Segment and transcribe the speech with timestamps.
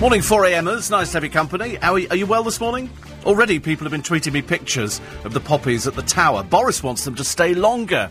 [0.00, 0.92] Morning, 4amers.
[0.92, 1.74] Nice to have your company.
[1.74, 2.88] How are, you, are you well this morning?
[3.26, 6.44] Already, people have been tweeting me pictures of the poppies at the tower.
[6.44, 8.08] Boris wants them to stay longer.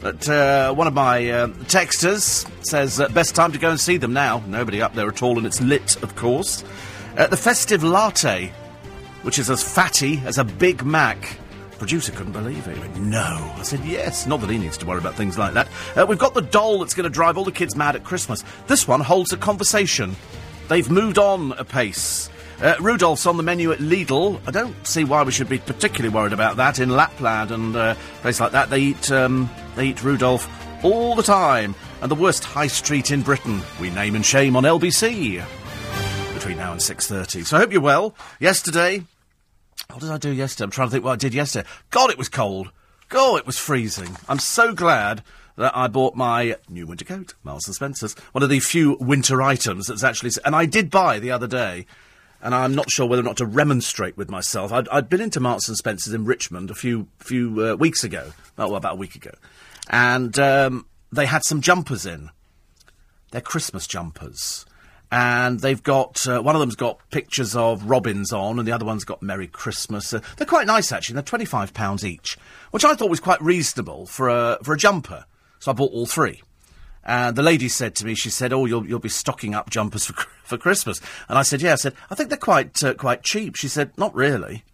[0.00, 3.98] But uh, one of my uh, texters says uh, best time to go and see
[3.98, 4.42] them now.
[4.48, 6.64] Nobody up there at all, and it's lit, of course.
[7.16, 8.52] Uh, the festive latte,
[9.22, 11.38] which is as fatty as a Big Mac.
[11.78, 12.74] Producer couldn't believe it.
[12.74, 13.52] He went, no.
[13.54, 14.26] I said, yes.
[14.26, 15.68] Not that he needs to worry about things like that.
[15.94, 18.42] Uh, we've got the doll that's going to drive all the kids mad at Christmas.
[18.66, 20.16] This one holds a conversation.
[20.68, 22.28] They've moved on a pace.
[22.60, 24.40] Uh, Rudolph's on the menu at Lidl.
[24.46, 26.78] I don't see why we should be particularly worried about that.
[26.78, 30.48] In Lapland and uh, place like that, they eat um, they eat Rudolph
[30.84, 31.74] all the time.
[32.02, 35.42] And the worst high street in Britain, we name and shame on LBC
[36.34, 37.44] between now and six thirty.
[37.44, 38.14] So I hope you're well.
[38.38, 39.04] Yesterday,
[39.90, 40.64] what did I do yesterday?
[40.64, 41.66] I'm trying to think what I did yesterday.
[41.90, 42.70] God, it was cold.
[43.08, 44.16] God, it was freezing.
[44.28, 45.22] I'm so glad
[45.58, 49.42] that I bought my new winter coat, Marks and Spencer's, one of the few winter
[49.42, 51.84] items that's actually, and I did buy the other day,
[52.40, 54.72] and I'm not sure whether or not to remonstrate with myself.
[54.72, 58.32] I'd, I'd been into Marks and Spencer's in Richmond a few few uh, weeks ago,
[58.56, 59.32] well, about a week ago,
[59.90, 62.30] and um, they had some jumpers in.
[63.30, 64.64] They're Christmas jumpers.
[65.10, 68.84] And they've got uh, one of them's got pictures of robins on, and the other
[68.84, 70.12] one's got Merry Christmas.
[70.12, 71.14] Uh, they're quite nice actually.
[71.14, 72.36] They're twenty five pounds each,
[72.72, 75.24] which I thought was quite reasonable for a for a jumper.
[75.58, 76.42] So I bought all three.
[77.04, 80.04] And the lady said to me, she said, "Oh, you'll you'll be stocking up jumpers
[80.04, 83.22] for for Christmas." And I said, "Yeah." I said, "I think they're quite uh, quite
[83.22, 84.64] cheap." She said, "Not really."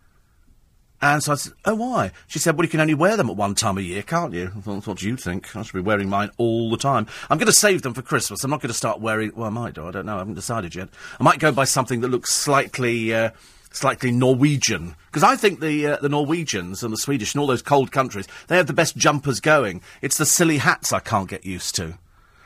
[1.00, 3.36] And so I said, "Oh, why?" She said, "Well, you can only wear them at
[3.36, 5.54] one time a year, can't you?" I thought, what do you think?
[5.54, 7.06] I should be wearing mine all the time.
[7.30, 8.42] I'm going to save them for Christmas.
[8.42, 9.30] I'm not going to start wearing.
[9.36, 9.86] Well, I might do.
[9.86, 10.16] I don't know.
[10.16, 10.88] I haven't decided yet.
[11.20, 13.14] I might go buy something that looks slightly.
[13.14, 13.30] Uh,
[13.74, 14.94] slightly Norwegian.
[15.06, 18.26] Because I think the uh, the Norwegians and the Swedish and all those cold countries,
[18.48, 19.82] they have the best jumpers going.
[20.00, 21.98] It's the silly hats I can't get used to.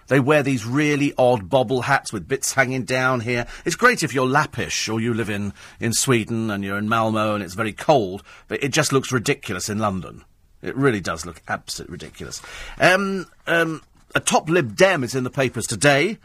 [0.08, 3.46] They wear these really odd bobble hats with bits hanging down here.
[3.66, 7.34] It's great if you're Lappish or you live in, in Sweden and you're in Malmo
[7.34, 10.24] and it's very cold, but it just looks ridiculous in London.
[10.62, 12.40] It really does look absolutely ridiculous.
[12.80, 13.83] Um, um,
[14.14, 16.17] a top Lib Dem is in the papers today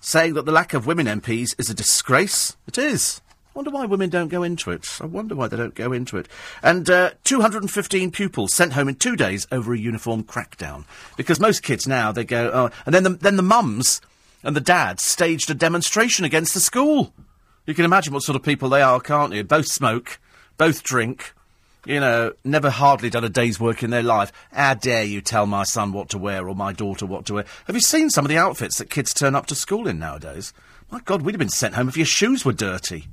[0.00, 2.56] saying that the lack of women MPs is a disgrace.
[2.66, 3.20] It is
[3.56, 4.86] wonder why women don't go into it.
[5.00, 6.28] I wonder why they don't go into it.
[6.62, 10.84] And uh, 215 pupils sent home in two days over a uniform crackdown.
[11.16, 14.00] Because most kids now, they go, oh, and then the, then the mums
[14.42, 17.12] and the dads staged a demonstration against the school.
[17.64, 19.42] You can imagine what sort of people they are, can't you?
[19.42, 20.20] Both smoke,
[20.58, 21.32] both drink,
[21.86, 24.32] you know, never hardly done a day's work in their life.
[24.52, 27.44] How dare you tell my son what to wear or my daughter what to wear?
[27.66, 30.52] Have you seen some of the outfits that kids turn up to school in nowadays?
[30.90, 33.06] My God, we'd have been sent home if your shoes were dirty.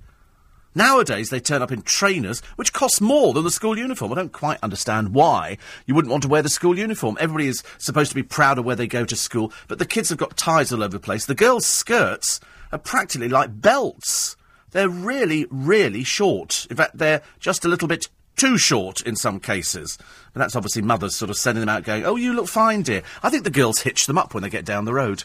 [0.75, 4.11] Nowadays, they turn up in trainers, which cost more than the school uniform.
[4.11, 7.17] I don't quite understand why you wouldn't want to wear the school uniform.
[7.19, 10.09] Everybody is supposed to be proud of where they go to school, but the kids
[10.09, 11.25] have got ties all over the place.
[11.25, 12.39] The girls' skirts
[12.71, 14.35] are practically like belts.
[14.71, 16.65] They're really, really short.
[16.69, 19.97] In fact, they're just a little bit too short in some cases.
[20.33, 23.03] But that's obviously mothers sort of sending them out going, oh, you look fine, dear.
[23.21, 25.23] I think the girls hitch them up when they get down the road.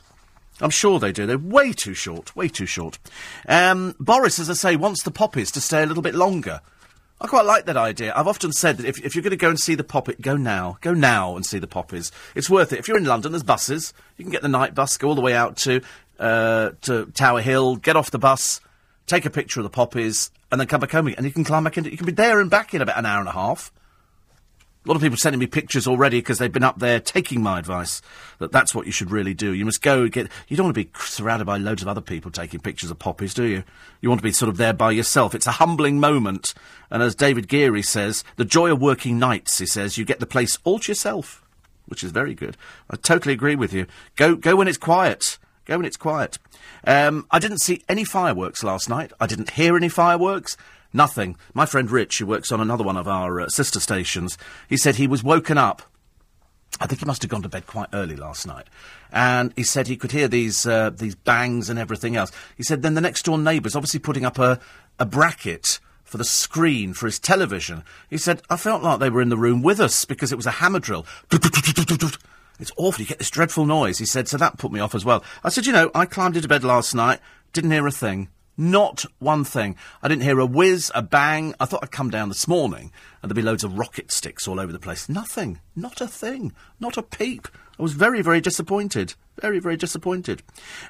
[0.60, 1.26] I'm sure they do.
[1.26, 2.98] They're way too short, way too short.
[3.46, 6.60] Um, Boris, as I say, wants the poppies to stay a little bit longer.
[7.20, 8.12] I quite like that idea.
[8.14, 10.36] I've often said that if, if you're going to go and see the poppy, go
[10.36, 10.78] now.
[10.80, 12.12] Go now and see the poppies.
[12.34, 12.78] It's worth it.
[12.78, 13.92] If you're in London, there's buses.
[14.16, 15.80] You can get the night bus, go all the way out to,
[16.20, 18.60] uh, to Tower Hill, get off the bus,
[19.06, 21.18] take a picture of the poppies, and then come back home again.
[21.18, 23.06] And you can climb back into, you can be there and back in about an
[23.06, 23.72] hour and a half.
[24.84, 27.58] A lot of people sending me pictures already because they've been up there taking my
[27.58, 28.00] advice
[28.38, 29.52] that that's what you should really do.
[29.52, 30.28] You must go get.
[30.46, 33.34] You don't want to be surrounded by loads of other people taking pictures of poppies,
[33.34, 33.64] do you?
[34.00, 35.34] You want to be sort of there by yourself.
[35.34, 36.54] It's a humbling moment,
[36.90, 39.58] and as David Geary says, the joy of working nights.
[39.58, 41.42] He says you get the place all to yourself,
[41.86, 42.56] which is very good.
[42.88, 43.86] I totally agree with you.
[44.16, 45.38] Go go when it's quiet.
[45.66, 46.38] Go when it's quiet.
[46.84, 49.12] Um, I didn't see any fireworks last night.
[49.20, 50.56] I didn't hear any fireworks.
[50.92, 51.36] Nothing.
[51.54, 54.38] My friend Rich, who works on another one of our uh, sister stations,
[54.68, 55.82] he said he was woken up.
[56.80, 58.66] I think he must have gone to bed quite early last night,
[59.10, 62.30] and he said he could hear these uh, these bangs and everything else.
[62.56, 64.60] He said then the next door neighbour's obviously putting up a
[64.98, 67.84] a bracket for the screen for his television.
[68.08, 70.46] He said I felt like they were in the room with us because it was
[70.46, 71.06] a hammer drill.
[72.60, 73.02] It's awful.
[73.02, 73.98] You get this dreadful noise.
[73.98, 75.22] He said, so that put me off as well.
[75.44, 77.20] I said, you know, I climbed into bed last night,
[77.52, 78.28] didn't hear a thing.
[78.60, 79.76] Not one thing.
[80.02, 81.54] I didn't hear a whiz, a bang.
[81.60, 82.90] I thought I'd come down this morning
[83.22, 85.08] and there'd be loads of rocket sticks all over the place.
[85.08, 85.60] Nothing.
[85.76, 86.52] Not a thing.
[86.80, 87.46] Not a peep.
[87.78, 89.14] I was very, very disappointed.
[89.40, 90.42] Very, very disappointed.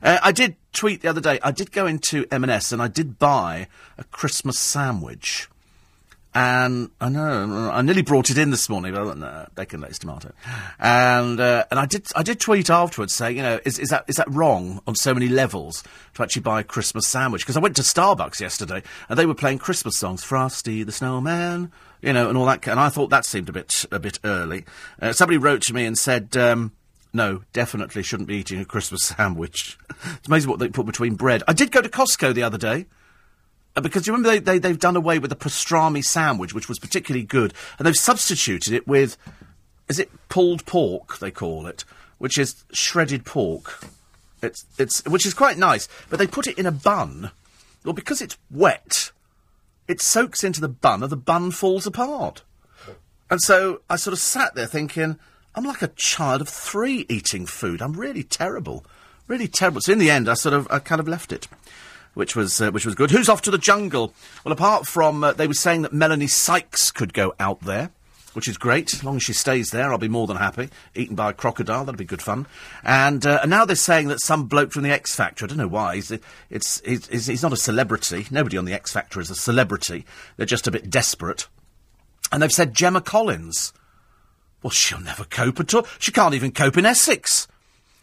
[0.03, 1.39] Uh, I did tweet the other day.
[1.43, 3.69] I did go into M&S and I did buy
[3.99, 5.51] a Christmas sandwich.
[6.39, 10.31] And I know I nearly brought it in this morning, but no, bacon, lettuce, tomato,
[10.79, 14.05] and uh, and I did I did tweet afterwards saying, you know, is, is that
[14.07, 15.83] is that wrong on so many levels
[16.15, 17.43] to actually buy a Christmas sandwich?
[17.43, 21.73] Because I went to Starbucks yesterday and they were playing Christmas songs, Frosty the Snowman,
[22.03, 24.65] you know, and all that, and I thought that seemed a bit a bit early.
[25.03, 26.37] Uh, somebody wrote to me and said.
[26.37, 26.71] Um,
[27.11, 29.79] no, definitely shouldn't be eating a Christmas sandwich.
[29.89, 31.43] it's amazing what they put between bread.
[31.49, 32.85] I did go to Costco the other day.
[33.81, 37.25] Because you remember they, they, they've done away with the pastrami sandwich, which was particularly
[37.25, 39.17] good, and they've substituted it with,
[39.89, 41.85] is it pulled pork, they call it,
[42.19, 43.81] which is shredded pork.
[44.43, 47.33] It's, it's, which is quite nice, but they put it in a bun.
[47.85, 49.13] Well, because it's wet,
[49.89, 52.43] it soaks into the bun and the bun falls apart.
[53.31, 55.19] And so I sort of sat there thinking,
[55.55, 57.83] I'm like a child of three eating food.
[57.83, 58.85] I'm really terrible.
[59.27, 59.81] Really terrible.
[59.81, 61.49] So in the end, I sort of, I kind of left it.
[62.19, 63.13] Which was, uh, which was good.
[63.13, 64.13] Who's off to the jungle?
[64.45, 67.91] Well, apart from, uh, they were saying that Melanie Sykes could go out there
[68.35, 68.93] which is great.
[68.95, 70.69] As long as she stays there, I'll be more than happy.
[70.95, 72.47] Eaten by a crocodile, that'll be good fun.
[72.85, 75.59] And, uh, and now they're saying that some bloke from the X Factor, I don't
[75.59, 76.13] know why, he's,
[76.49, 78.27] it's, he's, he's not a celebrity.
[78.31, 80.05] Nobody on the X Factor is a celebrity.
[80.37, 81.49] They're just a bit desperate.
[82.31, 83.73] And they've said Gemma Collins
[84.63, 85.87] well, she'll never cope at all.
[85.99, 87.47] She can't even cope in Essex.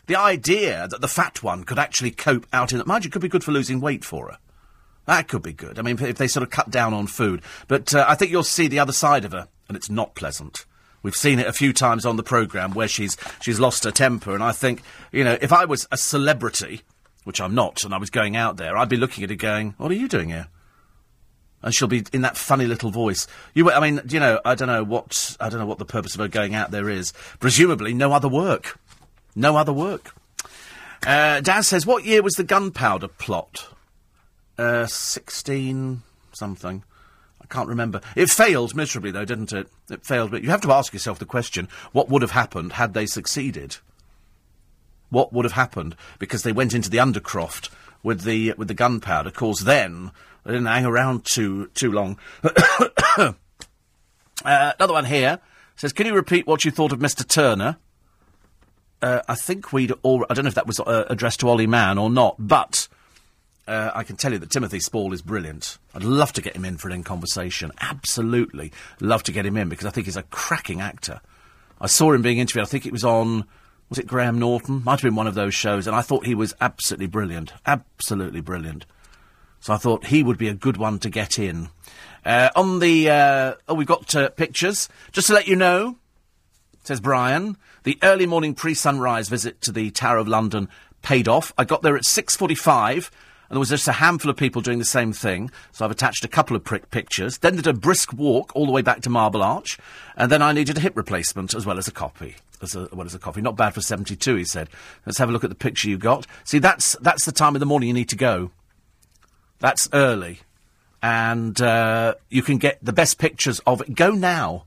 [0.07, 2.81] The idea that the fat one could actually cope out in...
[2.85, 4.37] Mind you, could be good for losing weight for her.
[5.05, 5.77] That could be good.
[5.77, 7.41] I mean, if they sort of cut down on food.
[7.67, 10.65] But uh, I think you'll see the other side of her, and it's not pleasant.
[11.03, 14.33] We've seen it a few times on the programme where she's, she's lost her temper,
[14.33, 14.81] and I think,
[15.11, 16.81] you know, if I was a celebrity,
[17.23, 19.75] which I'm not, and I was going out there, I'd be looking at her going,
[19.77, 20.47] what are you doing here?
[21.65, 23.27] and she'll be in that funny little voice.
[23.55, 26.13] You, I mean, you know, I don't know what I don't know what the purpose
[26.13, 27.11] of her going out there is.
[27.39, 28.79] Presumably, no other work,
[29.35, 30.15] no other work.
[31.05, 33.67] Uh, says, "What year was the gunpowder plot?
[34.57, 36.01] Uh, Sixteen
[36.31, 36.83] something."
[37.41, 38.01] I can't remember.
[38.15, 39.69] It failed miserably, though, didn't it?
[39.87, 42.93] It failed, but you have to ask yourself the question: What would have happened had
[42.93, 43.77] they succeeded?
[45.09, 47.69] What would have happened because they went into the Undercroft
[48.01, 49.29] with the with the gunpowder?
[49.29, 50.11] Of course, then
[50.43, 52.17] they didn't hang around too too long.
[52.43, 53.33] uh,
[54.43, 55.39] another one here
[55.75, 57.27] says, "Can you repeat what you thought of Mr.
[57.27, 57.77] Turner?"
[59.01, 60.25] Uh, I think we'd all.
[60.29, 62.87] I don't know if that was uh, addressed to Ollie Mann or not, but
[63.67, 65.77] uh, I can tell you that Timothy Spall is brilliant.
[65.93, 67.71] I'd love to get him in for an in conversation.
[67.81, 71.21] Absolutely love to get him in because I think he's a cracking actor.
[71.79, 72.63] I saw him being interviewed.
[72.63, 73.45] I think it was on.
[73.89, 74.83] Was it Graham Norton?
[74.83, 77.53] Might have been one of those shows, and I thought he was absolutely brilliant.
[77.65, 78.85] Absolutely brilliant.
[79.59, 81.69] So I thought he would be a good one to get in.
[82.23, 84.89] Uh, on the, uh, oh, we've got uh, pictures.
[85.11, 85.97] Just to let you know,
[86.87, 90.69] says Brian, the early morning pre-sunrise visit to the Tower of London
[91.01, 91.53] paid off.
[91.57, 93.09] I got there at 6.45
[93.49, 96.25] and there was just a handful of people doing the same thing, so I've attached
[96.25, 97.37] a couple of prick pictures.
[97.37, 99.77] Then did a brisk walk all the way back to Marble Arch,
[100.15, 102.35] and then I needed a hip replacement as well as a copy.
[102.61, 103.41] As, a, well as a coffee.
[103.41, 104.69] Not bad for 72, he said.
[105.05, 106.25] Let's have a look at the picture you got.
[106.45, 108.49] See, that's, that's the time of the morning you need to go.
[109.59, 110.39] That's early.
[111.03, 113.93] And uh, you can get the best pictures of it.
[113.93, 114.63] Go now.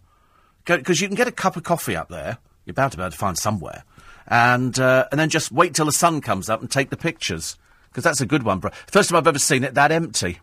[0.76, 2.38] Because you can get a cup of coffee up there.
[2.64, 3.84] You're about to be able to find somewhere.
[4.26, 7.56] And, uh, and then just wait till the sun comes up and take the pictures.
[7.88, 8.70] Because that's a good one, bro.
[8.86, 10.40] First time I've ever seen it that empty.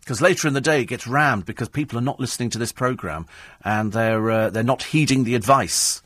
[0.00, 2.72] Because later in the day it gets rammed because people are not listening to this
[2.72, 3.26] programme
[3.62, 6.02] and they're, uh, they're not heeding the advice.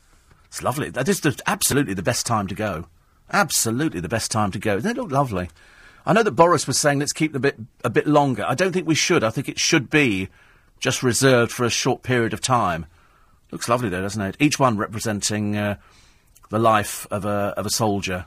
[0.47, 0.89] It's lovely.
[0.89, 2.87] That is the, absolutely the best time to go.
[3.31, 4.79] Absolutely the best time to go.
[4.79, 5.49] They look lovely.
[6.05, 8.45] I know that Boris was saying let's keep the bit a bit longer.
[8.47, 9.23] I don't think we should.
[9.23, 10.29] I think it should be
[10.79, 12.85] just reserved for a short period of time.
[13.55, 14.35] Looks lovely though, doesn't it?
[14.37, 15.77] Each one representing uh,
[16.49, 18.25] the life of a of a soldier.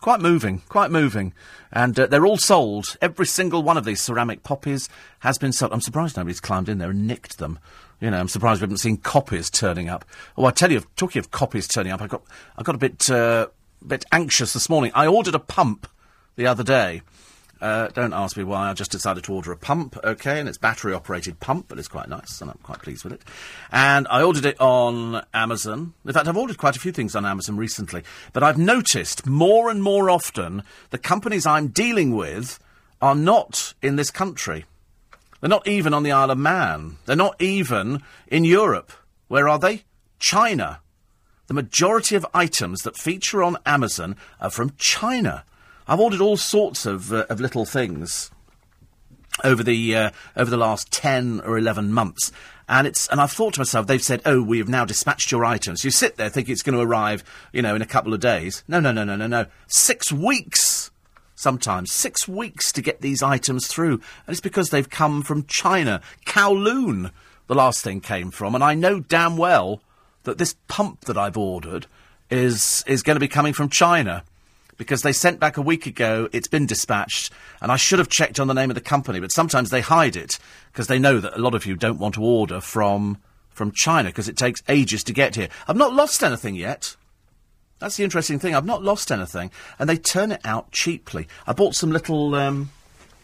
[0.00, 1.34] Quite moving, quite moving.
[1.70, 2.96] And uh, they're all sold.
[3.02, 4.88] Every single one of these ceramic poppies
[5.18, 5.74] has been sold.
[5.74, 7.58] I'm surprised nobody's climbed in there and nicked them.
[8.00, 10.06] You know, I'm surprised we haven't seen copies turning up.
[10.38, 12.22] Oh, I tell you, talking of copies turning up, I got
[12.56, 13.48] I got a bit uh,
[13.86, 14.92] bit anxious this morning.
[14.94, 15.86] I ordered a pump
[16.36, 17.02] the other day.
[17.60, 18.70] Uh, don't ask me why.
[18.70, 21.88] I just decided to order a pump, okay, and it's battery operated pump, but it's
[21.88, 23.22] quite nice, and I'm quite pleased with it.
[23.72, 25.94] And I ordered it on Amazon.
[26.04, 29.70] In fact, I've ordered quite a few things on Amazon recently, but I've noticed more
[29.70, 32.58] and more often the companies I'm dealing with
[33.00, 34.64] are not in this country.
[35.40, 36.96] They're not even on the Isle of Man.
[37.06, 38.92] They're not even in Europe.
[39.28, 39.84] Where are they?
[40.18, 40.80] China
[41.46, 45.44] the majority of items that feature on Amazon are from China.
[45.88, 48.30] I've ordered all sorts of, uh, of little things
[49.44, 52.32] over the uh, over the last ten or eleven months,
[52.68, 55.44] and it's and I've thought to myself, they've said, "Oh, we have now dispatched your
[55.44, 58.20] items." You sit there thinking it's going to arrive, you know, in a couple of
[58.20, 58.64] days.
[58.66, 59.46] No, no, no, no, no, no.
[59.66, 60.90] Six weeks.
[61.36, 61.92] sometimes.
[61.92, 63.94] Six weeks to get these items through.
[64.26, 66.00] And it's because they've come from China.
[66.24, 67.12] Kowloon,
[67.46, 68.54] the last thing came from.
[68.54, 69.82] And I know damn well
[70.24, 71.86] that this pump that I've ordered
[72.30, 74.24] is, is going to be coming from China.
[74.76, 78.38] Because they sent back a week ago, it's been dispatched, and I should have checked
[78.38, 80.38] on the name of the company, but sometimes they hide it,
[80.70, 83.18] because they know that a lot of you don't want to order from,
[83.48, 85.48] from China, because it takes ages to get here.
[85.66, 86.94] I've not lost anything yet.
[87.78, 88.54] That's the interesting thing.
[88.54, 91.26] I've not lost anything, and they turn it out cheaply.
[91.46, 92.34] I bought some little.
[92.34, 92.70] Um,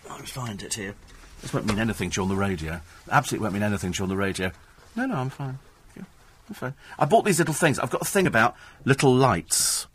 [0.09, 0.95] I'll find it here.
[1.41, 2.81] This won't mean anything to you on the radio.
[3.11, 4.53] Absolutely won't mean anything to you on the radio.
[4.95, 5.59] No, no, I'm fine.
[5.97, 6.05] Yeah,
[6.49, 6.75] I'm fine.
[6.99, 7.79] I bought these little things.
[7.79, 8.55] I've got a thing about
[8.85, 9.87] little lights.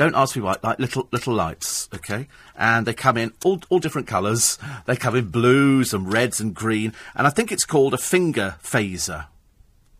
[0.00, 0.56] Don't ask me why.
[0.62, 2.26] Like little little lights, okay?
[2.56, 4.58] And they come in all all different colours.
[4.86, 6.94] They come in blues and reds and green.
[7.14, 9.26] And I think it's called a finger phaser.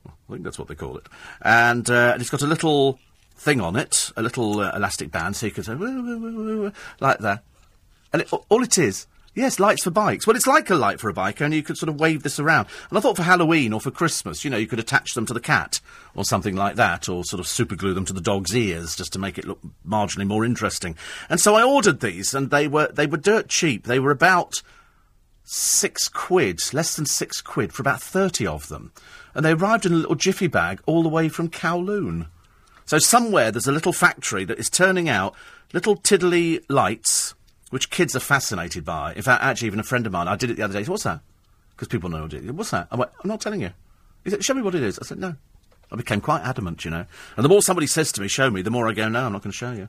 [0.06, 1.06] I think that's what they call it.
[1.42, 2.98] And, uh, and it's got a little
[3.36, 6.72] thing on it, a little uh, elastic band, so you can say woo, woo, woo,
[7.00, 7.44] like that.
[8.10, 10.26] And it, all it is, yes, lights for bikes.
[10.26, 12.38] Well, it's like a light for a bike, only you could sort of wave this
[12.38, 12.68] around.
[12.88, 15.34] And I thought for Halloween or for Christmas, you know, you could attach them to
[15.34, 15.80] the cat
[16.14, 19.18] or something like that, or sort of superglue them to the dog's ears just to
[19.18, 20.96] make it look marginally more interesting.
[21.28, 23.84] And so I ordered these, and they were they were dirt cheap.
[23.84, 24.62] They were about
[25.44, 28.92] six quid, less than six quid for about thirty of them,
[29.34, 32.26] and they arrived in a little jiffy bag all the way from Kowloon.
[32.86, 35.34] So somewhere there's a little factory that is turning out
[35.72, 37.34] little tiddly lights,
[37.70, 39.14] which kids are fascinated by.
[39.14, 40.82] In fact, actually, even a friend of mine, I did it the other day.
[40.82, 41.20] Said, What's that?
[41.70, 42.28] Because people know.
[42.52, 42.88] What's that?
[42.90, 43.70] I went, I'm not telling you.
[44.24, 44.98] He said, Show me what it is.
[44.98, 45.34] I said, No.
[45.92, 47.06] I became quite adamant, you know.
[47.36, 49.32] And the more somebody says to me, Show me, the more I go, No, I'm
[49.32, 49.88] not going to show you.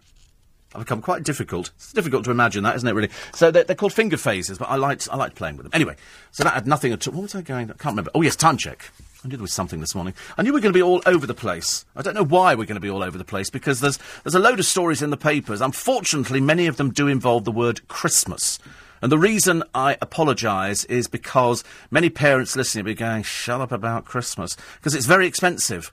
[0.74, 1.72] I've become quite difficult.
[1.76, 3.10] It's difficult to imagine that, isn't it, really?
[3.34, 5.72] So they're, they're called finger phases, but I liked, I liked playing with them.
[5.74, 5.98] Anyway,
[6.32, 7.14] so that had nothing at all.
[7.14, 7.70] What was I going?
[7.70, 8.12] I can't remember.
[8.16, 8.90] Oh, yes, time check.
[9.24, 10.16] I knew there was something this morning.
[10.36, 11.86] I knew we were going to be all over the place.
[11.96, 14.34] I don't know why we're going to be all over the place because there's there's
[14.34, 15.62] a load of stories in the papers.
[15.62, 18.58] Unfortunately, many of them do involve the word Christmas.
[19.00, 23.72] And the reason I apologise is because many parents listening will be going, shut up
[23.72, 24.56] about Christmas.
[24.78, 25.92] Because it's very expensive.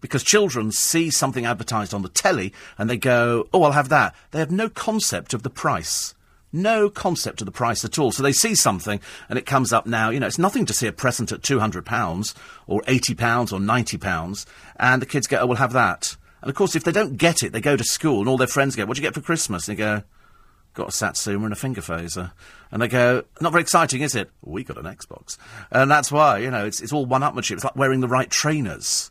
[0.00, 4.14] Because children see something advertised on the telly and they go, oh, I'll have that.
[4.32, 6.14] They have no concept of the price
[6.52, 8.12] no concept of the price at all.
[8.12, 10.86] So they see something and it comes up now, you know, it's nothing to see
[10.86, 12.34] a present at £200
[12.66, 16.16] or £80 or £90 and the kids go, oh, we'll have that.
[16.40, 18.46] And of course, if they don't get it, they go to school and all their
[18.46, 19.68] friends go, what do you get for Christmas?
[19.68, 20.02] And they go,
[20.74, 22.32] got a Satsuma and a finger phaser.
[22.70, 24.30] And they go, not very exciting, is it?
[24.42, 25.36] We got an Xbox.
[25.70, 27.52] And that's why, you know, it's, it's all one-upmanship.
[27.52, 29.10] It's like wearing the right trainers.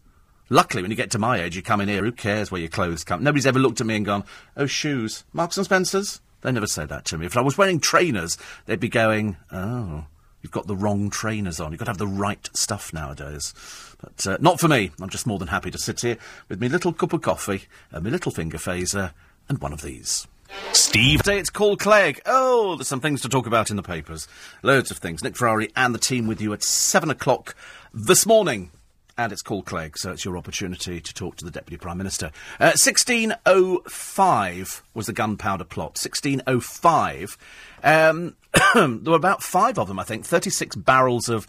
[0.50, 2.69] Luckily, when you get to my age, you come in here, who cares where your
[2.69, 3.24] clothes come?
[3.24, 4.25] Nobody's ever looked at me and gone,
[4.57, 5.24] oh, shoes.
[5.31, 6.19] Marks and Spencer's?
[6.41, 7.25] They never say that to me.
[7.25, 10.05] If I was wearing trainers, they'd be going, oh,
[10.41, 11.71] you've got the wrong trainers on.
[11.71, 13.53] You've got to have the right stuff nowadays.
[14.01, 14.91] But uh, not for me.
[15.00, 16.17] I'm just more than happy to sit here
[16.50, 19.13] with my little cup of coffee, and my little finger phaser,
[19.48, 20.27] and one of these.
[20.74, 21.24] Steve.
[21.24, 22.21] Today it's called Clegg.
[22.25, 24.27] Oh, there's some things to talk about in the papers.
[24.63, 25.24] Loads of things.
[25.24, 27.55] Nick Ferrari and the team with you at 7 o'clock
[27.93, 28.71] this morning
[29.18, 32.27] and it's called Clegg, so it's your opportunity to talk to the Deputy Prime Minister.
[32.60, 35.98] Uh, 1605 was the gunpowder plot.
[35.98, 37.38] 1605.
[37.84, 38.36] Um,
[38.74, 41.48] there were about five of them, I think, 36 barrels of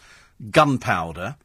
[0.50, 1.37] gunpowder.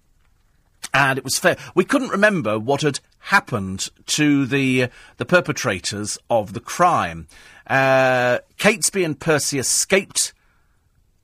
[0.93, 1.57] And it was fair.
[1.75, 7.27] We couldn't remember what had happened to the the perpetrators of the crime.
[7.67, 10.33] Uh, Catesby and Percy escaped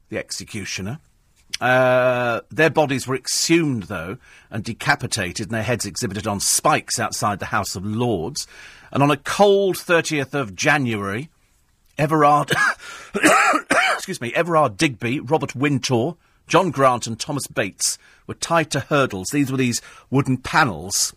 [0.10, 1.00] the executioner.
[1.62, 4.18] Uh, their bodies were exhumed, though,
[4.50, 8.48] and decapitated, and their heads exhibited on spikes outside the House of Lords.
[8.92, 11.30] And on a cold 30th of January,
[11.98, 12.52] Everard,
[13.94, 16.18] excuse me, Everard Digby, Robert Wintour,
[16.48, 19.28] John Grant, and Thomas Bates were tied to hurdles.
[19.32, 21.14] These were these wooden panels,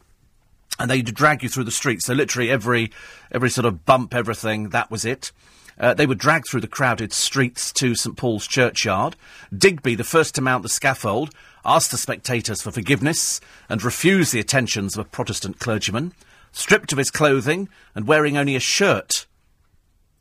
[0.78, 2.06] and they'd drag you through the streets.
[2.06, 2.92] So literally every
[3.32, 5.32] every sort of bump, everything, that was it.
[5.78, 9.16] Uh, they were dragged through the crowded streets to St Paul's churchyard.
[9.56, 14.40] Digby, the first to mount the scaffold, asked the spectators for forgiveness and refused the
[14.40, 16.12] attentions of a Protestant clergyman.
[16.52, 19.26] Stripped of his clothing and wearing only a shirt,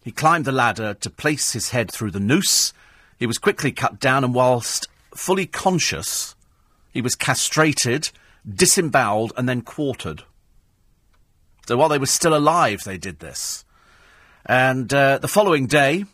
[0.05, 2.73] he climbed the ladder to place his head through the noose.
[3.17, 6.35] He was quickly cut down, and whilst fully conscious,
[6.91, 8.11] he was castrated,
[8.47, 10.21] disemboweled, and then quartered.
[11.67, 13.64] So while they were still alive, they did this.
[14.45, 16.05] And uh, the following day,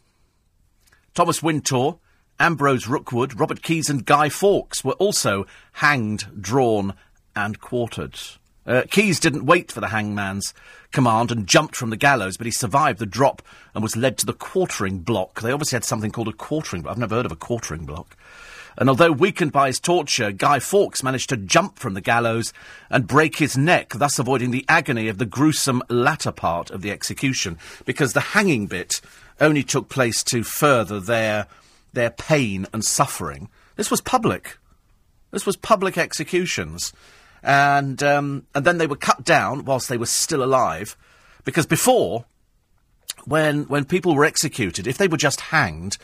[1.13, 1.99] Thomas Wintour,
[2.39, 6.93] Ambrose Rookwood, Robert Keyes, and Guy Fawkes were also hanged, drawn,
[7.35, 8.17] and quartered.
[8.65, 10.53] Uh, Keyes didn't wait for the hangman's
[10.91, 13.41] command and jumped from the gallows, but he survived the drop
[13.73, 15.41] and was led to the quartering block.
[15.41, 16.93] They obviously had something called a quartering block.
[16.93, 18.15] I've never heard of a quartering block.
[18.77, 22.53] And although weakened by his torture, Guy Fawkes managed to jump from the gallows
[22.89, 26.91] and break his neck, thus avoiding the agony of the gruesome latter part of the
[26.91, 29.01] execution, because the hanging bit
[29.39, 31.47] only took place to further their,
[31.93, 33.49] their pain and suffering.
[33.75, 34.57] This was public.
[35.31, 36.93] This was public executions.
[37.43, 40.95] And, um, and then they were cut down whilst they were still alive,
[41.43, 42.25] because before,
[43.25, 45.97] when, when people were executed, if they were just hanged,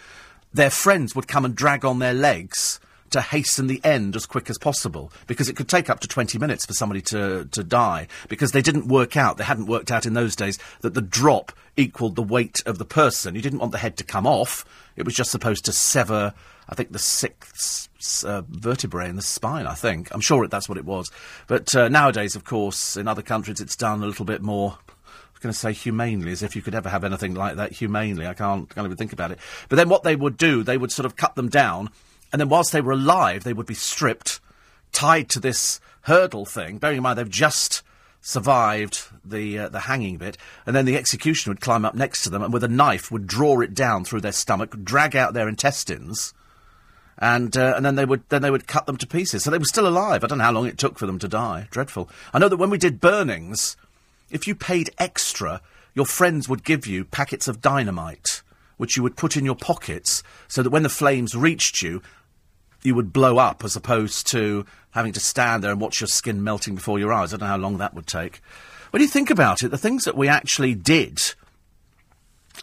[0.54, 2.80] their friends would come and drag on their legs
[3.12, 6.38] to hasten the end as quick as possible because it could take up to 20
[6.38, 10.06] minutes for somebody to, to die because they didn't work out, they hadn't worked out
[10.06, 13.36] in those days that the drop equaled the weight of the person.
[13.36, 16.34] You didn't want the head to come off, it was just supposed to sever,
[16.68, 17.88] I think, the sixth
[18.25, 20.13] uh, vertebrae in the spine, I think.
[20.13, 21.10] I'm sure that's what it was.
[21.48, 24.80] But uh, nowadays, of course, in other countries it's done a little bit more
[25.39, 28.27] going to say humanely, as if you could ever have anything like that humanely.
[28.27, 29.39] I can't, can't even think about it.
[29.70, 31.89] But then what they would do, they would sort of cut them down,
[32.32, 34.39] and then whilst they were alive, they would be stripped,
[34.91, 36.77] tied to this hurdle thing.
[36.77, 37.84] Bearing in mind they've just
[38.22, 42.29] survived the uh, the hanging bit, and then the executioner would climb up next to
[42.29, 45.48] them and with a knife would draw it down through their stomach, drag out their
[45.48, 46.34] intestines,
[47.17, 49.44] and uh, and then they would then they would cut them to pieces.
[49.44, 50.24] So they were still alive.
[50.24, 51.67] I don't know how long it took for them to die.
[51.72, 52.10] Dreadful.
[52.34, 53.77] I know that when we did burnings,
[54.29, 55.62] if you paid extra,
[55.93, 58.41] your friends would give you packets of dynamite,
[58.77, 62.01] which you would put in your pockets, so that when the flames reached you,
[62.84, 66.43] you would blow up, as opposed to having to stand there and watch your skin
[66.43, 67.34] melting before your eyes.
[67.34, 68.41] I don't know how long that would take.
[68.91, 71.19] When you think about it, the things that we actually did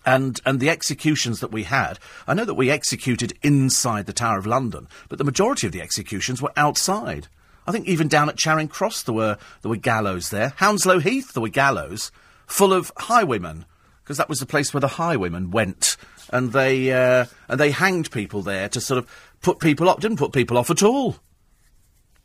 [0.04, 1.98] and and the executions that we had.
[2.26, 5.82] I know that we executed inside the Tower of London, but the majority of the
[5.82, 7.28] executions were outside.
[7.66, 10.54] I think even down at Charing Cross there were there were gallows there.
[10.56, 12.10] Hounslow Heath there were gallows
[12.46, 13.64] full of highwaymen
[14.04, 15.96] because that was the place where the highwaymen went,
[16.30, 20.00] and they uh, and they hanged people there to sort of put people up.
[20.00, 21.16] Didn't put people off at all.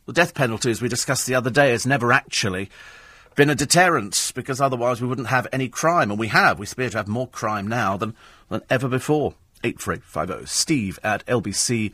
[0.05, 2.69] The death penalty, as we discussed the other day, has never actually
[3.35, 6.59] been a deterrent because otherwise we wouldn't have any crime, and we have.
[6.59, 8.15] We appear to have more crime now than
[8.49, 9.35] than ever before.
[9.61, 11.93] 84850 steve at lbc.co.uk.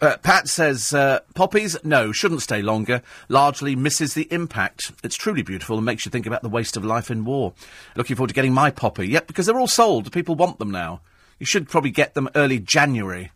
[0.00, 3.02] Uh, Pat says, uh, poppies, no, shouldn't stay longer.
[3.28, 4.92] Largely misses the impact.
[5.04, 7.52] It's truly beautiful and makes you think about the waste of life in war.
[7.96, 9.08] Looking forward to getting my poppy.
[9.08, 10.10] Yep, because they're all sold.
[10.10, 11.02] People want them now.
[11.38, 13.30] You should probably get them early January,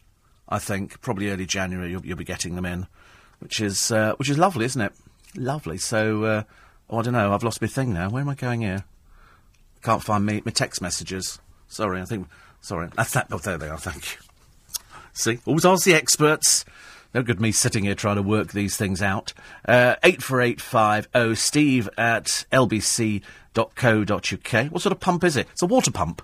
[0.49, 1.01] I think.
[1.03, 2.87] Probably early January you'll, you'll be getting them in.
[3.41, 4.93] Which is, uh, which is lovely, isn't it?
[5.37, 5.77] Lovely.
[5.77, 6.43] So, uh,
[6.89, 8.09] oh, I don't know, I've lost my thing now.
[8.09, 8.85] Where am I going here?
[9.83, 11.41] Can't find me, my text messages.
[11.69, 12.29] Sorry, I think,
[12.63, 12.89] sorry.
[12.97, 13.27] That's that.
[13.31, 14.19] Oh, there they are, thank you.
[15.15, 16.65] See, always ask the experts.
[17.15, 19.33] No good me sitting here trying to work these things out.
[19.67, 23.23] Uh, 84850 steve at lbc.co.uk.
[24.73, 25.47] What sort of pump is it?
[25.53, 26.23] It's a water pump.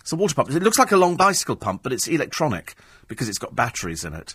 [0.00, 0.50] It's a water pump.
[0.50, 2.74] It looks like a long bicycle pump, but it's electronic
[3.06, 4.34] because it's got batteries in it.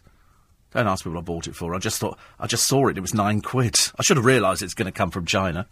[0.72, 1.74] Don't ask me what I bought it for.
[1.74, 2.98] I just thought, I just saw it.
[2.98, 3.76] It was nine quid.
[3.98, 5.65] I should have realised it's going to come from China.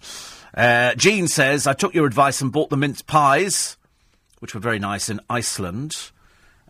[0.56, 3.78] Uh, Jean says, I took your advice and bought the mince pies,
[4.40, 6.12] which were very nice in Iceland.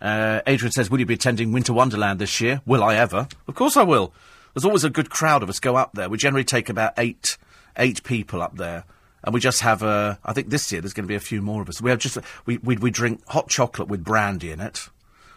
[0.01, 2.61] Uh, Adrian says, Will you be attending Winter Wonderland this year?
[2.65, 3.27] Will I ever?
[3.47, 4.13] Of course I will.
[4.53, 6.09] There's always a good crowd of us go up there.
[6.09, 7.37] We generally take about eight,
[7.77, 8.85] eight people up there.
[9.23, 10.19] And we just have a.
[10.23, 11.81] I think this year there's going to be a few more of us.
[11.81, 12.17] We have just.
[12.45, 14.87] We, we, we drink hot chocolate with brandy in it,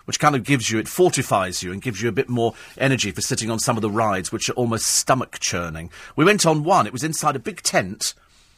[0.05, 0.79] which kind of gives you.
[0.79, 3.83] It fortifies you and gives you a bit more energy for sitting on some of
[3.83, 5.91] the rides, which are almost stomach churning.
[6.17, 6.87] We went on one.
[6.87, 8.13] It was inside a big tent.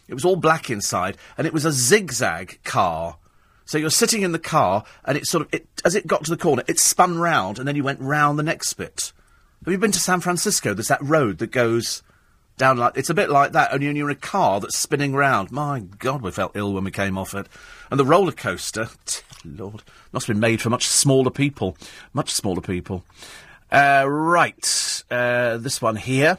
[0.09, 3.17] It was all black inside, and it was a zigzag car
[3.71, 6.31] so you're sitting in the car, and it sort of, it, as it got to
[6.33, 9.13] the corner, it spun round, and then you went round the next bit.
[9.65, 10.75] Have you been to San Francisco?
[10.75, 12.03] There's that road that goes
[12.57, 15.15] down like it's a bit like that, only when you're in a car that's spinning
[15.15, 15.53] round.
[15.53, 17.47] My God, we felt ill when we came off it.
[17.93, 18.89] And the roller coaster,
[19.45, 21.77] Lord, must have been made for much smaller people,
[22.13, 23.05] much smaller people.
[23.71, 26.39] Uh, right, uh, this one here.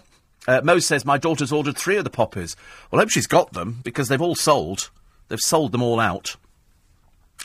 [0.50, 2.58] Uh, Mo says my daughter's ordered three of the poppies.
[2.92, 4.90] Well, I hope she's got them because they've all sold.
[5.30, 6.36] They've sold them all out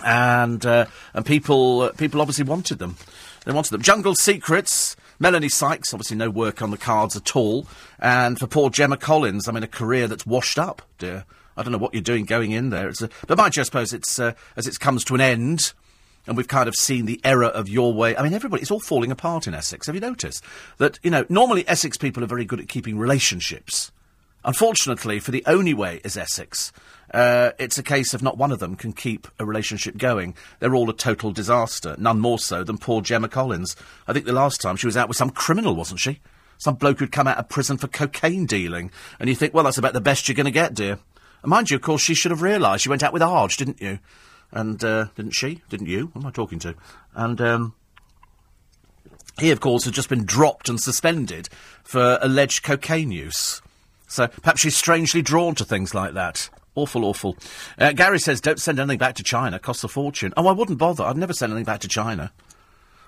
[0.04, 2.96] and uh, and people uh, people obviously wanted them.
[3.44, 3.82] They wanted them.
[3.82, 4.96] Jungle Secrets.
[5.18, 7.66] Melanie Sykes, obviously no work on the cards at all.
[7.98, 11.24] And for poor Gemma Collins, I mean, a career that's washed up, dear.
[11.56, 12.88] I don't know what you're doing going in there.
[12.88, 15.72] A, but mind you, I suppose it's uh, as it comes to an end,
[16.26, 18.16] and we've kind of seen the error of your way.
[18.16, 19.86] I mean, everybody, it's all falling apart in Essex.
[19.86, 20.44] Have you noticed
[20.78, 20.98] that?
[21.02, 23.90] You know, normally Essex people are very good at keeping relationships.
[24.44, 26.72] Unfortunately, for the only way is Essex,
[27.12, 30.34] uh, it's a case of not one of them can keep a relationship going.
[30.58, 33.76] They're all a total disaster, none more so than poor Gemma Collins.
[34.06, 36.20] I think the last time she was out with some criminal, wasn't she?
[36.58, 38.90] Some bloke who'd come out of prison for cocaine dealing.
[39.20, 40.98] And you think, well, that's about the best you're going to get, dear.
[41.42, 42.82] And mind you, of course, she should have realised.
[42.82, 43.98] She went out with Arg, didn't you?
[44.52, 45.62] And, uh, didn't she?
[45.68, 46.06] Didn't you?
[46.12, 46.74] What am I talking to?
[47.14, 47.74] And, um,
[49.38, 51.50] He, of course, has just been dropped and suspended
[51.84, 53.60] for alleged cocaine use.
[54.08, 56.48] So perhaps she's strangely drawn to things like that.
[56.76, 57.36] Awful, awful.
[57.78, 59.58] Uh, Gary says, don't send anything back to China.
[59.58, 60.32] Costs a fortune.
[60.36, 61.04] Oh, I wouldn't bother.
[61.04, 62.32] I'd never send anything back to China.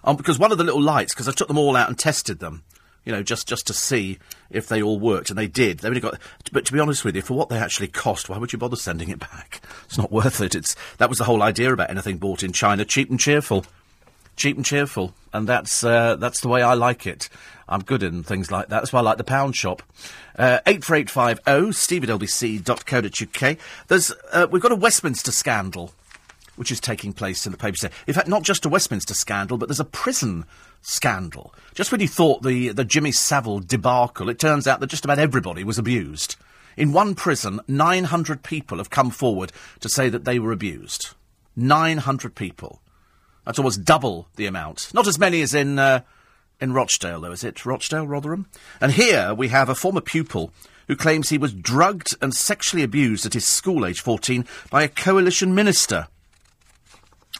[0.04, 2.38] Um, because one of the little lights, because I took them all out and tested
[2.38, 2.64] them,
[3.04, 4.18] you know, just, just to see
[4.50, 5.80] if they all worked, and they did.
[5.80, 6.18] They only got,
[6.50, 8.76] but to be honest with you, for what they actually cost, why would you bother
[8.76, 9.60] sending it back?
[9.84, 10.54] It's not worth it.
[10.54, 13.66] It's that was the whole idea about anything bought in China, cheap and cheerful,
[14.38, 17.28] cheap and cheerful, and that's uh, that's the way I like it.
[17.68, 18.80] I'm good in things like that.
[18.80, 19.82] That's why I like the pound shop.
[20.38, 23.58] Uh, 84850 steve at lbc.co.uk.
[23.88, 25.92] There's, uh, we've got a Westminster scandal
[26.58, 27.84] which is taking place in the papers.
[28.06, 30.44] In fact, not just a Westminster scandal, but there's a prison
[30.82, 31.54] scandal.
[31.72, 35.20] Just when you thought the, the Jimmy Savile debacle, it turns out that just about
[35.20, 36.34] everybody was abused.
[36.76, 41.14] In one prison, 900 people have come forward to say that they were abused.
[41.54, 42.80] 900 people.
[43.48, 44.90] That's almost double the amount.
[44.92, 46.02] Not as many as in, uh,
[46.60, 47.64] in Rochdale, though, is it?
[47.64, 48.46] Rochdale, Rotherham?
[48.78, 50.52] And here we have a former pupil
[50.86, 54.88] who claims he was drugged and sexually abused at his school, age 14, by a
[54.88, 56.08] coalition minister.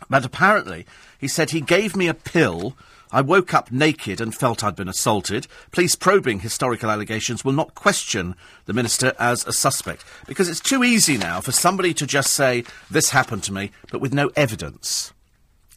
[0.09, 0.87] But apparently,
[1.19, 2.75] he said he gave me a pill.
[3.13, 5.47] I woke up naked and felt I'd been assaulted.
[5.73, 10.07] Police probing historical allegations will not question the minister as a suspect.
[10.27, 14.01] Because it's too easy now for somebody to just say, this happened to me, but
[14.01, 15.13] with no evidence.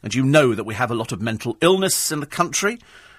[0.02, 2.78] And you know that we have a lot of mental illness in the country.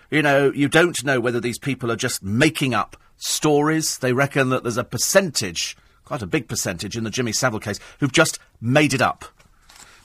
[0.09, 3.97] You know, you don't know whether these people are just making up stories.
[3.97, 7.79] They reckon that there's a percentage, quite a big percentage in the Jimmy Savile case,
[7.99, 9.25] who've just made it up.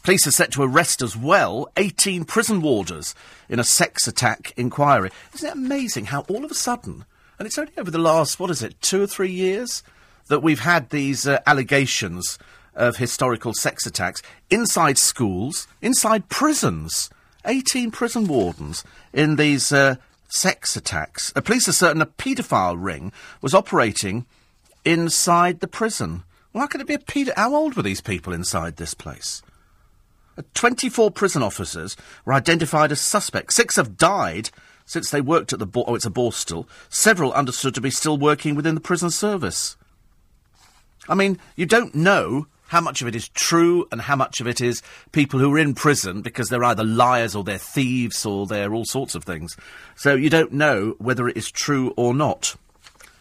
[0.03, 3.14] Police are set to arrest as well 18 prison warders
[3.49, 5.11] in a sex attack inquiry.
[5.35, 7.05] Isn't it amazing how all of a sudden,
[7.38, 9.83] and it's only over the last, what is it, two or three years,
[10.29, 12.38] that we've had these uh, allegations
[12.74, 17.11] of historical sex attacks inside schools, inside prisons.
[17.44, 19.96] 18 prison wardens in these uh,
[20.28, 21.33] sex attacks.
[21.33, 24.26] The police are certain a paedophile ring was operating
[24.85, 26.24] inside the prison.
[26.52, 27.37] Well, how could it be a paedophile?
[27.37, 29.42] How old were these people inside this place?
[30.54, 33.57] 24 prison officers were identified as suspects.
[33.57, 34.50] Six have died
[34.85, 35.66] since they worked at the...
[35.66, 36.66] Bo- oh, it's a Borstal.
[36.88, 39.76] Several understood to be still working within the prison service.
[41.09, 44.46] I mean, you don't know how much of it is true and how much of
[44.46, 48.46] it is people who are in prison because they're either liars or they're thieves or
[48.46, 49.57] they're all sorts of things.
[49.96, 52.54] So you don't know whether it is true or not.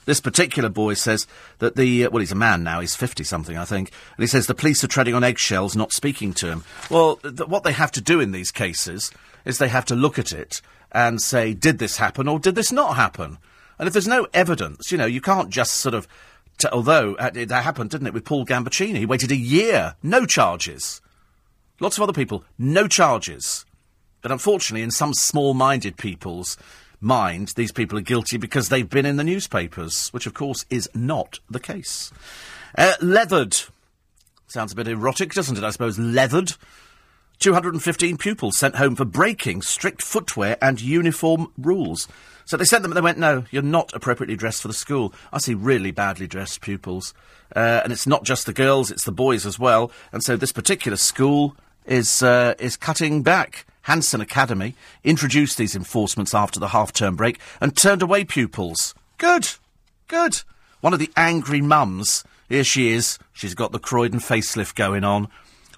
[0.05, 1.27] This particular boy says
[1.60, 4.27] that the, uh, well, he's a man now, he's 50 something, I think, and he
[4.27, 6.63] says the police are treading on eggshells, not speaking to him.
[6.89, 9.12] Well, th- what they have to do in these cases
[9.43, 10.62] is they have to look at it
[10.93, 13.38] and say, did this happen or did this not happen?
[13.79, 16.07] And if there's no evidence, you know, you can't just sort of,
[16.58, 18.98] t- although uh, that happened, didn't it, with Paul Gambaccini?
[18.98, 21.02] He waited a year, no charges.
[21.80, 23.65] Lots of other people, no charges.
[24.22, 26.58] But unfortunately, in some small minded people's
[27.00, 30.89] mind these people are guilty because they've been in the newspapers, which of course is
[30.93, 32.12] not the case.
[32.78, 33.56] Uh, leathered.
[34.48, 35.63] Sounds a bit erotic, doesn't it?
[35.63, 36.00] I suppose.
[36.00, 36.54] Leathered.
[37.39, 42.08] 215 pupils sent home for breaking strict footwear and uniform rules.
[42.47, 45.13] So they sent them, and they went, no, you're not appropriately dressed for the school.
[45.33, 47.13] I see really badly dressed pupils.
[47.53, 49.91] Uh, and it's not just the girls, it's the boys as well.
[50.13, 53.65] And so this particular school is, uh, is cutting back.
[53.81, 58.95] Hanson Academy introduced these enforcements after the half-term break and turned away pupils.
[59.17, 59.49] Good.
[60.07, 60.41] Good.
[60.79, 65.27] One of the angry mums, here she is, she's got the Croydon facelift going on.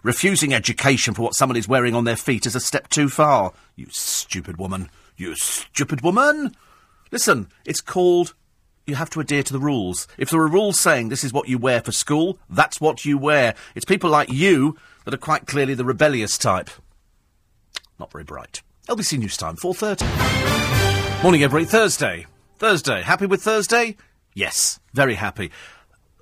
[0.03, 3.53] Refusing education for what somebody's wearing on their feet is a step too far.
[3.75, 4.89] You stupid woman.
[5.19, 6.55] You stupid woman.
[7.12, 8.36] Listen, it's called
[8.88, 10.08] you have to adhere to the rules.
[10.17, 13.17] If there are rules saying this is what you wear for school, that's what you
[13.17, 13.53] wear.
[13.75, 16.69] It's people like you that are quite clearly the rebellious type.
[17.99, 18.62] Not very bright.
[18.88, 21.21] LBC News Time, 4.30.
[21.21, 21.65] Morning, everybody.
[21.65, 22.25] Thursday.
[22.58, 23.01] Thursday.
[23.01, 23.97] Happy with Thursday?
[24.34, 24.79] Yes.
[24.93, 25.51] Very happy.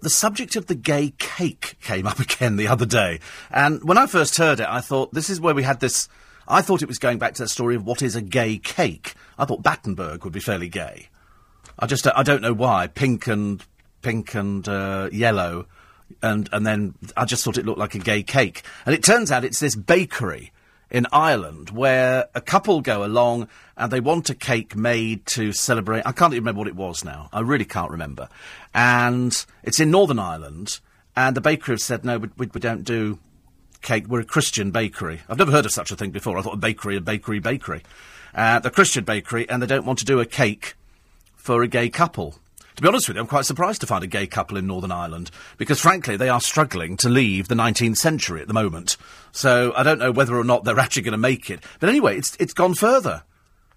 [0.01, 3.19] The subject of the gay cake came up again the other day.
[3.51, 6.09] And when I first heard it, I thought, this is where we had this...
[6.47, 9.15] I thought it was going back to that story of what is a gay cake.
[9.37, 11.09] I thought Battenberg would be fairly gay.
[11.77, 12.87] I just, I don't know why.
[12.87, 13.63] Pink and,
[14.01, 15.67] pink and, uh, yellow.
[16.23, 18.63] And, and then I just thought it looked like a gay cake.
[18.85, 20.51] And it turns out it's this bakery
[20.89, 26.03] in Ireland where a couple go along and they want a cake made to celebrate.
[26.05, 27.29] I can't even remember what it was now.
[27.33, 28.29] I really can't remember.
[28.73, 30.79] And it's in Northern Ireland,
[31.15, 33.19] and the bakery have said, no, we, we, we don't do
[33.87, 34.07] cake.
[34.07, 35.21] We're a Christian bakery.
[35.29, 36.37] I've never heard of such a thing before.
[36.37, 37.83] I thought a bakery, a bakery, bakery.
[38.35, 40.75] Uh, the Christian bakery, and they don't want to do a cake
[41.37, 42.35] for a gay couple.
[42.75, 44.91] To be honest with you, I'm quite surprised to find a gay couple in Northern
[44.91, 48.97] Ireland because, frankly, they are struggling to leave the 19th century at the moment.
[49.31, 51.61] So I don't know whether or not they're actually going to make it.
[51.79, 53.23] But anyway, it's it's gone further.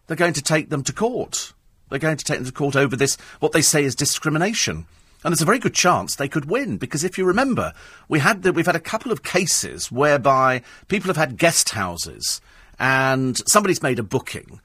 [0.08, 1.52] they're going to take them to court.
[1.88, 4.86] They're going to take them to court over this, what they say is discrimination.
[5.22, 7.74] And there's a very good chance they could win because if you remember,
[8.08, 12.40] we had the, we've had a couple of cases whereby people have had guest houses
[12.78, 14.60] and somebody's made a booking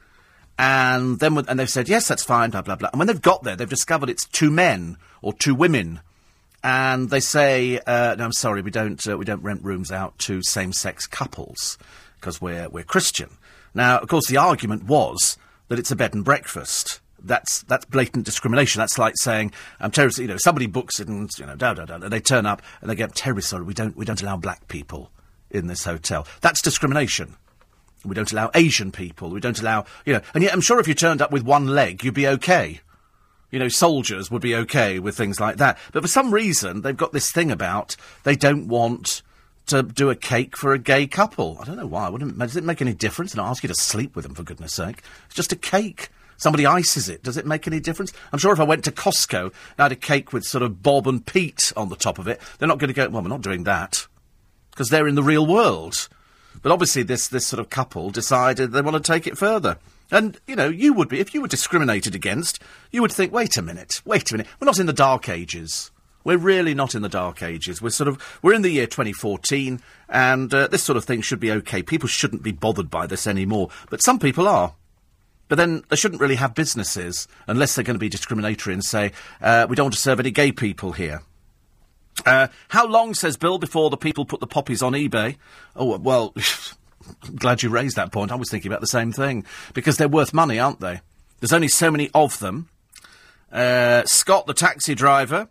[0.58, 2.90] and then and they've said yes, that's fine, blah blah blah.
[2.92, 6.00] And when they've got there, they've discovered it's two men or two women,
[6.64, 10.18] and they say, uh, "No, I'm sorry, we don't uh, we don't rent rooms out
[10.20, 11.78] to same-sex couples
[12.20, 13.38] because we're we're Christian."
[13.74, 15.38] Now, of course, the argument was
[15.68, 18.80] that it's a bed and breakfast that's that's blatant discrimination.
[18.80, 19.48] That's like saying,
[19.80, 22.12] um, "I'm terribly," you know, somebody books it and you know, da da da, and
[22.12, 23.64] they turn up and they get terribly sorry.
[23.64, 25.12] We don't we don't allow black people
[25.50, 26.28] in this hotel.
[26.42, 27.36] That's discrimination.
[28.04, 29.30] We don't allow Asian people.
[29.30, 30.22] We don't allow you know.
[30.34, 32.82] And yet, I'm sure if you turned up with one leg, you'd be okay.
[33.52, 35.78] You know, soldiers would be okay with things like that.
[35.94, 39.22] But for some reason, they've got this thing about they don't want
[39.68, 41.58] to do a cake for a gay couple.
[41.62, 42.10] I don't know why.
[42.10, 43.32] Wouldn't, does it make any difference?
[43.32, 45.02] And I ask you to sleep with them, for goodness sake.
[45.26, 46.10] It's just a cake.
[46.38, 47.24] Somebody ices it.
[47.24, 48.12] Does it make any difference?
[48.32, 51.08] I'm sure if I went to Costco and had a cake with sort of Bob
[51.08, 53.42] and Pete on the top of it, they're not going to go, well, we're not
[53.42, 54.08] doing that.
[54.72, 56.10] Because they're in the real world.
[56.62, 59.78] But obviously, this, this sort of couple decided they want to take it further.
[60.12, 62.60] And, you know, you would be, if you were discriminated against,
[62.92, 65.92] you would think, wait a minute, wait a minute, we're not in the dark ages.
[66.24, 67.82] We're really not in the dark ages.
[67.82, 71.40] We're sort of, we're in the year 2014, and uh, this sort of thing should
[71.40, 71.84] be okay.
[71.84, 73.70] People shouldn't be bothered by this anymore.
[73.90, 74.74] But some people are.
[75.48, 79.12] But then they shouldn't really have businesses unless they're going to be discriminatory and say,
[79.42, 81.22] uh, we don't want to serve any gay people here.
[82.26, 85.36] Uh, how long, says Bill, before the people put the poppies on eBay?
[85.76, 86.34] Oh, well,
[87.36, 88.32] glad you raised that point.
[88.32, 89.46] I was thinking about the same thing.
[89.74, 91.02] Because they're worth money, aren't they?
[91.40, 92.70] There's only so many of them.
[93.52, 95.50] Uh, Scott, the taxi driver,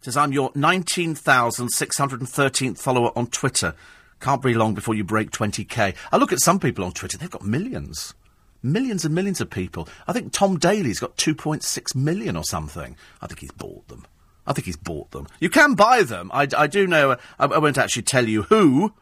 [0.00, 3.74] says, I'm your 19,613th follower on Twitter.
[4.20, 5.94] Can't be long before you break 20k.
[6.10, 8.14] I look at some people on Twitter, they've got millions
[8.64, 9.88] millions and millions of people.
[10.08, 12.96] I think Tom Daley's got 2.6 million or something.
[13.20, 14.06] I think he's bought them.
[14.46, 15.26] I think he's bought them.
[15.40, 16.30] You can buy them.
[16.32, 18.92] I, I do know, I, I, won't actually tell you who,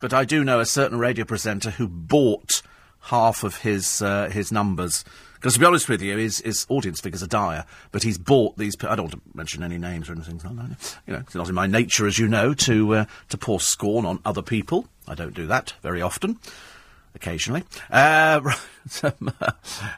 [0.00, 2.62] but I do know a certain radio presenter who bought
[3.02, 5.04] half of his, uh, his numbers.
[5.34, 8.56] Because to be honest with you, his, his audience figures are dire, but he's bought
[8.58, 8.74] these.
[8.82, 10.40] I don't want to mention any names or anything.
[11.06, 14.06] You know, it's not in my nature, as you know, to uh, to pour scorn
[14.06, 14.86] on other people.
[15.08, 16.38] I don't do that very often
[17.14, 17.64] occasionally.
[17.90, 18.40] Uh,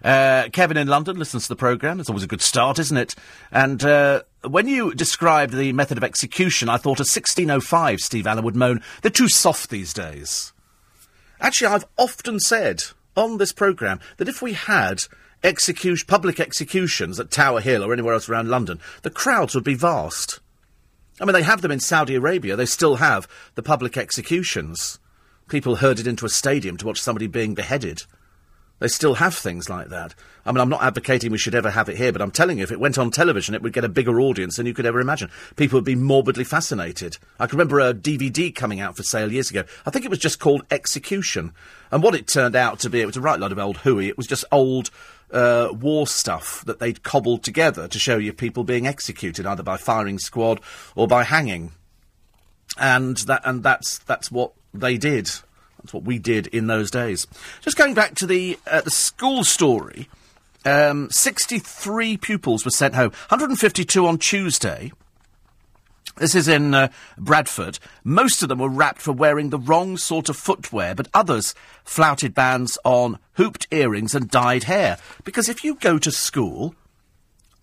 [0.05, 2.01] uh, Kevin in London listens to the programme.
[2.01, 3.15] It's always a good start, isn't it?
[3.51, 8.45] And uh, when you described the method of execution, I thought of 1605, Steve Allen
[8.45, 10.53] would moan, they're too soft these days.
[11.41, 12.83] Actually, I've often said
[13.17, 15.01] on this programme that if we had
[16.07, 20.41] public executions at Tower Hill or anywhere else around London, the crowds would be vast.
[21.21, 22.57] I mean, they have them in Saudi Arabia.
[22.57, 24.99] They still have the public executions.
[25.49, 28.05] People herded into a stadium to watch somebody being beheaded.
[28.81, 30.15] They still have things like that.
[30.45, 32.65] I mean, I'm not advocating we should ever have it here, but I'm telling you,
[32.65, 35.01] if it went on television, it would get a bigger audience than you could ever
[35.01, 35.31] imagine.
[35.57, 37.17] People would be morbidly fascinated.
[37.39, 39.65] I can remember a DVD coming out for sale years ago.
[39.87, 41.53] I think it was just called Execution.
[41.91, 44.09] And what it turned out to be, it was a right lot of old hooey.
[44.09, 44.91] It was just old
[45.31, 49.77] uh, war stuff that they'd cobbled together to show you people being executed, either by
[49.77, 50.61] firing squad
[50.97, 51.73] or by hanging.
[52.77, 55.27] And that, and that's, that's what they did.
[55.79, 57.27] That's what we did in those days.
[57.61, 60.09] Just going back to the uh, the school story,
[60.65, 64.93] um, 63 pupils were sent home, 152 on Tuesday.
[66.17, 67.81] This is in uh, Bradford.
[68.05, 72.35] Most of them were wrapped for wearing the wrong sort of footwear, but others flouted
[72.35, 74.97] bans on hooped earrings and dyed hair.
[75.25, 76.77] Because if you go to school,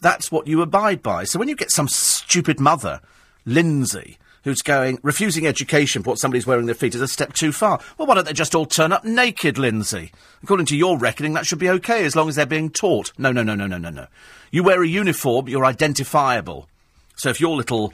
[0.01, 1.23] that's what you abide by.
[1.23, 2.99] So when you get some stupid mother,
[3.45, 7.51] Lindsay, who's going, refusing education for what somebody's wearing their feet is a step too
[7.51, 7.79] far.
[7.97, 10.11] Well, why don't they just all turn up naked, Lindsay?
[10.43, 13.11] According to your reckoning, that should be okay as long as they're being taught.
[13.17, 14.07] No, no, no, no, no, no, no.
[14.51, 16.67] You wear a uniform, you're identifiable.
[17.15, 17.93] So if your little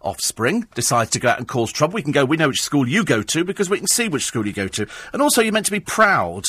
[0.00, 2.88] offspring decides to go out and cause trouble, we can go, we know which school
[2.88, 4.86] you go to because we can see which school you go to.
[5.12, 6.46] And also, you're meant to be proud.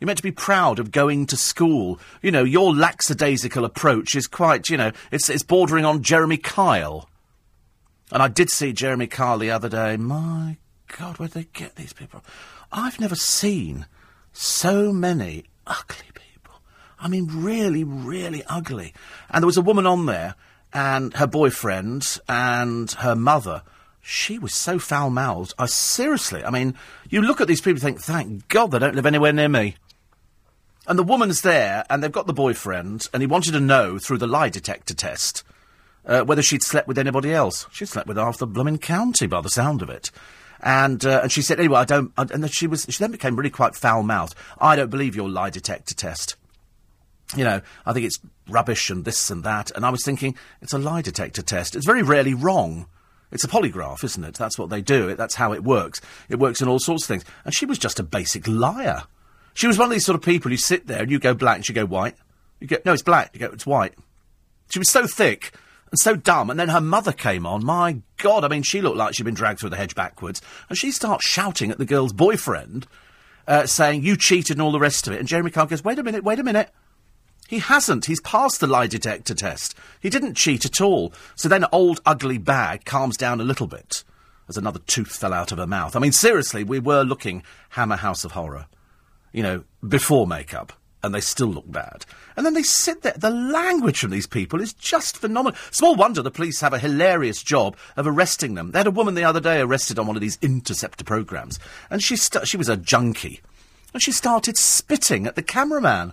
[0.00, 1.98] You're meant to be proud of going to school.
[2.22, 7.08] You know, your lackadaisical approach is quite, you know, it's, it's bordering on Jeremy Kyle.
[8.12, 9.96] And I did see Jeremy Kyle the other day.
[9.96, 10.58] My
[10.96, 12.24] God, where'd they get these people?
[12.70, 13.86] I've never seen
[14.32, 16.60] so many ugly people.
[17.00, 18.94] I mean, really, really ugly.
[19.30, 20.36] And there was a woman on there,
[20.72, 23.62] and her boyfriend, and her mother.
[24.00, 25.54] She was so foul mouthed.
[25.58, 26.76] I seriously, I mean,
[27.10, 29.74] you look at these people and think, thank God they don't live anywhere near me.
[30.86, 34.18] And the woman's there, and they've got the boyfriend, and he wanted to know through
[34.18, 35.42] the lie detector test
[36.06, 37.66] uh, whether she'd slept with anybody else.
[37.72, 40.10] She'd slept with half the blooming county by the sound of it.
[40.60, 43.10] And, uh, and she said, anyway, I don't, I, and then she was, she then
[43.10, 44.34] became really quite foul mouthed.
[44.58, 46.36] I don't believe your lie detector test.
[47.36, 49.70] You know, I think it's rubbish and this and that.
[49.72, 51.74] And I was thinking, it's a lie detector test.
[51.76, 52.86] It's very rarely wrong.
[53.32, 54.34] It's a polygraph, isn't it?
[54.36, 55.14] That's what they do.
[55.16, 56.00] That's how it works.
[56.28, 57.24] It works in all sorts of things.
[57.44, 59.02] And she was just a basic liar.
[59.54, 61.56] She was one of these sort of people you sit there and you go black
[61.56, 62.14] and she go white.
[62.60, 63.30] You go, no, it's black.
[63.34, 63.94] You go, it's white.
[64.70, 65.52] She was so thick
[65.90, 66.50] and so dumb.
[66.50, 67.64] And then her mother came on.
[67.64, 70.42] My God, I mean, she looked like she'd been dragged through the hedge backwards.
[70.68, 72.86] And she starts shouting at the girl's boyfriend,
[73.46, 75.20] uh, saying, You cheated and all the rest of it.
[75.20, 76.70] And Jeremy Kyle goes, Wait a minute, wait a minute.
[77.48, 78.06] He hasn't.
[78.06, 79.76] He's passed the lie detector test.
[80.00, 81.12] He didn't cheat at all.
[81.36, 84.02] So then old ugly bag calms down a little bit
[84.48, 85.94] as another tooth fell out of her mouth.
[85.94, 88.66] I mean, seriously, we were looking Hammer House of Horror,
[89.32, 90.72] you know, before makeup
[91.06, 92.04] and they still look bad.
[92.36, 93.14] And then they sit there.
[93.16, 95.58] The language from these people is just phenomenal.
[95.70, 98.72] Small wonder the police have a hilarious job of arresting them.
[98.72, 102.02] They had a woman the other day arrested on one of these interceptor programs, and
[102.02, 103.40] she st- she was a junkie,
[103.94, 106.12] and she started spitting at the cameraman.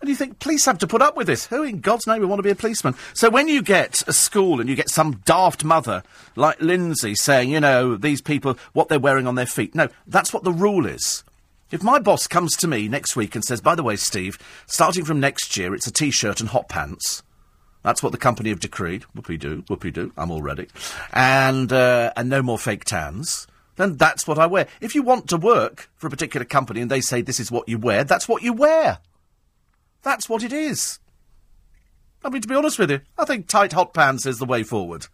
[0.00, 1.46] And you think, police have to put up with this.
[1.46, 2.94] Who in God's name would want to be a policeman?
[3.14, 6.02] So when you get a school and you get some daft mother
[6.36, 9.74] like Lindsay saying, you know, these people, what they're wearing on their feet.
[9.74, 11.24] No, that's what the rule is.
[11.70, 15.04] If my boss comes to me next week and says, by the way, Steve, starting
[15.04, 17.22] from next year, it's a t-shirt and hot pants.
[17.82, 19.04] That's what the company have decreed.
[19.16, 20.12] Whoopie do, whoopie do.
[20.16, 20.68] I'm all ready.
[21.12, 23.46] And, uh, and no more fake tans.
[23.76, 24.68] Then that's what I wear.
[24.80, 27.68] If you want to work for a particular company and they say this is what
[27.68, 28.98] you wear, that's what you wear.
[30.02, 30.98] That's what it is.
[32.24, 34.62] I mean, to be honest with you, I think tight hot pants is the way
[34.62, 35.06] forward.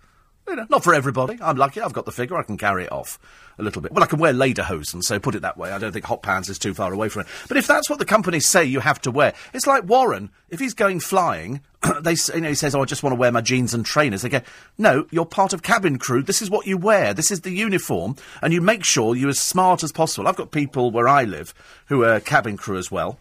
[0.49, 1.39] You know, not for everybody.
[1.41, 1.81] I'm lucky.
[1.81, 2.37] I've got the figure.
[2.37, 3.19] I can carry it off
[3.59, 3.93] a little bit.
[3.93, 5.71] Well, I can wear lederhosen, so put it that way.
[5.71, 7.29] I don't think hot pants is too far away from it.
[7.49, 10.31] But if that's what the companies say you have to wear, it's like Warren.
[10.49, 11.61] If he's going flying,
[12.03, 14.23] they you know, he says, "Oh, I just want to wear my jeans and trainers."
[14.23, 14.41] They go,
[14.79, 16.23] "No, you're part of cabin crew.
[16.23, 17.15] This is what you wear.
[17.15, 20.51] This is the uniform, and you make sure you're as smart as possible." I've got
[20.51, 21.55] people where I live
[21.87, 23.19] who are cabin crew as well.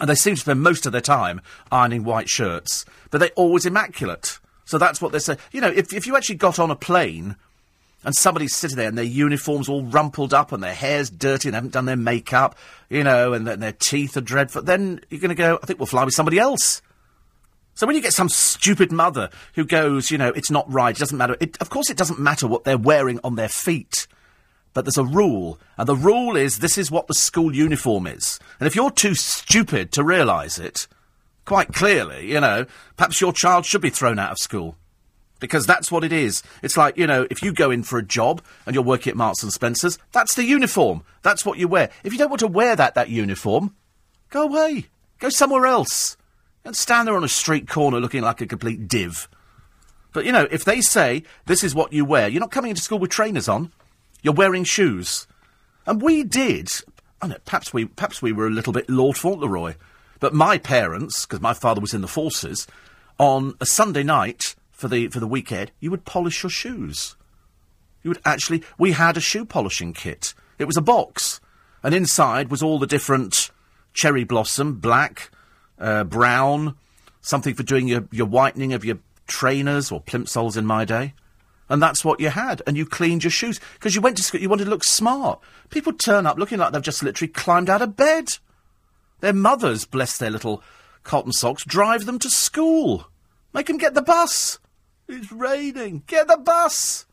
[0.00, 3.64] And they seem to spend most of their time ironing white shirts, but they're always
[3.64, 4.40] immaculate.
[4.64, 5.36] So that's what they say.
[5.52, 7.36] You know, if, if you actually got on a plane
[8.04, 11.54] and somebody's sitting there and their uniform's all rumpled up and their hair's dirty and
[11.54, 12.56] haven't done their makeup,
[12.88, 15.78] you know, and, and their teeth are dreadful, then you're going to go, I think
[15.78, 16.82] we'll fly with somebody else.
[17.74, 21.00] So when you get some stupid mother who goes, you know, it's not right, it
[21.00, 21.36] doesn't matter.
[21.40, 24.06] It, of course, it doesn't matter what they're wearing on their feet.
[24.74, 28.40] But there's a rule, and the rule is this is what the school uniform is.
[28.58, 30.88] And if you're too stupid to realise it,
[31.44, 34.76] quite clearly, you know, perhaps your child should be thrown out of school.
[35.40, 36.42] Because that's what it is.
[36.62, 39.16] It's like, you know, if you go in for a job and you're working at
[39.16, 41.02] Marks and Spencer's, that's the uniform.
[41.22, 41.90] That's what you wear.
[42.02, 43.74] If you don't want to wear that, that uniform,
[44.30, 44.86] go away.
[45.18, 46.16] Go somewhere else.
[46.64, 49.28] Don't stand there on a street corner looking like a complete div.
[50.14, 52.82] But, you know, if they say this is what you wear, you're not coming into
[52.82, 53.70] school with trainers on.
[54.22, 55.26] You're wearing shoes.
[55.86, 56.70] And we did.
[57.20, 59.74] I know, perhaps we, perhaps we were a little bit Lord Fauntleroy.
[60.24, 62.66] But my parents, because my father was in the forces,
[63.18, 67.14] on a Sunday night for the for the weekend, you would polish your shoes.
[68.02, 68.62] You would actually.
[68.78, 70.32] We had a shoe polishing kit.
[70.58, 71.42] It was a box,
[71.82, 73.50] and inside was all the different
[73.92, 75.30] cherry blossom, black,
[75.78, 76.76] uh, brown,
[77.20, 81.12] something for doing your, your whitening of your trainers or plimsolls in my day.
[81.68, 82.62] And that's what you had.
[82.66, 83.60] And you cleaned your shoes.
[83.74, 85.38] Because you went to school, you wanted to look smart.
[85.68, 88.38] People turn up looking like they've just literally climbed out of bed.
[89.24, 90.62] Their mothers, bless their little
[91.02, 93.08] cotton socks, drive them to school.
[93.54, 94.58] Make them get the bus.
[95.08, 96.02] It's raining.
[96.06, 97.06] Get the bus.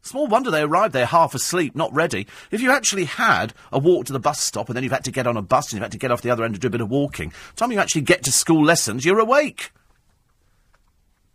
[0.00, 2.28] Small wonder they arrived there half asleep, not ready.
[2.52, 5.10] If you actually had a walk to the bus stop and then you've had to
[5.10, 6.68] get on a bus and you've had to get off the other end and do
[6.68, 9.72] a bit of walking, the time you actually get to school lessons, you're awake.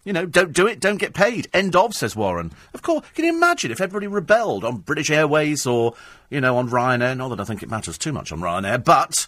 [0.06, 1.50] You know, don't do it, don't get paid.
[1.54, 2.54] End of, says Warren.
[2.74, 5.94] Of course, can you imagine if everybody rebelled on British Airways or,
[6.30, 7.18] you know, on Ryanair?
[7.18, 9.28] Not that I think it matters too much on Ryanair, but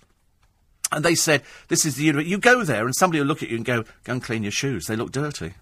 [0.91, 2.31] and they said, this is the university.
[2.31, 4.51] You go there and somebody will look at you and go, go and clean your
[4.51, 4.87] shoes.
[4.87, 5.53] They look dirty.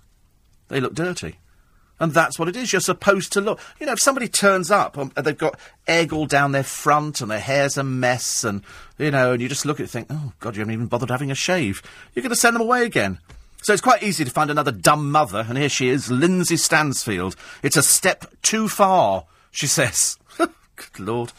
[0.68, 1.38] They look dirty.
[2.00, 2.74] And that's what it is.
[2.74, 3.60] You're supposed to look.
[3.80, 5.58] You know, if somebody turns up and they've got
[5.88, 8.64] egg all down their front and their hair's a mess and,
[8.98, 10.88] you know, and you just look at it and think, oh, God, you haven't even
[10.88, 11.82] bothered having a shave.
[12.14, 13.20] You're going to send them away again.
[13.62, 17.36] So it's quite easy to find another dumb mother, and here she is, Lindsay Stansfield.
[17.64, 20.20] It's a step too far, she says.
[20.38, 21.34] Good Lord.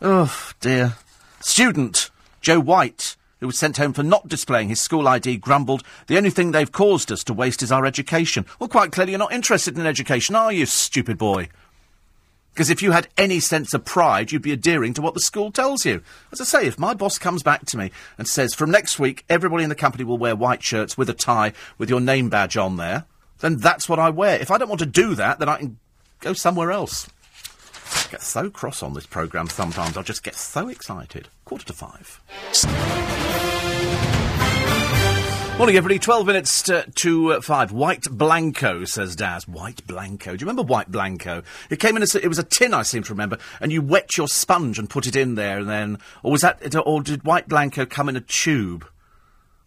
[0.00, 0.94] Oh, dear.
[1.40, 6.16] Student, Joe White who was sent home for not displaying his school ID, grumbled, The
[6.16, 8.46] only thing they've caused us to waste is our education.
[8.58, 11.48] Well, quite clearly, you're not interested in education, are you, stupid boy?
[12.54, 15.50] Because if you had any sense of pride, you'd be adhering to what the school
[15.50, 16.02] tells you.
[16.30, 19.24] As I say, if my boss comes back to me and says, from next week,
[19.28, 22.56] everybody in the company will wear white shirts with a tie with your name badge
[22.56, 23.06] on there,
[23.40, 24.40] then that's what I wear.
[24.40, 25.78] If I don't want to do that, then I can
[26.20, 27.08] go somewhere else.
[27.94, 29.96] I get so cross on this programme sometimes.
[29.96, 31.28] I just get so excited.
[31.44, 32.20] Quarter to five.
[35.56, 36.00] Morning, everybody.
[36.00, 37.70] 12 minutes to, to uh, 5.
[37.70, 39.46] White Blanco, says Daz.
[39.46, 40.32] White Blanco.
[40.36, 41.44] Do you remember White Blanco?
[41.70, 44.16] It came in a, it was a tin, I seem to remember, and you wet
[44.16, 47.48] your sponge and put it in there, and then, or was that, or did White
[47.48, 48.84] Blanco come in a tube?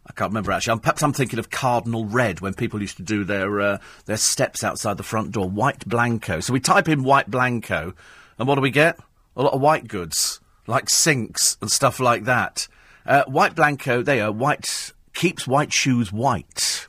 [0.05, 0.73] I can't remember actually.
[0.73, 4.17] I'm, perhaps I'm thinking of Cardinal Red when people used to do their uh, their
[4.17, 5.49] steps outside the front door.
[5.49, 6.39] White Blanco.
[6.39, 7.93] So we type in White Blanco,
[8.37, 8.99] and what do we get?
[9.35, 12.67] A lot of white goods like sinks and stuff like that.
[13.05, 14.03] Uh, white Blanco.
[14.03, 16.87] They are white keeps white shoes white.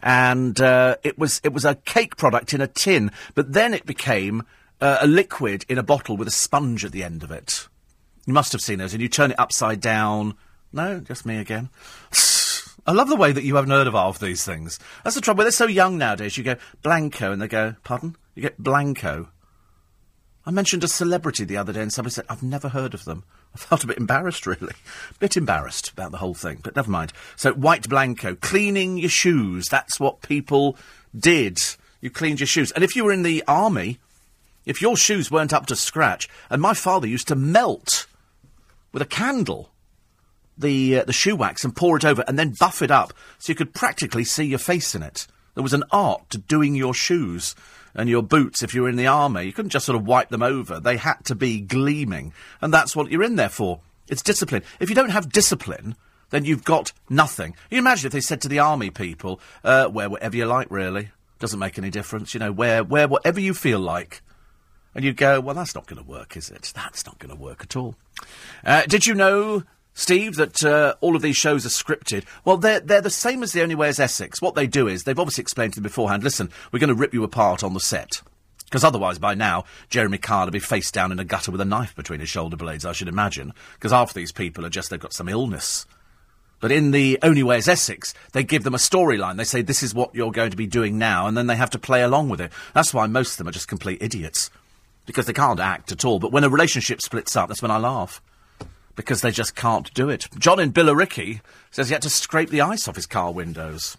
[0.00, 3.84] And uh, it was it was a cake product in a tin, but then it
[3.84, 4.44] became
[4.80, 7.66] uh, a liquid in a bottle with a sponge at the end of it.
[8.24, 10.34] You must have seen those, and you turn it upside down.
[10.72, 11.70] No, just me again.
[12.86, 14.78] I love the way that you haven't heard of half these things.
[15.02, 15.42] That's the trouble.
[15.42, 16.38] They're so young nowadays.
[16.38, 19.30] You go Blanco, and they go, "Pardon?" You get Blanco.
[20.48, 23.24] I mentioned a celebrity the other day, and somebody said, "I've never heard of them."
[23.54, 24.72] I felt a bit embarrassed, really.
[25.10, 27.12] A bit embarrassed about the whole thing, but never mind.
[27.36, 29.66] So, white Blanco, cleaning your shoes.
[29.68, 30.78] That's what people
[31.14, 31.58] did.
[32.00, 32.70] You cleaned your shoes.
[32.70, 33.98] And if you were in the army,
[34.64, 38.06] if your shoes weren't up to scratch, and my father used to melt
[38.90, 39.68] with a candle
[40.56, 43.50] the uh, the shoe wax and pour it over, and then buff it up so
[43.50, 45.26] you could practically see your face in it.
[45.52, 47.54] There was an art to doing your shoes
[47.98, 49.42] and your boots if you were in the army.
[49.42, 50.78] You couldn't just sort of wipe them over.
[50.78, 52.32] They had to be gleaming.
[52.62, 53.80] And that's what you're in there for.
[54.08, 54.62] It's discipline.
[54.78, 55.96] If you don't have discipline,
[56.30, 57.56] then you've got nothing.
[57.70, 61.10] You imagine if they said to the army people, uh, wear whatever you like, really.
[61.40, 62.34] Doesn't make any difference.
[62.34, 64.22] You know, wear, wear whatever you feel like.
[64.94, 66.72] And you go, well, that's not going to work, is it?
[66.76, 67.96] That's not going to work at all.
[68.64, 69.64] Uh, did you know
[69.98, 72.24] Steve, that uh, all of these shows are scripted.
[72.44, 74.40] Well, they're, they're the same as The Only Way is Essex.
[74.40, 77.12] What they do is, they've obviously explained to them beforehand, listen, we're going to rip
[77.12, 78.22] you apart on the set.
[78.66, 81.64] Because otherwise, by now, Jeremy Kyle would be face down in a gutter with a
[81.64, 83.52] knife between his shoulder blades, I should imagine.
[83.74, 85.84] Because half these people are just, they've got some illness.
[86.60, 89.36] But in The Only Way is Essex, they give them a storyline.
[89.36, 91.70] They say, this is what you're going to be doing now, and then they have
[91.70, 92.52] to play along with it.
[92.72, 94.48] That's why most of them are just complete idiots.
[95.06, 96.20] Because they can't act at all.
[96.20, 98.22] But when a relationship splits up, that's when I laugh
[98.98, 100.26] because they just can't do it.
[100.40, 101.40] John in Billericay
[101.70, 103.96] says he had to scrape the ice off his car windows.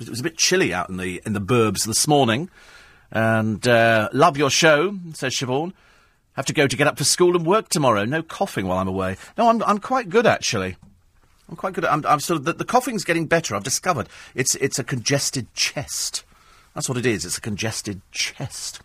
[0.00, 2.48] It was a bit chilly out in the in the burbs this morning.
[3.12, 5.74] And uh, love your show, says Siobhan.
[6.32, 8.06] Have to go to get up for school and work tomorrow.
[8.06, 9.18] No coughing while I'm away.
[9.36, 10.76] No, I'm I'm quite good actually.
[11.50, 11.84] I'm quite good.
[11.84, 13.54] I'm, I'm sort of the, the coughing's getting better.
[13.54, 16.24] I've discovered it's it's a congested chest.
[16.74, 17.26] That's what it is.
[17.26, 18.80] It's a congested chest.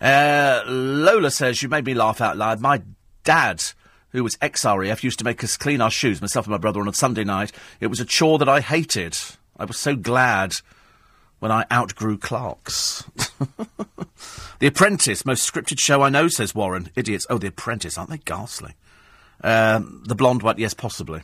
[0.00, 2.60] Uh, Lola says you made me laugh out loud.
[2.60, 2.82] My
[3.22, 3.62] dad
[4.10, 6.88] who was ex-RAF, used to make us clean our shoes, myself and my brother, on
[6.88, 7.52] a Sunday night.
[7.80, 9.16] It was a chore that I hated.
[9.58, 10.54] I was so glad
[11.40, 13.04] when I outgrew Clark's.
[14.58, 16.90] the Apprentice, most scripted show I know, says Warren.
[16.96, 17.26] Idiots.
[17.30, 18.74] Oh, The Apprentice, aren't they ghastly?
[19.42, 21.22] Um, the blonde one, yes, possibly.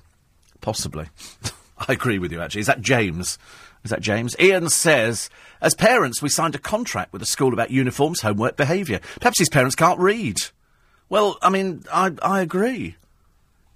[0.61, 1.07] Possibly.
[1.79, 2.61] I agree with you, actually.
[2.61, 3.39] Is that James?
[3.83, 4.37] Is that James?
[4.39, 5.29] Ian says,
[5.61, 9.01] as parents, we signed a contract with the school about uniforms, homework, behaviour.
[9.21, 10.41] Perhaps his parents can't read.
[11.09, 12.97] Well, I mean, I, I agree.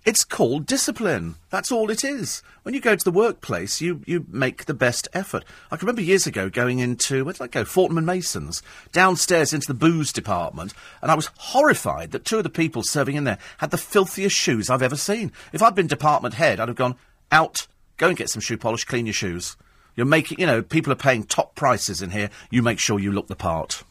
[0.04, 1.34] It's called discipline.
[1.50, 2.42] That's all it is.
[2.62, 5.44] When you go to the workplace, you, you make the best effort.
[5.70, 7.64] I can remember years ago going into, where did I go?
[7.66, 10.72] Fortnum and Mason's, downstairs into the booze department,
[11.02, 14.34] and I was horrified that two of the people serving in there had the filthiest
[14.34, 15.30] shoes I've ever seen.
[15.52, 16.96] If I'd been department head, I'd have gone,
[17.30, 17.66] out,
[17.98, 19.58] go and get some shoe polish, clean your shoes.
[19.94, 22.30] You're making, you know, people are paying top prices in here.
[22.50, 23.82] You make sure you look the part.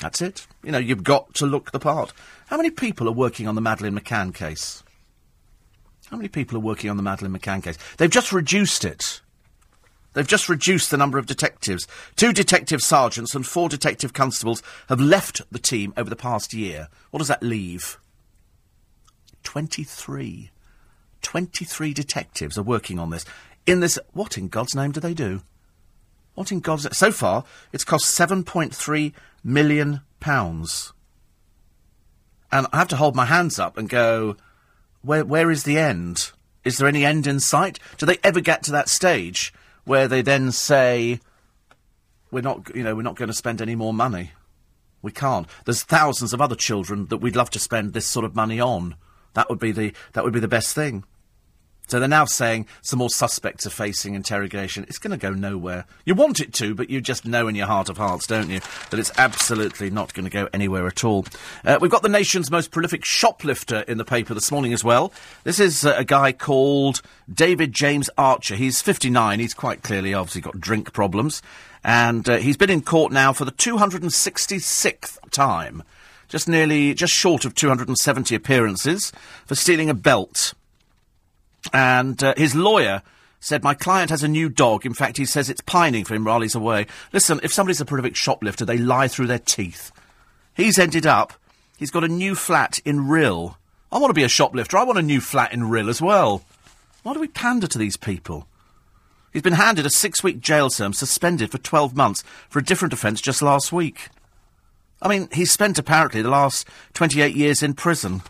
[0.00, 0.46] That's it.
[0.62, 2.12] You know, you've got to look the part.
[2.46, 4.82] How many people are working on the Madeleine McCann case?
[6.10, 7.78] How many people are working on the Madeleine McCann case?
[7.98, 9.20] They've just reduced it.
[10.12, 11.86] They've just reduced the number of detectives.
[12.16, 16.88] Two detective sergeants and four detective constables have left the team over the past year.
[17.10, 17.98] What does that leave?
[19.44, 20.50] 23.
[21.22, 23.24] 23 detectives are working on this.
[23.66, 25.42] In this, what in God's name do they do?
[26.34, 26.92] What in God's name?
[26.92, 30.92] So far, it's cost 7.3 million pounds.
[32.52, 34.36] And I have to hold my hands up and go,
[35.02, 36.32] where, where is the end?
[36.64, 37.78] Is there any end in sight?
[37.96, 39.52] Do they ever get to that stage
[39.84, 41.20] where they then say,
[42.30, 44.32] we're not, you know, we're not going to spend any more money?
[45.02, 45.46] We can't.
[45.64, 48.96] There's thousands of other children that we'd love to spend this sort of money on.
[49.34, 51.04] That would be the, that would be the best thing.
[51.90, 54.84] So they're now saying some more suspects are facing interrogation.
[54.84, 55.86] It's going to go nowhere.
[56.04, 58.60] You want it to, but you just know in your heart of hearts, don't you,
[58.90, 61.26] that it's absolutely not going to go anywhere at all.
[61.64, 65.12] Uh, we've got the nation's most prolific shoplifter in the paper this morning as well.
[65.42, 68.54] This is uh, a guy called David James Archer.
[68.54, 69.40] He's 59.
[69.40, 71.42] He's quite clearly, obviously, got drink problems.
[71.82, 75.82] And uh, he's been in court now for the 266th time.
[76.28, 79.10] Just nearly, just short of 270 appearances
[79.46, 80.54] for stealing a belt.
[81.72, 83.02] And uh, his lawyer
[83.40, 84.86] said, My client has a new dog.
[84.86, 86.86] In fact, he says it's pining for him while he's away.
[87.12, 89.92] Listen, if somebody's a prolific shoplifter, they lie through their teeth.
[90.54, 91.32] He's ended up,
[91.76, 93.56] he's got a new flat in Rhyl.
[93.92, 94.76] I want to be a shoplifter.
[94.76, 96.44] I want a new flat in Rhyl as well.
[97.02, 98.46] Why do we pander to these people?
[99.32, 102.92] He's been handed a six week jail term, suspended for 12 months for a different
[102.92, 104.08] offence just last week.
[105.00, 108.22] I mean, he's spent apparently the last 28 years in prison.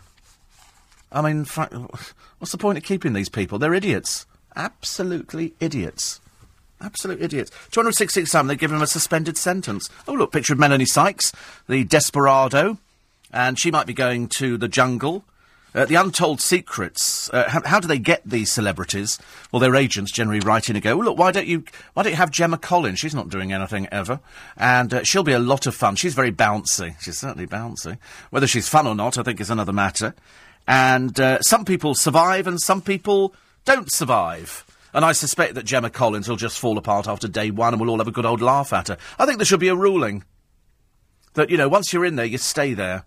[1.11, 3.59] I mean, what's the point of keeping these people?
[3.59, 4.25] They're idiots.
[4.55, 6.21] Absolutely idiots.
[6.79, 7.51] Absolute idiots.
[7.71, 9.89] 266 time, they give him a suspended sentence.
[10.07, 11.31] Oh, look, picture of Melanie Sykes,
[11.67, 12.77] the desperado,
[13.31, 15.23] and she might be going to the jungle.
[15.73, 17.29] Uh, the untold secrets.
[17.31, 19.17] Uh, how, how, do they get these celebrities?
[19.51, 22.11] Well, their agents generally write in and go, well, "Look, why don't you why don't
[22.11, 22.99] you have Gemma Collins?
[22.99, 24.19] She's not doing anything ever,
[24.57, 25.95] and uh, she'll be a lot of fun.
[25.95, 26.99] She's very bouncy.
[26.99, 27.97] She's certainly bouncy.
[28.31, 30.13] Whether she's fun or not, I think, is another matter.
[30.67, 33.33] And uh, some people survive, and some people
[33.65, 34.65] don't survive.
[34.93, 37.89] And I suspect that Gemma Collins will just fall apart after day one, and we'll
[37.89, 38.97] all have a good old laugh at her.
[39.17, 40.23] I think there should be a ruling
[41.33, 43.05] that you know once you're in there, you stay there.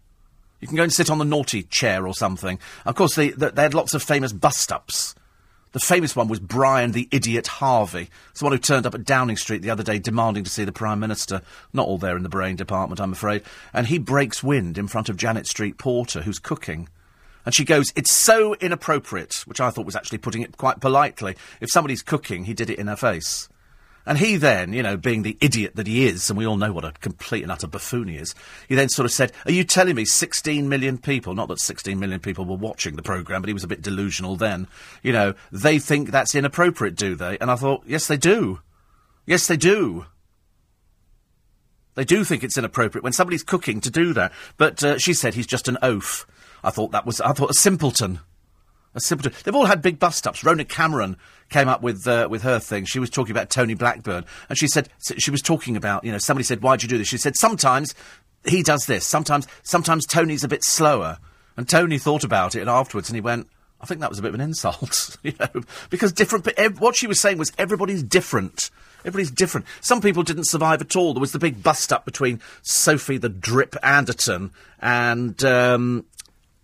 [0.60, 2.58] You can go and sit on the naughty chair or something.
[2.86, 5.14] Of course, they, they, they had lots of famous bust-ups.
[5.72, 8.08] The famous one was Brian the Idiot Harvey.
[8.32, 11.00] someone who turned up at Downing Street the other day demanding to see the Prime
[11.00, 11.42] Minister.
[11.72, 13.42] Not all there in the brain department, I'm afraid.
[13.72, 16.88] And he breaks wind in front of Janet Street Porter, who's cooking.
[17.44, 21.36] And she goes, It's so inappropriate, which I thought was actually putting it quite politely.
[21.60, 23.48] If somebody's cooking, he did it in her face.
[24.06, 26.72] And he then, you know, being the idiot that he is, and we all know
[26.74, 28.34] what a complete and utter buffoon he is,
[28.68, 31.98] he then sort of said, Are you telling me 16 million people, not that 16
[31.98, 34.68] million people were watching the programme, but he was a bit delusional then,
[35.02, 37.38] you know, they think that's inappropriate, do they?
[37.38, 38.60] And I thought, Yes, they do.
[39.26, 40.04] Yes, they do.
[41.94, 44.32] They do think it's inappropriate when somebody's cooking to do that.
[44.56, 46.26] But uh, she said he's just an oaf.
[46.64, 48.20] I thought that was, I thought a simpleton.
[48.94, 49.32] A simpleton.
[49.44, 50.42] They've all had big bust ups.
[50.42, 51.16] Rhona Cameron
[51.50, 52.84] came up with uh, with her thing.
[52.84, 54.88] She was talking about Tony Blackburn, and she said
[55.18, 57.08] she was talking about you know somebody said why'd you do this?
[57.08, 57.92] She said sometimes
[58.44, 59.04] he does this.
[59.04, 61.18] Sometimes sometimes Tony's a bit slower.
[61.56, 63.48] And Tony thought about it afterwards, and he went,
[63.80, 66.48] I think that was a bit of an insult, you know, because different.
[66.56, 68.70] Ev- what she was saying was everybody's different.
[69.00, 69.66] Everybody's different.
[69.82, 71.12] Some people didn't survive at all.
[71.12, 74.50] There was the big bust up between Sophie the Drip Anderton
[74.80, 76.06] and um,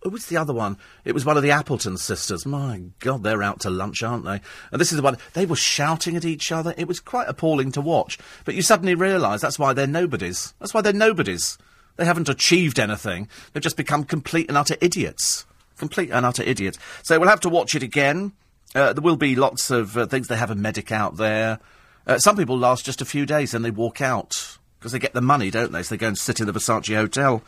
[0.03, 0.79] who was the other one?
[1.05, 2.47] It was one of the Appleton sisters.
[2.47, 4.41] My God, they're out to lunch, aren't they?
[4.73, 5.19] And this is the one.
[5.35, 6.75] They were shouting at each other.
[6.77, 8.19] It was quite appalling to watch.
[8.45, 10.55] But you suddenly realise that's why they're nobodies.
[10.59, 11.59] That's why they're nobodies.
[11.97, 13.29] They haven't achieved anything.
[13.53, 15.45] They've just become complete and utter idiots.
[15.77, 16.79] Complete and utter idiots.
[17.03, 18.33] So we'll have to watch it again.
[18.75, 20.29] Uh, there will be lots of uh, things.
[20.29, 21.59] They have a medic out there.
[22.07, 25.13] Uh, some people last just a few days and they walk out because they get
[25.13, 25.83] the money, don't they?
[25.83, 27.43] So they go and sit in the Versace hotel.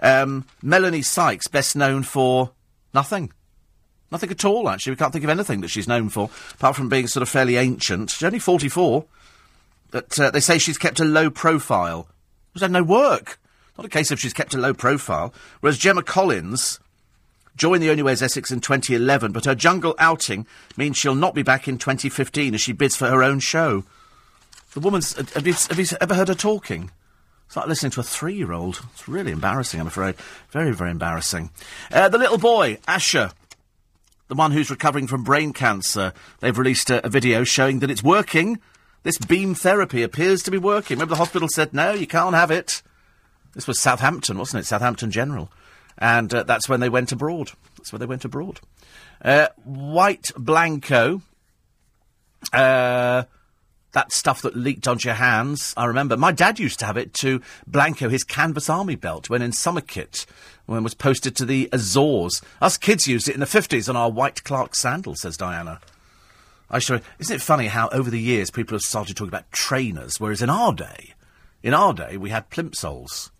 [0.00, 2.52] Um, Melanie Sykes, best known for
[2.94, 3.32] nothing.
[4.10, 4.92] Nothing at all, actually.
[4.92, 7.56] We can't think of anything that she's known for, apart from being sort of fairly
[7.56, 8.10] ancient.
[8.10, 9.04] She's only 44.
[9.90, 12.08] But uh, they say she's kept a low profile.
[12.54, 13.38] She's had no work.
[13.76, 15.32] Not a case of she's kept a low profile.
[15.60, 16.80] Whereas Gemma Collins
[17.56, 20.46] joined the Only Way is Essex in 2011, but her jungle outing
[20.76, 23.84] means she'll not be back in 2015 as she bids for her own show.
[24.74, 25.14] The woman's.
[25.34, 26.90] Have you, have you ever heard her talking?
[27.48, 28.82] It's like listening to a three year old.
[28.92, 30.16] It's really embarrassing, I'm afraid.
[30.50, 31.50] Very, very embarrassing.
[31.90, 33.32] Uh, the little boy, Ashya,
[34.28, 38.02] the one who's recovering from brain cancer, they've released a, a, video showing that it's
[38.02, 38.60] working.
[39.02, 40.98] This beam therapy appears to be working.
[40.98, 42.82] Remember, the hospital said, no, you can't have it.
[43.54, 44.66] This was Southampton, wasn't it?
[44.66, 45.50] Southampton General.
[45.96, 47.52] And uh, that's when they went abroad.
[47.78, 48.60] That's where they went abroad.
[49.24, 51.22] Uh, White Blanco.
[52.52, 53.22] Uh,
[53.92, 55.74] that stuff that leaked onto your hands.
[55.76, 59.42] I remember my dad used to have it to blanco his canvas army belt when
[59.42, 60.26] in summer kit,
[60.66, 62.42] when was posted to the Azores.
[62.60, 65.80] Us kids used it in the 50s on our white Clark sandals, says Diana.
[66.70, 70.20] I sure, isn't it funny how over the years people have started talking about trainers,
[70.20, 71.14] whereas in our day,
[71.62, 73.30] in our day we had plimsolls,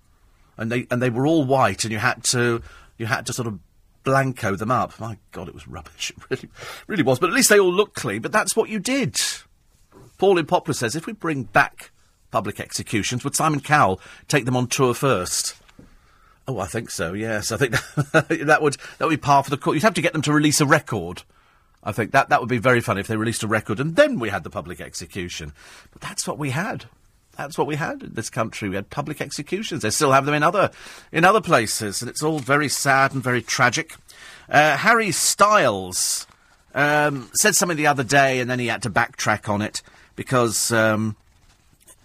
[0.56, 2.62] and they and they were all white, and you had to
[2.96, 3.58] you had to sort of
[4.02, 4.98] blanco them up.
[4.98, 6.12] My God, it was rubbish.
[6.30, 6.48] It really,
[6.86, 7.18] really was.
[7.18, 8.22] But at least they all looked clean.
[8.22, 9.16] But that's what you did.
[10.18, 11.90] Paul in Poplar says, if we bring back
[12.30, 15.56] public executions, would Simon Cowell take them on tour first?
[16.46, 17.12] Oh, I think so.
[17.12, 17.72] Yes, I think
[18.12, 19.74] that would that would be par for the course.
[19.74, 21.22] You'd have to get them to release a record.
[21.84, 24.18] I think that that would be very funny if they released a record and then
[24.18, 25.52] we had the public execution.
[25.92, 26.86] But that's what we had.
[27.36, 28.68] That's what we had in this country.
[28.68, 29.82] We had public executions.
[29.82, 30.70] They still have them in other
[31.12, 33.94] in other places, and it's all very sad and very tragic.
[34.48, 36.26] Uh, Harry Styles
[36.74, 39.82] um, said something the other day, and then he had to backtrack on it
[40.18, 40.72] because.
[40.72, 41.16] Um,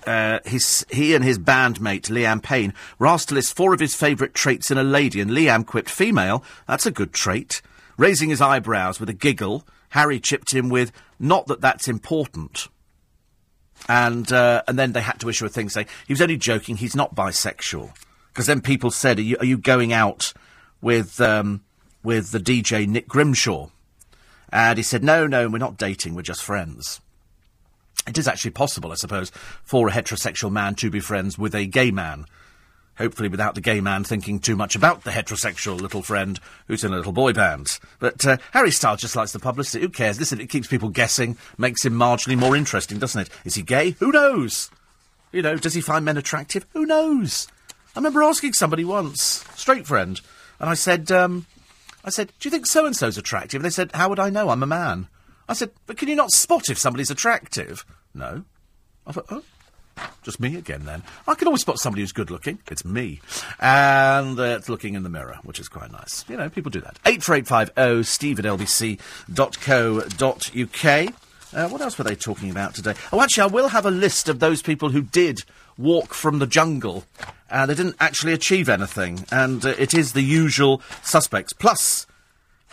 [0.05, 3.95] uh, his, he and his bandmate Liam Payne were asked to list four of his
[3.95, 7.61] favourite traits in a lady, and Liam quipped, "Female, that's a good trait."
[7.95, 12.67] Raising his eyebrows with a giggle, Harry chipped in with, "Not that that's important."
[13.87, 16.75] And uh, and then they had to issue a thing saying he was only joking.
[16.75, 17.93] He's not bisexual.
[18.27, 20.33] Because then people said, "Are you, are you going out
[20.81, 21.61] with um,
[22.03, 23.69] with the DJ Nick Grimshaw?"
[24.49, 26.13] And he said, "No, no, we're not dating.
[26.13, 26.99] We're just friends."
[28.07, 29.31] It is actually possible, I suppose,
[29.63, 32.25] for a heterosexual man to be friends with a gay man.
[32.97, 36.93] Hopefully, without the gay man thinking too much about the heterosexual little friend who's in
[36.93, 37.79] a little boy band.
[37.97, 39.81] But uh, Harry Styles just likes the publicity.
[39.81, 40.19] Who cares?
[40.19, 43.29] Listen, it keeps people guessing, makes him marginally more interesting, doesn't it?
[43.45, 43.91] Is he gay?
[43.99, 44.69] Who knows?
[45.31, 46.67] You know, does he find men attractive?
[46.73, 47.47] Who knows?
[47.95, 50.21] I remember asking somebody once, straight friend,
[50.59, 51.47] and I said, um,
[52.05, 53.59] I said, do you think so and so's attractive?
[53.59, 54.49] And they said, how would I know?
[54.49, 55.07] I'm a man.
[55.47, 57.85] I said, but can you not spot if somebody's attractive?
[58.13, 58.43] No.
[59.05, 59.43] I thought, oh,
[60.23, 61.03] just me again then.
[61.27, 62.59] I can always spot somebody who's good looking.
[62.71, 63.19] It's me.
[63.59, 66.23] And uh, it's looking in the mirror, which is quite nice.
[66.29, 66.97] You know, people do that.
[67.05, 68.99] 84850 steve at lbc.co.uk.
[71.55, 72.95] Uh, what else were they talking about today?
[73.11, 75.43] Oh, actually, I will have a list of those people who did
[75.77, 77.03] walk from the jungle.
[77.49, 79.25] and they didn't actually achieve anything.
[79.31, 81.53] And uh, it is the usual suspects.
[81.53, 82.07] Plus,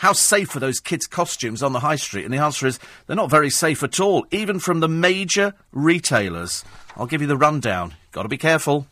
[0.01, 2.25] how safe are those kids' costumes on the high street?
[2.25, 6.65] And the answer is they're not very safe at all, even from the major retailers.
[6.97, 7.93] I'll give you the rundown.
[8.11, 8.87] Got to be careful.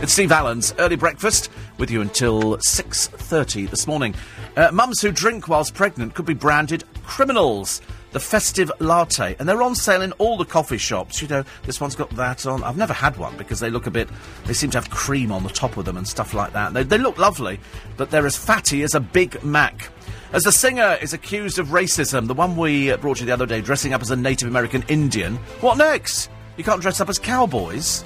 [0.00, 4.14] It's Steve Allen's early breakfast with you until 6:30 this morning.
[4.56, 7.82] Uh, mums who drink whilst pregnant could be branded criminals.
[8.12, 11.22] The festive latte, and they're on sale in all the coffee shops.
[11.22, 12.64] You know, this one's got that on.
[12.64, 14.08] I've never had one because they look a bit.
[14.46, 16.72] They seem to have cream on the top of them and stuff like that.
[16.72, 17.60] They, they look lovely,
[17.96, 19.90] but they're as fatty as a Big Mac.
[20.32, 23.60] As the singer is accused of racism, the one we brought you the other day,
[23.60, 25.36] dressing up as a Native American Indian.
[25.60, 26.30] What next?
[26.56, 28.04] You can't dress up as cowboys.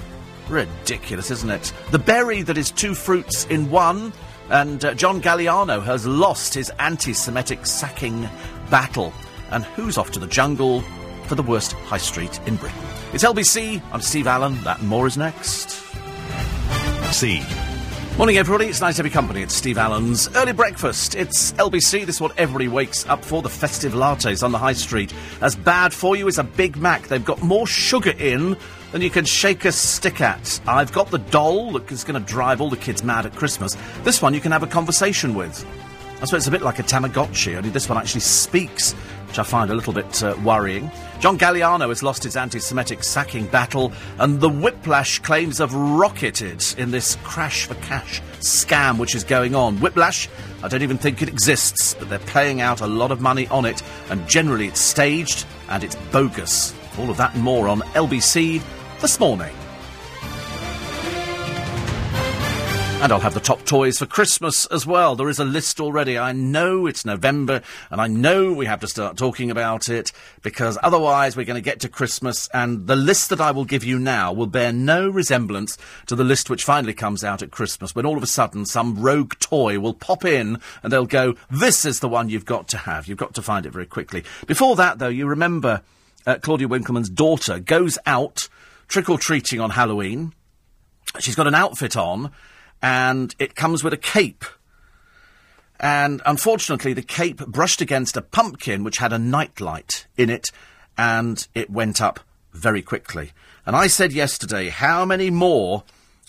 [0.49, 1.73] Ridiculous, isn't it?
[1.91, 4.13] The berry that is two fruits in one.
[4.49, 8.29] And uh, John Galliano has lost his anti Semitic sacking
[8.69, 9.11] battle.
[9.51, 10.81] And who's off to the jungle
[11.27, 12.79] for the worst high street in Britain?
[13.13, 13.81] It's LBC.
[13.91, 14.61] I'm Steve Allen.
[14.63, 15.81] That and more is next.
[17.11, 17.43] C.
[18.17, 18.67] Morning, everybody.
[18.67, 19.41] It's nice to be company.
[19.41, 21.15] It's Steve Allen's early breakfast.
[21.15, 22.05] It's LBC.
[22.05, 23.41] This is what everybody wakes up for.
[23.41, 25.13] The festive lattes on the high street.
[25.41, 27.07] As bad for you as a Big Mac.
[27.07, 28.57] They've got more sugar in
[28.93, 30.61] than you can shake a stick at.
[30.65, 33.75] I've got the doll that is going to drive all the kids mad at Christmas.
[34.03, 35.65] This one you can have a conversation with.
[36.21, 38.95] I suppose it's a bit like a Tamagotchi, only this one actually speaks,
[39.35, 40.89] which I find a little bit uh, worrying.
[41.19, 46.63] John Galliano has lost his anti Semitic sacking battle, and the whiplash claims have rocketed
[46.77, 49.81] in this crash for cash scam which is going on.
[49.81, 50.29] Whiplash,
[50.63, 53.65] I don't even think it exists, but they're paying out a lot of money on
[53.65, 56.73] it, and generally it's staged and it's bogus.
[56.97, 58.61] All of that and more on LBC
[59.01, 59.53] this morning.
[63.05, 65.15] And I'll have the top toys for Christmas as well.
[65.15, 66.17] There is a list already.
[66.17, 70.79] I know it's November, and I know we have to start talking about it, because
[70.81, 73.99] otherwise we're going to get to Christmas, and the list that I will give you
[73.99, 75.77] now will bear no resemblance
[76.07, 78.99] to the list which finally comes out at Christmas, when all of a sudden some
[78.99, 82.77] rogue toy will pop in, and they'll go, this is the one you've got to
[82.77, 83.07] have.
[83.07, 84.23] You've got to find it very quickly.
[84.47, 85.83] Before that, though, you remember
[86.25, 88.49] uh, Claudia Winkleman's daughter goes out
[88.87, 90.33] trick or treating on Halloween.
[91.19, 92.31] She's got an outfit on,
[92.81, 94.45] and it comes with a cape.
[95.79, 100.51] And unfortunately, the cape brushed against a pumpkin which had a nightlight in it,
[100.97, 102.21] and it went up
[102.53, 103.31] very quickly.
[103.65, 105.83] And I said yesterday, how many more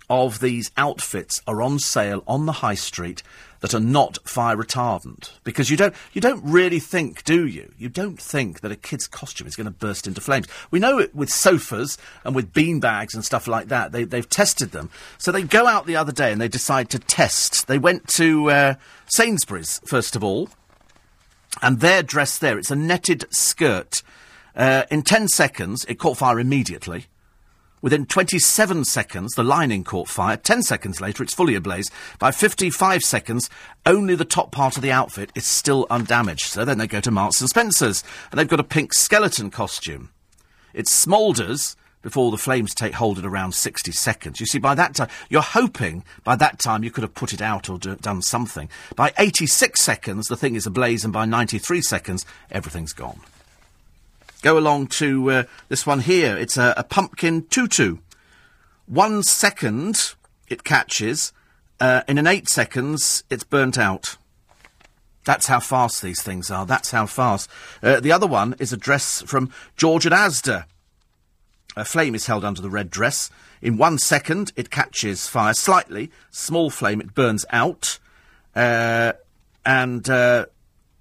[0.09, 3.23] of these outfits are on sale on the high street
[3.61, 7.73] that are not fire retardant because you don't you don't really think, do you?
[7.79, 10.47] You don't think that a kid's costume is going to burst into flames.
[10.71, 13.93] We know it with sofas and with bean bags and stuff like that.
[13.93, 14.91] They, they've tested them.
[15.19, 17.67] So they go out the other day and they decide to test.
[17.67, 18.75] They went to uh,
[19.07, 20.49] Sainsbury's first of all,
[21.63, 22.59] and their dress there.
[22.59, 24.03] It's a netted skirt.
[24.55, 27.07] Uh, in ten seconds, it caught fire immediately.
[27.87, 30.37] Within 27 seconds, the lining caught fire.
[30.37, 31.89] 10 seconds later, it's fully ablaze.
[32.19, 33.49] By 55 seconds,
[33.87, 36.47] only the top part of the outfit is still undamaged.
[36.47, 40.11] So then they go to Marks and Spencer's, and they've got a pink skeleton costume.
[40.75, 44.41] It smoulders before the flames take hold at around 60 seconds.
[44.41, 47.41] You see, by that time, you're hoping by that time you could have put it
[47.41, 48.69] out or do, done something.
[48.97, 53.21] By 86 seconds, the thing is ablaze, and by 93 seconds, everything's gone.
[54.47, 56.37] Go along to uh, this one here.
[56.37, 57.97] It's a, a pumpkin tutu.
[58.87, 60.15] One second
[60.47, 61.33] it catches,
[61.81, 64.17] uh, in an eight seconds it's burnt out.
[65.25, 66.65] That's how fast these things are.
[66.65, 67.51] That's how fast.
[67.83, 70.67] Uh, the other one is a dress from George and Asda.
[71.77, 73.31] A flame is held under the red dress.
[73.61, 76.13] In one second, it catches fire slightly.
[76.31, 77.99] Small flame, it burns out.
[78.55, 79.15] Uh,
[79.65, 80.47] and uh,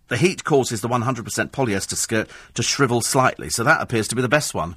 [0.08, 3.50] the heat causes the 100% polyester skirt to shrivel slightly.
[3.50, 4.76] So that appears to be the best one.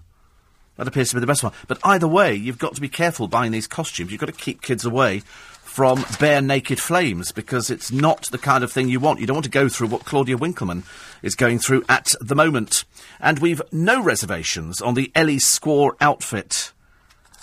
[0.76, 1.52] That appears to be the best one.
[1.66, 4.10] But either way, you've got to be careful buying these costumes.
[4.10, 5.22] You've got to keep kids away
[5.62, 9.20] from bare naked flames because it's not the kind of thing you want.
[9.20, 10.84] You don't want to go through what Claudia Winkleman
[11.22, 12.84] is going through at the moment.
[13.20, 16.72] And we've no reservations on the Ellie Squaw outfit.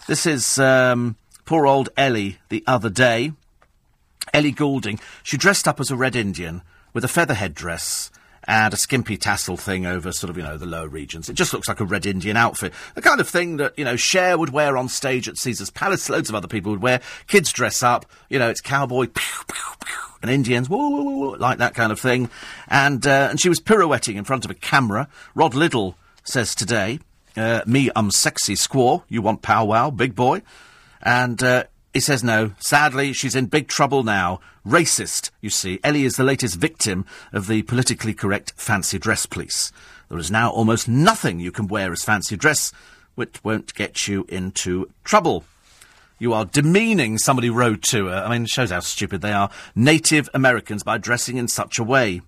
[0.07, 3.33] This is um, poor old Ellie the other day.
[4.33, 4.99] Ellie Goulding.
[5.23, 6.61] She dressed up as a Red Indian
[6.95, 8.09] with a feather headdress
[8.47, 11.27] and a skimpy tassel thing over sort of, you know, the lower regions.
[11.29, 12.73] It just looks like a Red Indian outfit.
[12.93, 16.09] The kind of thing that, you know, Cher would wear on stage at Caesar's Palace,
[16.09, 17.01] loads of other people would wear.
[17.27, 21.35] Kids dress up, you know, it's cowboy, pew, pew, pew, and Indians, woo, woo, woo,
[21.35, 22.29] like that kind of thing.
[22.69, 25.09] And, uh, and she was pirouetting in front of a camera.
[25.33, 26.99] Rod Liddle says today,
[27.35, 29.03] uh, me, I'm sexy squaw.
[29.09, 30.43] You want powwow, big boy?
[31.01, 31.65] And, uh,
[31.95, 32.51] he says no.
[32.59, 34.41] Sadly, she's in big trouble now.
[34.67, 35.79] Racist, you see.
[35.81, 39.71] Ellie is the latest victim of the politically correct fancy dress police.
[40.09, 42.73] There is now almost nothing you can wear as fancy dress
[43.15, 45.45] which won't get you into trouble.
[46.19, 48.25] You are demeaning somebody wrote to her.
[48.25, 49.49] I mean, it shows how stupid they are.
[49.73, 52.21] Native Americans by dressing in such a way.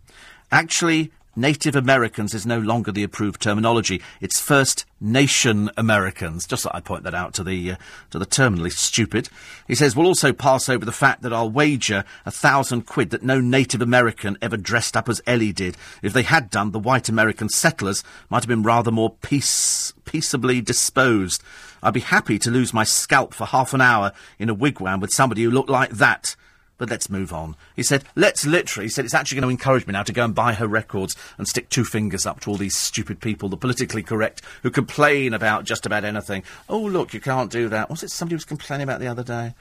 [0.50, 4.02] Actually, Native Americans is no longer the approved terminology.
[4.20, 6.48] It's First Nation Americans.
[6.48, 7.76] Just thought I'd point that out to the uh,
[8.10, 9.30] to the terminally stupid.
[9.68, 13.22] He says we'll also pass over the fact that I'll wager a thousand quid that
[13.22, 15.78] no Native American ever dressed up as Ellie did.
[16.02, 20.60] If they had done, the white American settlers might have been rather more peace peaceably
[20.60, 21.44] disposed.
[21.84, 25.14] I'd be happy to lose my scalp for half an hour in a wigwam with
[25.14, 26.36] somebody who looked like that.
[26.78, 27.56] But let's move on.
[27.76, 30.26] He said, let's literally, he said, it's actually going to encourage me now to go
[30.26, 33.58] and buy her records and stick two fingers up to all these stupid people, the
[33.58, 36.44] politically correct, who complain about just about anything.
[36.70, 37.90] Oh, look, you can't do that.
[37.90, 39.56] Was it somebody was complaining about the other day?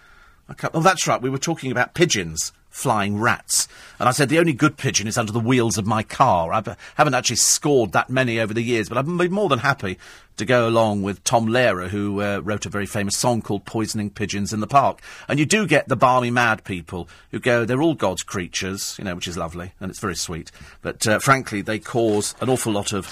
[0.75, 1.21] Oh, that's right.
[1.21, 3.69] We were talking about pigeons flying rats.
[3.99, 6.53] And I said, the only good pigeon is under the wheels of my car.
[6.53, 6.63] I
[6.97, 9.99] haven't actually scored that many over the years, but I've been more than happy
[10.37, 14.11] to go along with Tom Lehrer, who uh, wrote a very famous song called Poisoning
[14.11, 15.01] Pigeons in the Park.
[15.27, 19.05] And you do get the balmy mad people who go, they're all God's creatures, you
[19.05, 20.53] know, which is lovely, and it's very sweet.
[20.83, 23.07] But uh, frankly, they cause an awful lot of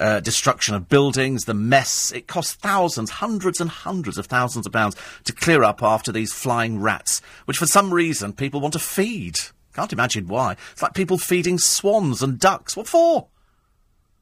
[0.00, 2.12] uh, destruction of buildings, the mess.
[2.12, 6.32] It costs thousands, hundreds and hundreds of thousands of pounds to clear up after these
[6.32, 9.38] flying rats, which for some reason people want to feed.
[9.74, 10.56] Can't imagine why.
[10.72, 12.76] It's like people feeding swans and ducks.
[12.76, 13.28] What for?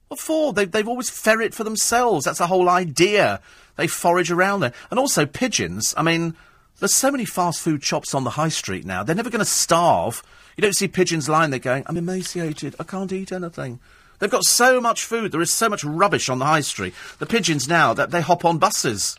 [0.08, 0.52] What for?
[0.52, 2.24] They, they've always ferret for themselves.
[2.24, 3.40] That's the whole idea.
[3.76, 4.72] They forage around there.
[4.90, 5.94] And also pigeons.
[5.96, 6.34] I mean,
[6.78, 9.02] there's so many fast food shops on the high street now.
[9.02, 10.22] They're never going to starve.
[10.56, 12.74] You don't see pigeons lying there going, I'm emaciated.
[12.78, 13.80] I can't eat anything.
[14.22, 15.32] They've got so much food.
[15.32, 16.94] There is so much rubbish on the high street.
[17.18, 19.18] The pigeons now, that they hop on buses.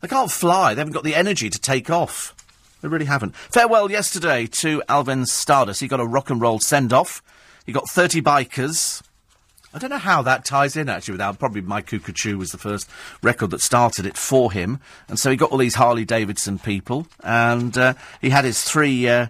[0.00, 0.74] They can't fly.
[0.74, 2.34] They haven't got the energy to take off.
[2.82, 3.36] They really haven't.
[3.36, 5.80] Farewell yesterday to Alvin Stardust.
[5.80, 7.22] He got a rock and roll send off.
[7.64, 9.04] He got 30 bikers.
[9.72, 11.34] I don't know how that ties in actually with Al.
[11.34, 12.90] Probably My Cuckoo was the first
[13.22, 14.80] record that started it for him.
[15.06, 17.06] And so he got all these Harley Davidson people.
[17.22, 19.28] And uh, he had his three, uh,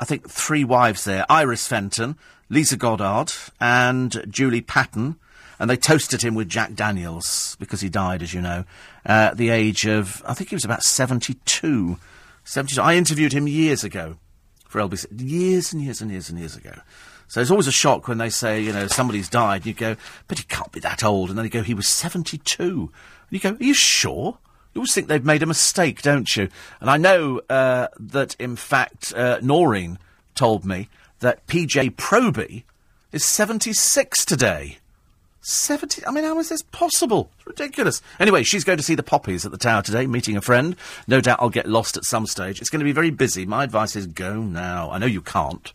[0.00, 2.16] I think, three wives there Iris Fenton,
[2.50, 5.16] Liza Goddard and Julie Paton,
[5.60, 8.64] and they toasted him with Jack Daniels because he died, as you know,
[9.06, 11.96] uh, at the age of, I think he was about 72.
[12.44, 12.82] 72.
[12.82, 14.16] I interviewed him years ago
[14.66, 16.72] for LBC, years and years and years and years ago.
[17.28, 19.94] So it's always a shock when they say, you know, somebody's died, and you go,
[20.26, 21.28] but he can't be that old.
[21.28, 22.62] And then you go, he was 72.
[22.62, 22.90] And
[23.30, 24.38] you go, are you sure?
[24.74, 26.48] You always think they've made a mistake, don't you?
[26.80, 29.98] And I know uh, that, in fact, uh, Noreen
[30.34, 30.88] told me
[31.20, 32.64] that PJ Proby
[33.12, 34.78] is 76 today.
[35.42, 36.04] 70.
[36.06, 37.30] I mean, how is this possible?
[37.38, 38.02] It's ridiculous.
[38.18, 40.76] Anyway, she's going to see the poppies at the tower today, meeting a friend.
[41.06, 42.60] No doubt I'll get lost at some stage.
[42.60, 43.46] It's going to be very busy.
[43.46, 44.90] My advice is go now.
[44.90, 45.72] I know you can't.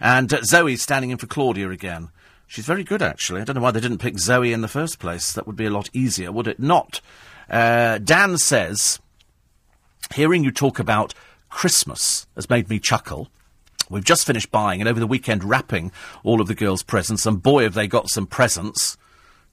[0.00, 2.10] And uh, Zoe's standing in for Claudia again.
[2.46, 3.40] She's very good, actually.
[3.40, 5.32] I don't know why they didn't pick Zoe in the first place.
[5.32, 7.00] That would be a lot easier, would it not?
[7.48, 9.00] Uh, Dan says,
[10.14, 11.14] hearing you talk about
[11.48, 13.28] Christmas has made me chuckle.
[13.90, 15.92] We've just finished buying and over the weekend wrapping
[16.24, 18.96] all of the girls' presents, and boy, have they got some presents.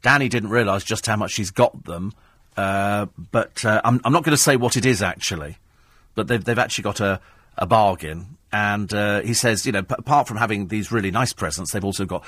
[0.02, 2.14] Danny didn't realise just how much she's got them.
[2.58, 5.58] uh, but uh, I'm, I'm not going to say what it is actually.
[6.16, 7.20] But they've they've actually got a
[7.58, 11.34] a bargain, and uh, he says, you know, p- apart from having these really nice
[11.34, 12.24] presents, they've also got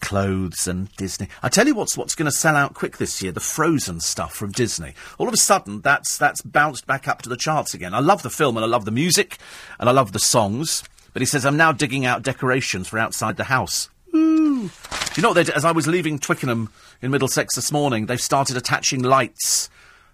[0.00, 1.28] clothes and Disney.
[1.42, 4.34] I tell you what's what's going to sell out quick this year: the Frozen stuff
[4.34, 4.94] from Disney.
[5.18, 7.94] All of a sudden, that's that's bounced back up to the charts again.
[7.94, 9.38] I love the film and I love the music
[9.78, 10.82] and I love the songs.
[11.12, 13.90] But he says I'm now digging out decorations for outside the house.
[14.14, 14.70] Ooh.
[15.16, 15.34] You know what?
[15.34, 15.54] they did?
[15.54, 19.70] As I was leaving Twickenham in Middlesex this morning, they've started attaching lights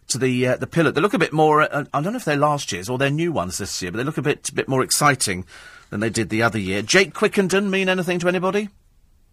[0.08, 0.90] to the uh, the pillar.
[0.90, 1.62] They look a bit more.
[1.62, 3.98] Uh, I don't know if they're last year's or they're new ones this year, but
[3.98, 5.44] they look a bit bit more exciting
[5.90, 6.82] than they did the other year.
[6.82, 8.68] Jake Quickenden mean anything to anybody?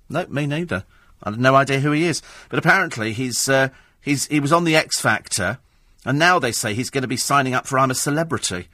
[0.10, 0.84] No, me neither.
[1.24, 2.22] I have no idea who he is.
[2.50, 3.70] But apparently he's uh,
[4.02, 5.60] he's he was on the X Factor,
[6.06, 8.68] and now they say he's going to be signing up for I'm a Celebrity.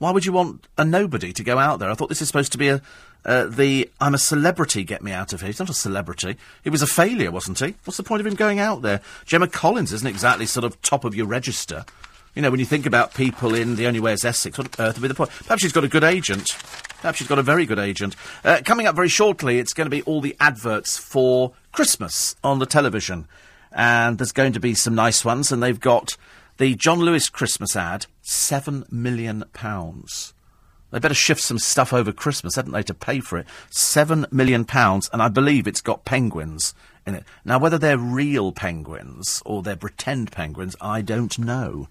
[0.00, 1.90] Why would you want a nobody to go out there?
[1.90, 2.80] I thought this is supposed to be a
[3.22, 5.48] uh, the I'm a celebrity get me out of here.
[5.48, 6.36] He's not a celebrity.
[6.64, 7.74] He was a failure, wasn't he?
[7.84, 9.02] What's the point of him going out there?
[9.26, 11.84] Gemma Collins isn't exactly sort of top of your register.
[12.34, 14.86] You know, when you think about people in The Only Way is Essex, what on
[14.86, 15.30] earth would be the point?
[15.30, 16.56] Perhaps she's got a good agent.
[17.02, 18.16] Perhaps she's got a very good agent.
[18.42, 22.58] Uh, coming up very shortly, it's going to be all the adverts for Christmas on
[22.58, 23.26] the television.
[23.72, 26.16] And there's going to be some nice ones, and they've got
[26.60, 30.34] the John Lewis Christmas ad, seven million pounds.
[30.90, 33.46] They better shift some stuff over Christmas, hadn't they, to pay for it?
[33.70, 36.74] Seven million pounds, and I believe it's got penguins
[37.06, 37.24] in it.
[37.46, 41.88] Now, whether they're real penguins or they're pretend penguins, I don't know.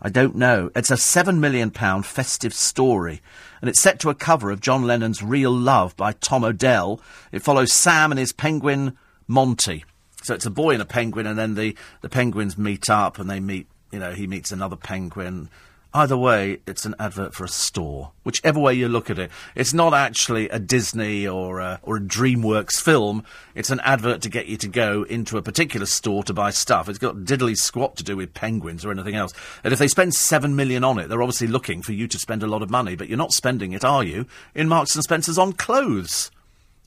[0.00, 0.70] I don't know.
[0.74, 3.20] It's a seven million pound festive story,
[3.60, 7.02] and it's set to a cover of John Lennon's Real Love by Tom Odell.
[7.32, 8.96] It follows Sam and his penguin
[9.28, 9.84] Monty.
[10.22, 13.28] So it's a boy and a penguin, and then the, the penguins meet up, and
[13.28, 15.48] they meet, you know, he meets another penguin.
[15.94, 18.12] Either way, it's an advert for a store.
[18.22, 22.00] Whichever way you look at it, it's not actually a Disney or a, or a
[22.00, 23.24] DreamWorks film.
[23.54, 26.90] It's an advert to get you to go into a particular store to buy stuff.
[26.90, 29.32] It's got diddly squat to do with penguins or anything else.
[29.64, 32.42] And if they spend seven million on it, they're obviously looking for you to spend
[32.42, 32.94] a lot of money.
[32.94, 34.26] But you're not spending it, are you?
[34.54, 36.30] In Marks and Spencers on clothes.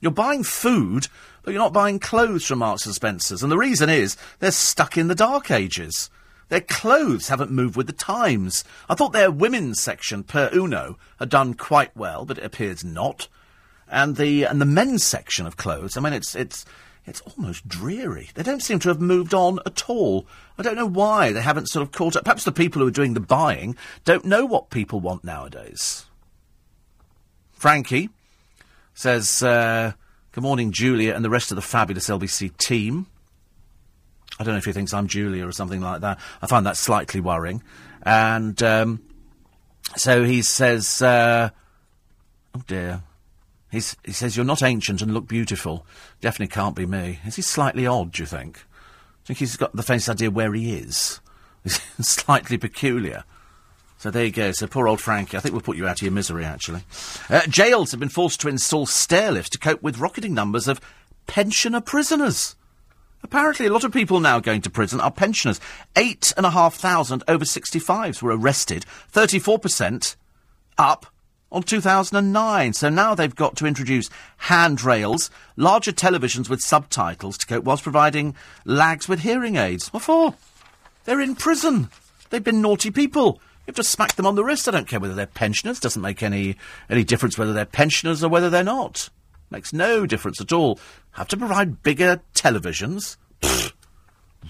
[0.00, 1.08] You're buying food,
[1.42, 3.42] but you're not buying clothes from Marks and Spencers.
[3.42, 6.10] And the reason is they're stuck in the dark ages.
[6.50, 8.64] Their clothes haven't moved with the times.
[8.88, 13.28] I thought their women's section, Per Una, had done quite well, but it appears not.
[13.88, 16.64] And the and the men's section of clothes, I mean, it's it's
[17.06, 18.30] it's almost dreary.
[18.34, 20.26] They don't seem to have moved on at all.
[20.58, 22.24] I don't know why they haven't sort of caught up.
[22.24, 26.06] Perhaps the people who are doing the buying don't know what people want nowadays.
[27.52, 28.10] Frankie
[28.92, 29.92] says, uh,
[30.32, 33.06] "Good morning, Julia, and the rest of the fabulous LBC team."
[34.38, 36.18] I don't know if he thinks I'm Julia or something like that.
[36.40, 37.62] I find that slightly worrying.
[38.02, 39.02] And um,
[39.96, 41.50] so he says, uh,
[42.54, 43.02] "Oh dear."
[43.70, 45.86] He's, he says, You're not ancient and look beautiful.
[46.20, 47.20] Definitely can't be me.
[47.24, 48.56] Is he slightly odd, do you think?
[48.56, 51.20] You think he's got the faintest idea where he is?
[51.62, 53.24] He's slightly peculiar.
[53.98, 54.50] So there you go.
[54.52, 55.36] So poor old Frankie.
[55.36, 56.80] I think we'll put you out of your misery, actually.
[57.28, 60.80] Uh, jails have been forced to install stair lifts to cope with rocketing numbers of
[61.26, 62.56] pensioner prisoners.
[63.22, 65.60] Apparently, a lot of people now going to prison are pensioners.
[65.96, 70.16] Eight and a half thousand over 65s were arrested, 34%
[70.78, 71.06] up
[71.52, 72.72] on 2009.
[72.72, 74.08] So now they've got to introduce
[74.38, 79.92] handrails, larger televisions with subtitles to cope whilst providing lags with hearing aids.
[79.92, 80.34] What for?
[81.04, 81.90] They're in prison.
[82.30, 83.40] They've been naughty people.
[83.66, 84.68] You have to smack them on the wrist.
[84.68, 85.80] I don't care whether they're pensioners.
[85.80, 86.56] Doesn't make any,
[86.88, 89.10] any difference whether they're pensioners or whether they're not.
[89.50, 90.78] Makes no difference at all.
[91.12, 93.16] Have to provide bigger televisions?
[93.40, 93.72] Pfft.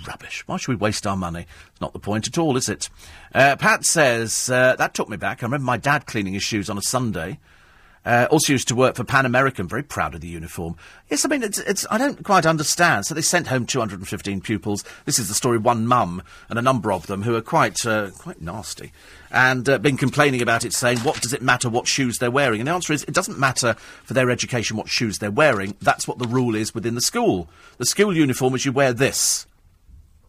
[0.06, 0.44] Rubbish.
[0.46, 1.46] Why should we waste our money?
[1.72, 2.88] It's not the point at all, is it?
[3.34, 5.42] Uh, Pat says, uh, that took me back.
[5.42, 7.38] I remember my dad cleaning his shoes on a Sunday.
[8.04, 10.74] Uh, also used to work for Pan American, very proud of the uniform.
[11.10, 13.04] Yes, I mean, it's, it's, I don't quite understand.
[13.04, 14.84] So they sent home 215 pupils.
[15.04, 18.10] This is the story one mum and a number of them who are quite, uh,
[18.10, 18.92] quite nasty.
[19.30, 22.60] And uh, been complaining about it, saying, what does it matter what shoes they're wearing?
[22.60, 23.74] And the answer is, it doesn't matter
[24.04, 25.76] for their education what shoes they're wearing.
[25.82, 27.48] That's what the rule is within the school.
[27.76, 29.46] The school uniform is you wear this.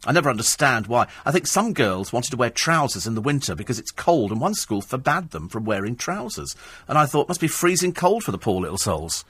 [0.05, 1.07] I never understand why.
[1.25, 4.41] I think some girls wanted to wear trousers in the winter because it's cold, and
[4.41, 6.55] one school forbade them from wearing trousers.
[6.87, 9.23] And I thought, must be freezing cold for the poor little souls.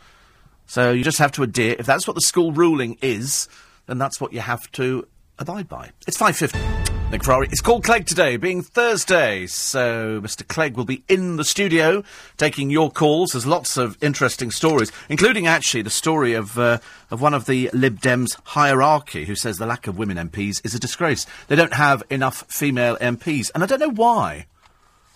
[0.67, 1.75] So you just have to adhere.
[1.77, 3.49] If that's what the school ruling is,
[3.87, 5.05] then that's what you have to
[5.37, 5.91] abide by.
[6.07, 7.00] It's 5.50.
[7.11, 7.49] Nick Ferrari.
[7.51, 9.45] It's called Clegg today, being Thursday.
[9.45, 10.47] So Mr.
[10.47, 12.03] Clegg will be in the studio
[12.37, 13.33] taking your calls.
[13.33, 16.77] There's lots of interesting stories, including actually the story of uh,
[17.09, 20.73] of one of the Lib Dems hierarchy who says the lack of women MPs is
[20.73, 21.25] a disgrace.
[21.49, 24.45] They don't have enough female MPs, and I don't know why.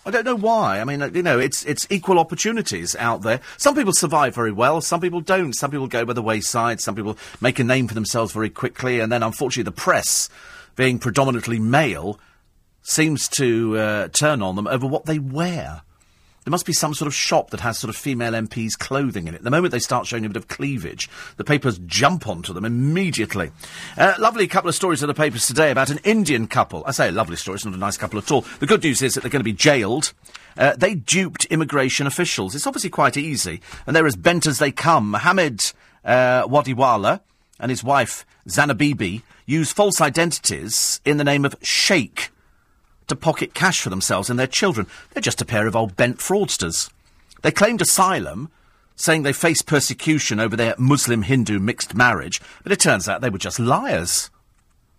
[0.04, 0.80] I don't know why.
[0.80, 3.40] I mean, uh, you know, it's it's equal opportunities out there.
[3.56, 5.54] Some people survive very well, some people don't.
[5.54, 6.82] Some people go by the wayside.
[6.82, 10.28] Some people make a name for themselves very quickly, and then unfortunately the press
[10.76, 12.20] being predominantly male,
[12.82, 15.82] seems to uh, turn on them over what they wear.
[16.46, 19.34] There must be some sort of shop that has sort of female MPs' clothing in
[19.34, 19.42] it.
[19.42, 23.50] The moment they start showing a bit of cleavage, the papers jump onto them immediately.
[23.98, 26.84] Uh, lovely couple of stories in the papers today about an Indian couple.
[26.86, 28.42] I say a lovely story, it's not a nice couple at all.
[28.60, 30.12] The good news is that they're going to be jailed.
[30.56, 32.54] Uh, they duped immigration officials.
[32.54, 35.10] It's obviously quite easy, and they're as bent as they come.
[35.10, 35.72] Mohammed
[36.04, 37.22] uh, Wadiwala
[37.58, 42.30] and his wife Zanabibi used false identities in the name of Sheikh
[43.06, 44.86] to pocket cash for themselves and their children.
[45.12, 46.90] They're just a pair of old bent fraudsters.
[47.42, 48.50] They claimed asylum,
[48.96, 53.30] saying they faced persecution over their Muslim Hindu mixed marriage, but it turns out they
[53.30, 54.30] were just liars.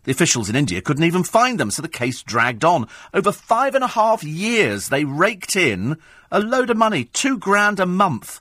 [0.06, 2.88] The officials in India couldn't even find them, so the case dragged on.
[3.14, 5.98] Over five and a half years, they raked in
[6.32, 8.39] a load of money, two grand a month,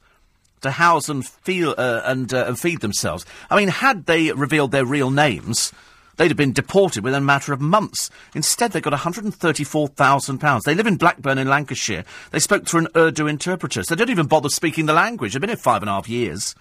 [0.61, 3.26] to house and, feel, uh, and, uh, and feed themselves.
[3.50, 5.72] I mean, had they revealed their real names,
[6.16, 8.10] They'd have been deported within a matter of months.
[8.34, 10.62] Instead, they got £134,000.
[10.62, 12.04] They live in Blackburn in Lancashire.
[12.30, 13.82] They spoke through an Urdu interpreter.
[13.82, 15.32] So they don't even bother speaking the language.
[15.32, 16.54] They've been here five and a half years.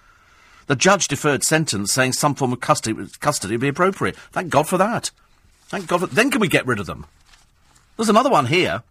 [0.68, 4.16] The judge deferred sentence, saying some form of custody, custody would be appropriate.
[4.32, 5.12] Thank God for that.
[5.68, 7.06] Thank God for Then can we get rid of them?
[7.98, 8.84] There's another one here.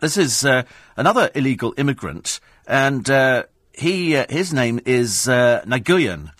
[0.00, 0.64] This is uh,
[0.96, 6.32] another illegal immigrant, and uh, he uh, his name is uh, Naguyan,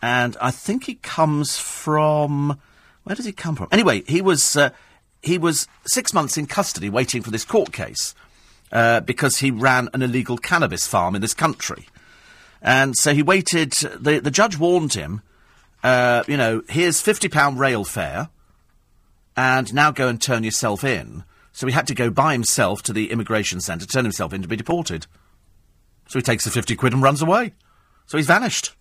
[0.00, 2.58] and I think he comes from
[3.08, 3.68] where does he come from?
[3.72, 4.68] Anyway, he was uh,
[5.22, 8.14] he was six months in custody waiting for this court case
[8.70, 11.86] uh, because he ran an illegal cannabis farm in this country,
[12.60, 13.72] and so he waited.
[13.72, 15.22] The the judge warned him,
[15.82, 18.28] uh, you know, here's fifty pound rail fare,
[19.36, 21.24] and now go and turn yourself in.
[21.52, 24.48] So he had to go by himself to the immigration centre, turn himself in to
[24.48, 25.06] be deported.
[26.08, 27.54] So he takes the fifty quid and runs away.
[28.04, 28.74] So he's vanished.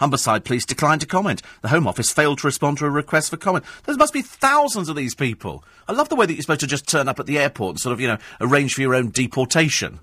[0.00, 1.42] Humberside Police declined to comment.
[1.62, 3.64] The Home Office failed to respond to a request for comment.
[3.84, 5.62] There must be thousands of these people.
[5.86, 7.80] I love the way that you're supposed to just turn up at the airport and
[7.80, 10.00] sort of, you know, arrange for your own deportation.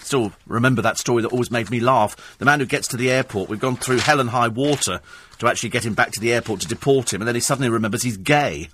[0.00, 2.36] Still remember that story that always made me laugh.
[2.38, 5.00] The man who gets to the airport, we've gone through hell and high water
[5.38, 7.70] to actually get him back to the airport to deport him, and then he suddenly
[7.70, 8.68] remembers he's gay.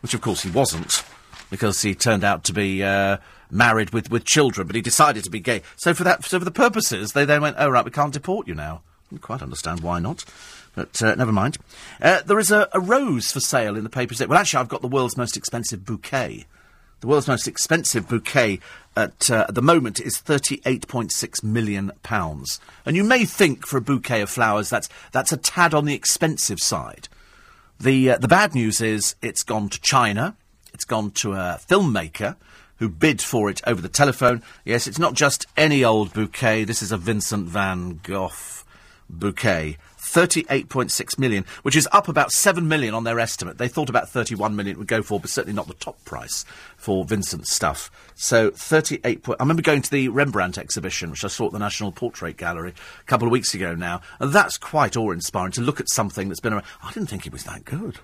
[0.00, 1.04] Which, of course, he wasn't,
[1.48, 3.18] because he turned out to be uh,
[3.50, 5.62] married with, with children, but he decided to be gay.
[5.76, 8.46] So for that, so for the purposes, they then went, oh, right, we can't deport
[8.46, 8.82] you now.
[9.08, 10.24] Can quite understand why not.
[10.74, 11.58] But uh, never mind.
[12.00, 14.18] Uh, there is a, a, rose for sale in the papers.
[14.18, 14.28] today.
[14.28, 16.46] Well, actually, I've got the world's most expensive bouquet.
[17.00, 18.60] The world's most expensive bouquet
[18.96, 21.92] at, uh, at the moment is £38.6 million.
[22.84, 25.94] And you may think for a bouquet of flowers that's, that's a tad on the
[25.94, 27.08] expensive side.
[27.80, 30.36] The, uh, the bad news is it's gone to China,
[30.74, 32.36] it's gone to a filmmaker
[32.76, 34.42] who bid for it over the telephone.
[34.64, 38.32] Yes, it's not just any old bouquet, this is a Vincent van Gogh
[39.08, 39.76] bouquet.
[39.98, 43.58] 38.6 million, which is up about 7 million on their estimate.
[43.58, 46.44] They thought about 31 million would go for, but certainly not the top price
[46.76, 47.90] for Vincent's stuff.
[48.14, 49.22] So 38.
[49.22, 52.36] Po- I remember going to the Rembrandt exhibition, which I saw at the National Portrait
[52.36, 56.28] Gallery a couple of weeks ago now, and that's quite awe-inspiring to look at something
[56.28, 56.64] that's been around.
[56.82, 57.98] I didn't think it was that good.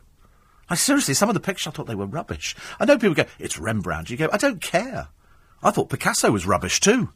[0.68, 2.54] I seriously, some of the pictures I thought they were rubbish.
[2.80, 4.10] I know people go, it's Rembrandt.
[4.10, 5.08] You go, I don't care.
[5.62, 7.10] I thought Picasso was rubbish too.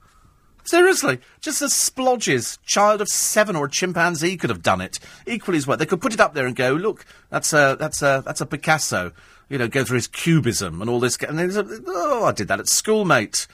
[0.68, 5.56] Seriously, just as splodges, child of seven or a chimpanzee could have done it equally
[5.56, 5.78] as well.
[5.78, 8.46] They could put it up there and go, look, that's a that's a that's a
[8.46, 9.12] Picasso.
[9.48, 11.16] You know, go through his cubism and all this.
[11.22, 11.50] And then,
[11.86, 13.46] oh, I did that at school, mate.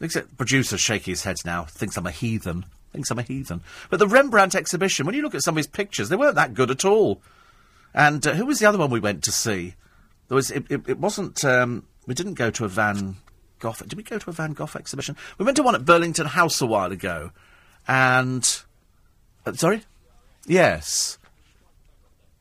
[0.00, 1.64] Except producer shaking his head now.
[1.64, 2.64] Thinks I'm a heathen.
[2.92, 3.62] Thinks I'm a heathen.
[3.90, 6.54] But the Rembrandt exhibition, when you look at some of his pictures, they weren't that
[6.54, 7.20] good at all.
[7.92, 9.74] And uh, who was the other one we went to see?
[10.28, 10.52] There was.
[10.52, 11.44] It, it, it wasn't.
[11.44, 13.16] Um, we didn't go to a Van
[13.62, 13.74] Gogh.
[13.86, 15.16] Did we go to a Van Gogh exhibition?
[15.38, 17.30] We went to one at Burlington House a while ago,
[17.86, 18.44] and
[19.46, 19.82] uh, sorry,
[20.46, 21.18] yes,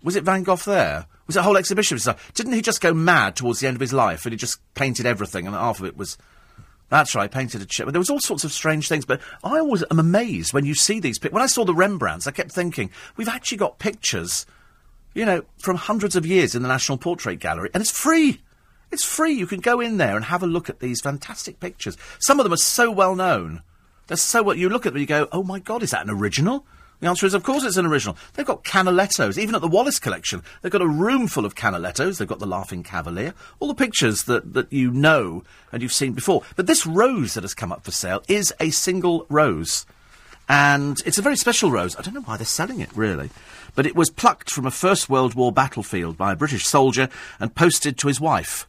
[0.03, 1.05] was it Van Gogh there?
[1.27, 1.97] Was it a whole exhibition?
[2.33, 5.05] Didn't he just go mad towards the end of his life and he just painted
[5.05, 6.17] everything and half of it was.
[6.89, 7.87] That's right, painted a chip.
[7.87, 10.99] There was all sorts of strange things, but I always am amazed when you see
[10.99, 11.33] these pictures.
[11.33, 14.45] When I saw the Rembrandts, I kept thinking, we've actually got pictures,
[15.13, 18.41] you know, from hundreds of years in the National Portrait Gallery, and it's free.
[18.91, 19.33] It's free.
[19.33, 21.97] You can go in there and have a look at these fantastic pictures.
[22.19, 23.61] Some of them are so well known.
[24.07, 24.57] They're so well.
[24.57, 26.65] You look at them, you go, "Oh my God, is that an original?"
[26.99, 28.15] The answer is, of course, it's an original.
[28.33, 29.39] They've got Canalettos.
[29.39, 32.19] Even at the Wallace collection, they've got a room full of Canalettos.
[32.19, 33.33] They've got the Laughing Cavalier.
[33.59, 36.43] All the pictures that, that you know and you've seen before.
[36.55, 39.87] But this rose that has come up for sale is a single rose.
[40.47, 41.95] And it's a very special rose.
[41.95, 43.31] I don't know why they're selling it, really.
[43.73, 47.55] But it was plucked from a First World War battlefield by a British soldier and
[47.55, 48.67] posted to his wife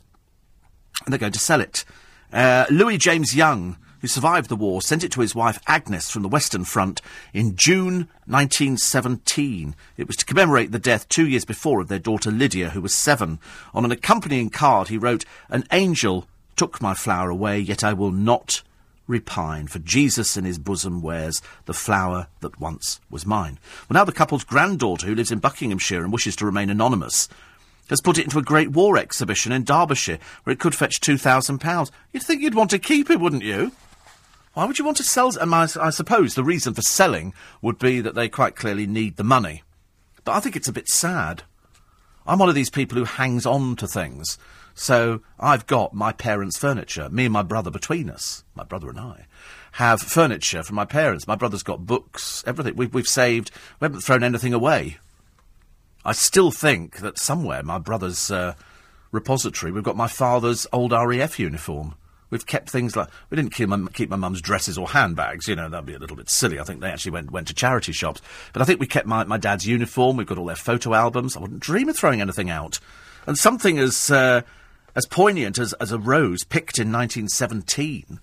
[1.05, 1.85] and they're going to sell it.
[2.33, 6.23] Uh, Louis James Young who survived the war, sent it to his wife Agnes from
[6.23, 7.01] the Western Front
[7.33, 9.77] in June 1917.
[9.97, 12.95] It was to commemorate the death two years before of their daughter Lydia, who was
[12.95, 13.39] seven.
[13.73, 16.27] On an accompanying card, he wrote, An angel
[16.57, 18.63] took my flower away, yet I will not
[19.07, 23.61] repine, for Jesus in his bosom wears the flower that once was mine.
[23.89, 27.29] Well, now the couple's granddaughter, who lives in Buckinghamshire and wishes to remain anonymous,
[27.93, 31.91] has put it into a Great War exhibition in Derbyshire, where it could fetch £2,000.
[32.13, 33.73] You'd think you'd want to keep it, wouldn't you?
[34.55, 35.29] Why would you want to sell?
[35.29, 38.87] And um, I, I suppose the reason for selling would be that they quite clearly
[38.87, 39.63] need the money.
[40.25, 41.43] But I think it's a bit sad.
[42.27, 44.39] I'm one of these people who hangs on to things.
[44.75, 47.09] So I've got my parents' furniture.
[47.11, 49.27] Me and my brother between us, my brother and I,
[49.73, 51.27] have furniture from my parents.
[51.27, 52.77] My brother's got books, everything.
[52.77, 53.51] We've, we've saved.
[53.81, 54.99] We haven't thrown anything away.
[56.05, 58.55] I still think that somewhere my brother's uh,
[59.13, 61.95] repository, we've got my father's old RAF uniform.
[62.31, 65.47] We've kept things like we didn't keep my, keep my mum's dresses or handbags.
[65.47, 66.59] You know that'd be a little bit silly.
[66.59, 68.23] I think they actually went went to charity shops.
[68.55, 70.17] But I think we kept my, my dad's uniform.
[70.17, 71.37] We've got all their photo albums.
[71.37, 72.81] I wouldn't dream of throwing anything out.
[73.27, 74.43] And something as uh,
[74.95, 78.21] as poignant as, as a rose picked in 1917.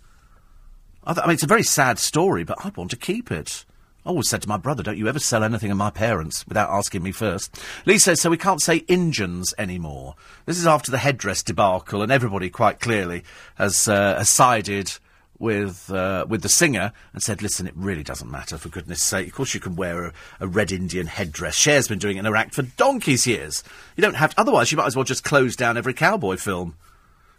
[1.04, 3.66] I, th- I mean, it's a very sad story, but I want to keep it.
[4.10, 6.72] I always said to my brother, don't you ever sell anything of my parents without
[6.72, 7.56] asking me first.
[7.86, 10.16] Lee says, so we can't say Injuns anymore.
[10.48, 14.94] This is after the headdress debacle, and everybody quite clearly has, uh, has sided
[15.38, 18.58] with uh, with the singer and said, "Listen, it really doesn't matter.
[18.58, 21.56] For goodness' sake, of course you can wear a, a red Indian headdress.
[21.56, 23.64] Cher's been doing it in her act for donkey's years.
[23.96, 24.34] You don't have.
[24.34, 26.76] To, otherwise, you might as well just close down every cowboy film."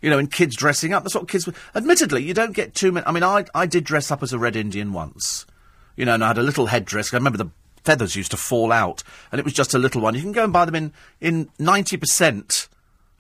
[0.01, 1.03] You know, and kids dressing up.
[1.03, 1.47] That's what kids.
[1.75, 3.05] Admittedly, you don't get too many.
[3.07, 5.45] I mean, I I did dress up as a red Indian once.
[6.01, 7.13] You know, and I had a little headdress.
[7.13, 7.51] I remember the
[7.85, 10.15] feathers used to fall out, and it was just a little one.
[10.15, 12.69] You can go and buy them in in ninety percent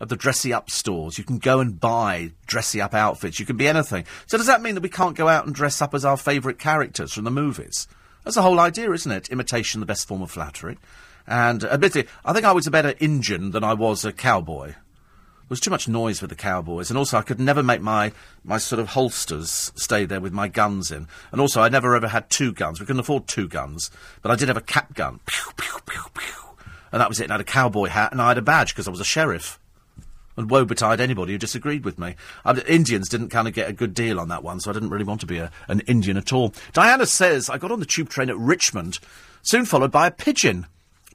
[0.01, 1.18] of the dressy up stores.
[1.18, 3.39] You can go and buy dressy up outfits.
[3.39, 4.07] You can be anything.
[4.26, 6.59] So does that mean that we can't go out and dress up as our favourite
[6.59, 7.87] characters from the movies?
[8.24, 9.28] That's the whole idea, isn't it?
[9.28, 10.78] Imitation, the best form of flattery.
[11.26, 14.72] And admittedly, I think I was a better Indian than I was a cowboy.
[15.51, 18.13] Was too much noise with the cowboys, and also I could never make my,
[18.45, 21.09] my sort of holsters stay there with my guns in.
[21.33, 22.79] And also, I never ever had two guns.
[22.79, 23.91] We couldn't afford two guns,
[24.23, 25.19] but I did have a cap gun.
[25.27, 26.45] Pew, pew, pew, pew.
[26.93, 27.25] And that was it.
[27.25, 29.05] And I had a cowboy hat, and I had a badge because I was a
[29.05, 29.59] sheriff
[30.37, 32.15] and woe betide anybody who disagreed with me.
[32.45, 34.91] Uh, Indians didn't kind of get a good deal on that one, so I didn't
[34.91, 36.55] really want to be a, an Indian at all.
[36.73, 39.01] Diana says, I got on the tube train at Richmond,
[39.43, 40.69] soon followed by a pigeon.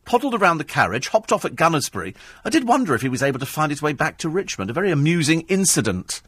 [0.06, 2.16] Poddled around the carriage, hopped off at Gunnersbury.
[2.44, 4.70] I did wonder if he was able to find his way back to Richmond.
[4.70, 6.22] A very amusing incident.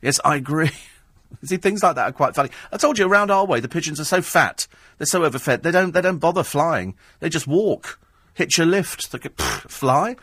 [0.00, 0.70] Yes, I agree.
[1.44, 2.50] See, things like that are quite funny.
[2.72, 4.66] I told you, around our way, the pigeons are so fat,
[4.98, 6.96] they're so overfed, they don't, they don't bother flying.
[7.20, 7.98] They just walk.
[8.34, 9.12] Hitch a lift.
[9.12, 10.16] They could, pff, fly?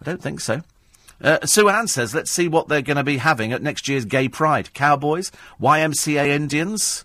[0.00, 0.62] I don't think so.
[1.20, 4.04] Uh, Sue Ann says, let's see what they're going to be having at next year's
[4.04, 4.74] Gay Pride.
[4.74, 5.30] Cowboys?
[5.60, 7.04] YMCA Indians?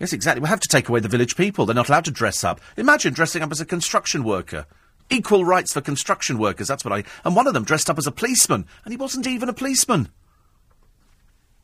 [0.00, 0.40] Yes, exactly.
[0.40, 1.66] We'll have to take away the village people.
[1.66, 2.60] They're not allowed to dress up.
[2.78, 4.66] Imagine dressing up as a construction worker.
[5.10, 7.04] Equal rights for construction workers, that's what I...
[7.24, 10.08] And one of them dressed up as a policeman, and he wasn't even a policeman.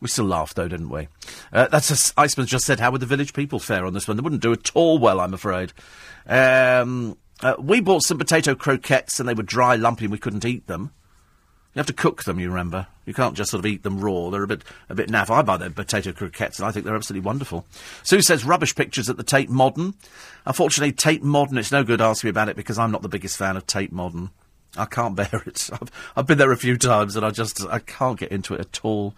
[0.01, 1.09] We still laughed, though, didn't we?
[1.53, 4.17] Uh, that's a, Iceman just said, how would the village people fare on this one?
[4.17, 5.73] They wouldn't do at all well, I'm afraid.
[6.27, 10.45] Um, uh, we bought some potato croquettes, and they were dry, lumpy, and we couldn't
[10.45, 10.93] eat them.
[11.77, 12.87] You have to cook them, you remember.
[13.05, 14.31] You can't just sort of eat them raw.
[14.31, 15.29] They're a bit a bit naff.
[15.29, 17.67] I buy their potato croquettes, and I think they're absolutely wonderful.
[18.03, 19.93] Sue says rubbish pictures at the Tate Modern.
[20.47, 23.37] Unfortunately, Tate Modern, it's no good asking me about it because I'm not the biggest
[23.37, 24.31] fan of Tate Modern.
[24.75, 25.69] I can't bear it.
[25.71, 28.61] I've, I've been there a few times and I just I can't get into it
[28.61, 29.13] at all.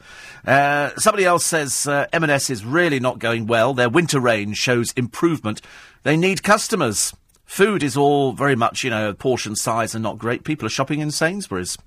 [0.45, 3.73] Uh, somebody else says uh, M&S is really not going well.
[3.73, 5.63] Their winter range shows improvement.
[6.03, 7.15] They need customers.
[7.45, 10.43] Food is all very much, you know, portion size and not great.
[10.43, 11.79] People are shopping in Sainsbury's.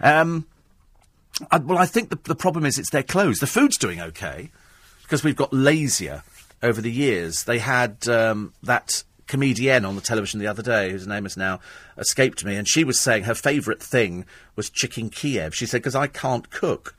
[0.00, 0.46] Um,
[1.50, 3.38] I, well, I think the, the problem is it's their clothes.
[3.38, 4.50] The food's doing okay
[5.02, 6.22] because we've got lazier
[6.62, 7.44] over the years.
[7.44, 11.60] They had um, that comedienne on the television the other day, whose name has now
[11.98, 14.24] escaped me, and she was saying her favourite thing
[14.54, 15.54] was chicken Kiev.
[15.54, 16.94] She said, because I can't cook.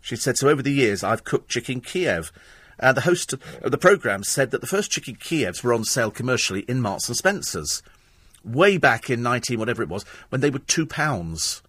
[0.00, 2.32] She said, so over the years I've cooked chicken Kiev.
[2.78, 6.10] And the host of the programme said that the first chicken Kievs were on sale
[6.10, 7.82] commercially in Marks and Spencer's.
[8.44, 11.62] Way back in 19, whatever it was, when they were two pounds.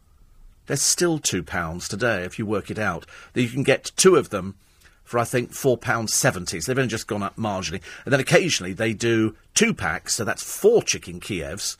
[0.65, 3.05] They're still two pounds today, if you work it out.
[3.33, 4.55] You can get two of them
[5.03, 6.59] for I think four pounds seventy.
[6.59, 7.81] So they've only just gone up marginally.
[8.05, 11.77] And then occasionally they do two packs, so that's four chicken Kievs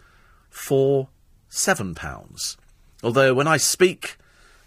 [0.49, 1.07] for
[1.49, 2.57] seven pounds.
[3.03, 4.17] Although when I speak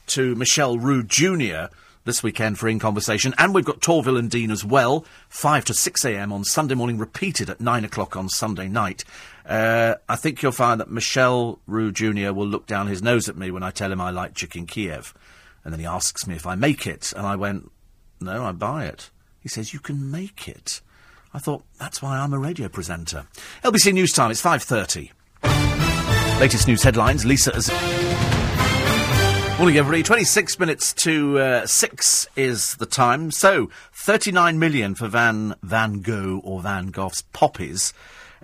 [0.08, 1.72] to Michel Roux Jr.
[2.04, 5.74] this weekend for In Conversation, and we've got Torvill and Dean as well, five to
[5.74, 6.32] six a.m.
[6.32, 9.04] on Sunday morning, repeated at nine o'clock on Sunday night.
[9.46, 12.32] Uh, I think you'll find that Michel Roux Jr.
[12.32, 15.14] will look down his nose at me when I tell him I like chicken Kiev.
[15.64, 17.12] And then he asks me if I make it.
[17.16, 17.70] And I went,
[18.20, 19.10] no, I buy it.
[19.40, 20.80] He says, You can make it.
[21.32, 23.26] I thought, That's why I'm a radio presenter.
[23.62, 25.10] LBC News Time, it's 5.30.
[26.40, 27.24] Latest news headlines.
[27.24, 27.70] Lisa has.
[29.58, 30.02] Morning, everybody.
[30.02, 33.30] 26 minutes to uh, 6 is the time.
[33.30, 37.94] So, 39 million for Van, Van Gogh or Van Gogh's Poppies.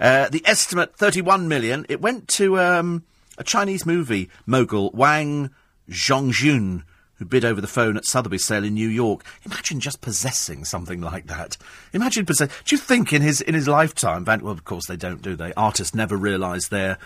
[0.02, 1.86] Uh, the estimate, 31 million.
[1.88, 3.04] It went to um,
[3.38, 5.50] a Chinese movie mogul, Wang
[5.88, 6.82] Zhongjun,
[7.14, 9.24] who bid over the phone at Sotheby's sale in New York.
[9.44, 11.56] Imagine just possessing something like that.
[11.92, 12.48] Imagine possess.
[12.64, 14.40] Do you think in his in his lifetime, Van?
[14.40, 15.52] Well, of course they don't, do they?
[15.54, 16.98] Artists never realise their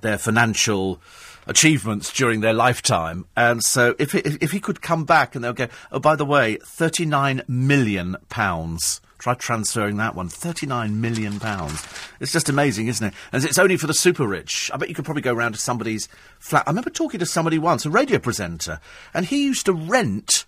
[0.00, 1.00] their financial
[1.46, 3.26] achievements during their lifetime.
[3.36, 6.24] And so if, if, if he could come back and they'll go, oh, by the
[6.24, 9.00] way, 39 million pounds.
[9.20, 10.30] Try transferring that one.
[10.30, 11.38] £39 million.
[12.20, 13.14] It's just amazing, isn't it?
[13.32, 14.70] And it's only for the super rich.
[14.72, 16.64] I bet you could probably go round to somebody's flat.
[16.66, 18.80] I remember talking to somebody once, a radio presenter,
[19.12, 20.46] and he used to rent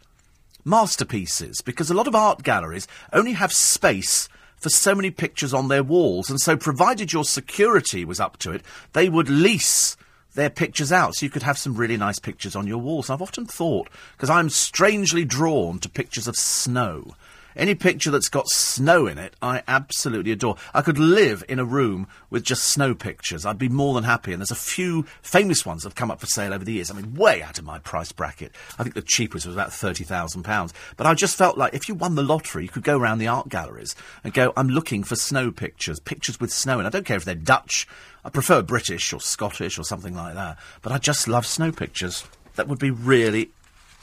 [0.64, 5.68] masterpieces because a lot of art galleries only have space for so many pictures on
[5.68, 6.30] their walls.
[6.30, 8.62] And so, provided your security was up to it,
[8.94, 9.98] they would lease
[10.34, 13.10] their pictures out so you could have some really nice pictures on your walls.
[13.10, 17.14] I've often thought, because I'm strangely drawn to pictures of snow.
[17.56, 20.56] Any picture that's got snow in it, I absolutely adore.
[20.74, 23.44] I could live in a room with just snow pictures.
[23.44, 24.32] I'd be more than happy.
[24.32, 26.90] And there's a few famous ones that have come up for sale over the years.
[26.90, 28.52] I mean, way out of my price bracket.
[28.78, 30.72] I think the cheapest was about £30,000.
[30.96, 33.28] But I just felt like if you won the lottery, you could go around the
[33.28, 36.78] art galleries and go, I'm looking for snow pictures, pictures with snow.
[36.78, 37.86] And I don't care if they're Dutch.
[38.24, 40.58] I prefer British or Scottish or something like that.
[40.80, 42.24] But I just love snow pictures.
[42.54, 43.50] That would be really,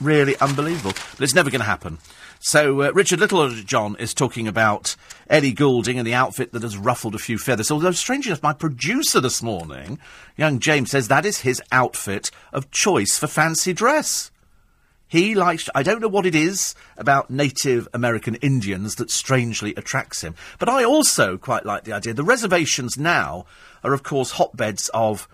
[0.01, 0.93] really unbelievable.
[1.11, 1.97] But it's never going to happen.
[2.39, 4.95] So uh, Richard Littlejohn is talking about
[5.29, 7.69] Ellie Goulding and the outfit that has ruffled a few feathers.
[7.69, 9.99] Although, strangely enough, my producer this morning,
[10.37, 14.31] young James, says that is his outfit of choice for fancy dress.
[15.09, 20.21] He likes, I don't know what it is about Native American Indians that strangely attracts
[20.21, 22.13] him, but I also quite like the idea.
[22.13, 23.47] The reservations now
[23.83, 25.27] are, of course, hotbeds of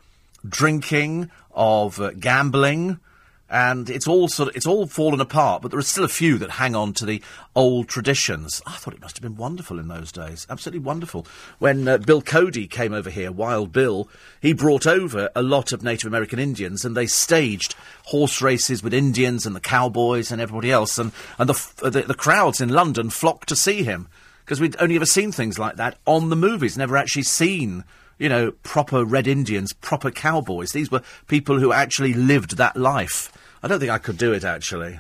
[0.48, 3.00] drinking, of uh, gambling,
[3.50, 6.38] and it's all sort of, it's all fallen apart, but there are still a few
[6.40, 7.22] that hang on to the
[7.56, 8.62] old traditions.
[8.66, 11.28] I thought it must have been wonderful in those days, absolutely wonderful.
[11.60, 14.10] When uh, Bill Cody came over here, Wild Bill,
[14.42, 18.94] he brought over a lot of Native American Indians, and they staged horse races with
[18.94, 22.70] Indians and the cowboys and everybody else, and and the uh, the, the crowds in
[22.70, 24.08] London flocked to see him
[24.44, 27.84] because we'd only ever seen things like that on the movies, never actually seen
[28.18, 30.72] you know, proper Red Indians, proper cowboys.
[30.72, 33.32] These were people who actually lived that life.
[33.62, 35.00] I don't think I could do it, actually.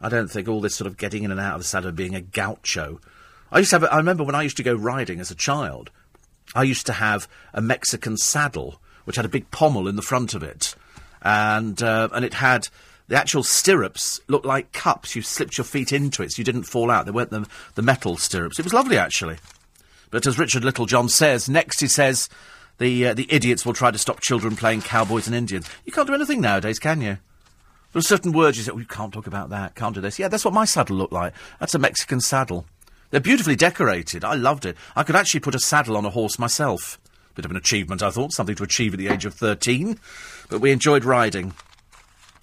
[0.00, 2.14] I don't think all this sort of getting in and out of the saddle being
[2.14, 3.00] a gaucho.
[3.50, 5.90] I used to have, I remember when I used to go riding as a child,
[6.54, 10.34] I used to have a Mexican saddle, which had a big pommel in the front
[10.34, 10.74] of it.
[11.22, 12.68] And, uh, and it had,
[13.08, 15.14] the actual stirrups looked like cups.
[15.14, 17.06] You slipped your feet into it so you didn't fall out.
[17.06, 18.58] They weren't the, the metal stirrups.
[18.58, 19.36] It was lovely, actually.
[20.12, 22.28] But as Richard Littlejohn says, next he says,
[22.76, 25.68] the, uh, the idiots will try to stop children playing cowboys and Indians.
[25.86, 27.16] You can't do anything nowadays, can you?
[27.92, 30.18] There are certain words you say, oh, you can't talk about that, can't do this.
[30.18, 31.32] Yeah, that's what my saddle looked like.
[31.60, 32.66] That's a Mexican saddle.
[33.10, 34.22] They're beautifully decorated.
[34.22, 34.76] I loved it.
[34.94, 37.00] I could actually put a saddle on a horse myself.
[37.34, 39.98] Bit of an achievement, I thought, something to achieve at the age of 13.
[40.50, 41.54] But we enjoyed riding,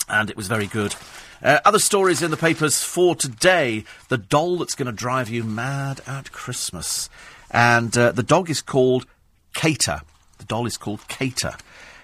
[0.07, 0.95] and it was very good.
[1.43, 3.83] Uh, other stories in the papers for today.
[4.07, 7.09] The doll that's going to drive you mad at Christmas.
[7.51, 9.05] And uh, the dog is called
[9.53, 10.01] Cater.
[10.37, 11.55] The doll is called Cater.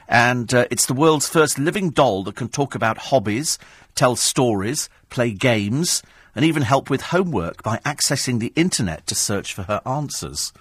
[0.07, 3.57] And uh, it's the world's first living doll that can talk about hobbies,
[3.95, 6.03] tell stories, play games,
[6.35, 10.53] and even help with homework by accessing the internet to search for her answers.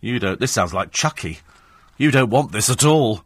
[0.00, 0.40] You don't.
[0.40, 1.38] This sounds like Chucky.
[1.96, 3.22] You don't want this at all.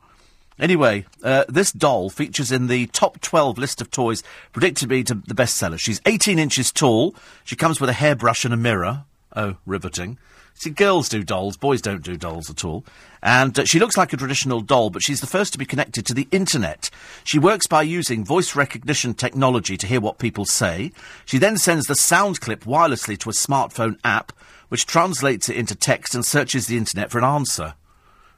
[0.59, 4.23] Anyway, uh, this doll features in the top 12 list of toys
[4.53, 5.79] predicted to be the bestseller.
[5.79, 7.15] She's 18 inches tall.
[7.43, 9.05] She comes with a hairbrush and a mirror.
[9.35, 10.19] Oh, riveting.
[10.55, 12.85] See, girls do dolls, boys don't do dolls at all.
[13.23, 16.07] And uh, she looks like a traditional doll, but she's the first to be connected
[16.07, 16.91] to the internet.
[17.25, 20.93] She works by using voice recognition technology to hear what people say.
[21.25, 24.33] She then sends the sound clip wirelessly to a smartphone app,
[24.69, 27.75] which translates it into text and searches the internet for an answer.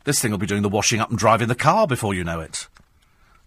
[0.05, 2.41] This thing will be doing the washing up and driving the car before you know
[2.41, 2.69] it.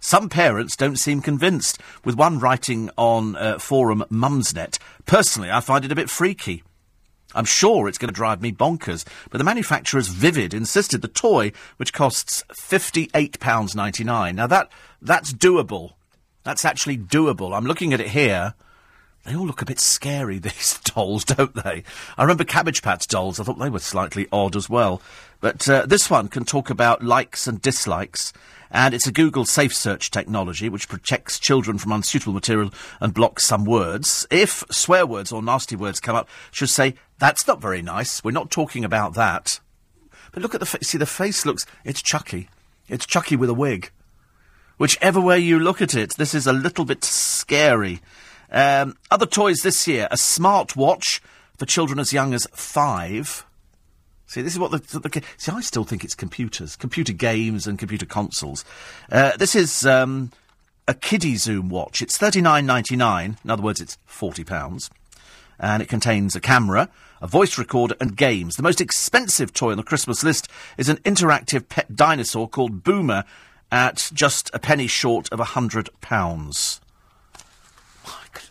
[0.02, 4.78] Some parents don't seem convinced, with one writing on uh, forum Mumsnet.
[5.06, 6.64] Personally, I find it a bit freaky.
[7.36, 11.52] I'm sure it's going to drive me bonkers, but the manufacturer's Vivid insisted the toy,
[11.78, 14.36] which costs £58.99.
[14.36, 14.70] Now that,
[15.02, 15.94] that's doable.
[16.44, 17.56] That's actually doable.
[17.56, 18.56] I'm looking at it here.
[19.26, 21.84] They all look a bit scary, these dolls, don't they?
[22.18, 23.40] I remember Cabbage Patch dolls.
[23.40, 25.02] I thought they were slightly odd as well.
[25.40, 28.34] But uh, this one can talk about likes and dislikes,
[28.72, 33.46] and it's a Google Safe Search technology which protects children from unsuitable material and blocks
[33.46, 34.28] some words.
[34.30, 38.24] If swear words or nasty words come up, should say That's not very nice.
[38.24, 39.60] We're not talking about that.
[40.32, 40.88] But look at the face.
[40.88, 41.66] See, the face looks.
[41.84, 42.50] It's Chucky.
[42.88, 43.92] It's Chucky with a wig.
[44.78, 48.00] Whichever way you look at it, this is a little bit scary.
[48.52, 51.20] Um, other toys this year a smartwatch
[51.58, 53.46] for children as young as five.
[54.30, 55.52] See, this is what the, the, see.
[55.52, 58.64] I still think it's computers, computer games, and computer consoles.
[59.12, 60.30] Uh, this is um,
[60.88, 62.04] a Kidizoom watch.
[62.04, 63.40] It's thirty nine ninety nine.
[63.44, 64.92] In other words, it's forty pounds,
[65.58, 66.90] and it contains a camera,
[67.24, 68.56] a voice recorder, and games.
[68.56, 70.48] The most expensive toy on the Christmas list
[70.78, 73.24] is an interactive pet dinosaur called Boomer,
[73.72, 76.82] at just a penny short of a hundred pounds.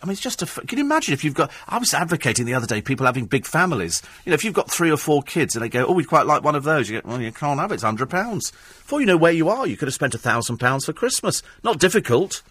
[0.01, 0.45] I mean, it's just a.
[0.45, 1.51] F- can you imagine if you've got?
[1.67, 4.01] I was advocating the other day people having big families.
[4.25, 6.25] You know, if you've got three or four kids and they go, "Oh, we'd quite
[6.25, 7.75] like one of those," you go, "Well, you can't have it.
[7.75, 10.57] It's hundred pounds." Before you know where you are, you could have spent a thousand
[10.57, 11.43] pounds for Christmas.
[11.63, 12.41] Not difficult.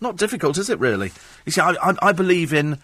[0.00, 0.78] Not difficult, is it?
[0.78, 1.12] Really?
[1.44, 2.78] You see, I, I, I believe in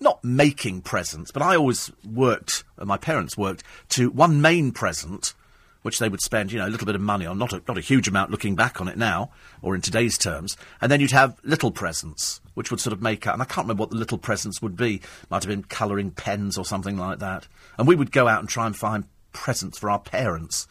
[0.00, 2.64] not making presents, but I always worked.
[2.78, 5.34] Uh, my parents worked to one main present
[5.82, 7.78] which they would spend, you know, a little bit of money on, not a, not
[7.78, 9.30] a huge amount looking back on it now,
[9.62, 10.56] or in today's terms.
[10.80, 13.66] And then you'd have little presents, which would sort of make up, and I can't
[13.66, 15.00] remember what the little presents would be.
[15.30, 17.46] Might have been colouring pens or something like that.
[17.78, 20.66] And we would go out and try and find presents for our parents.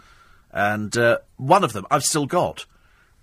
[0.52, 2.66] And uh, one of them I've still got.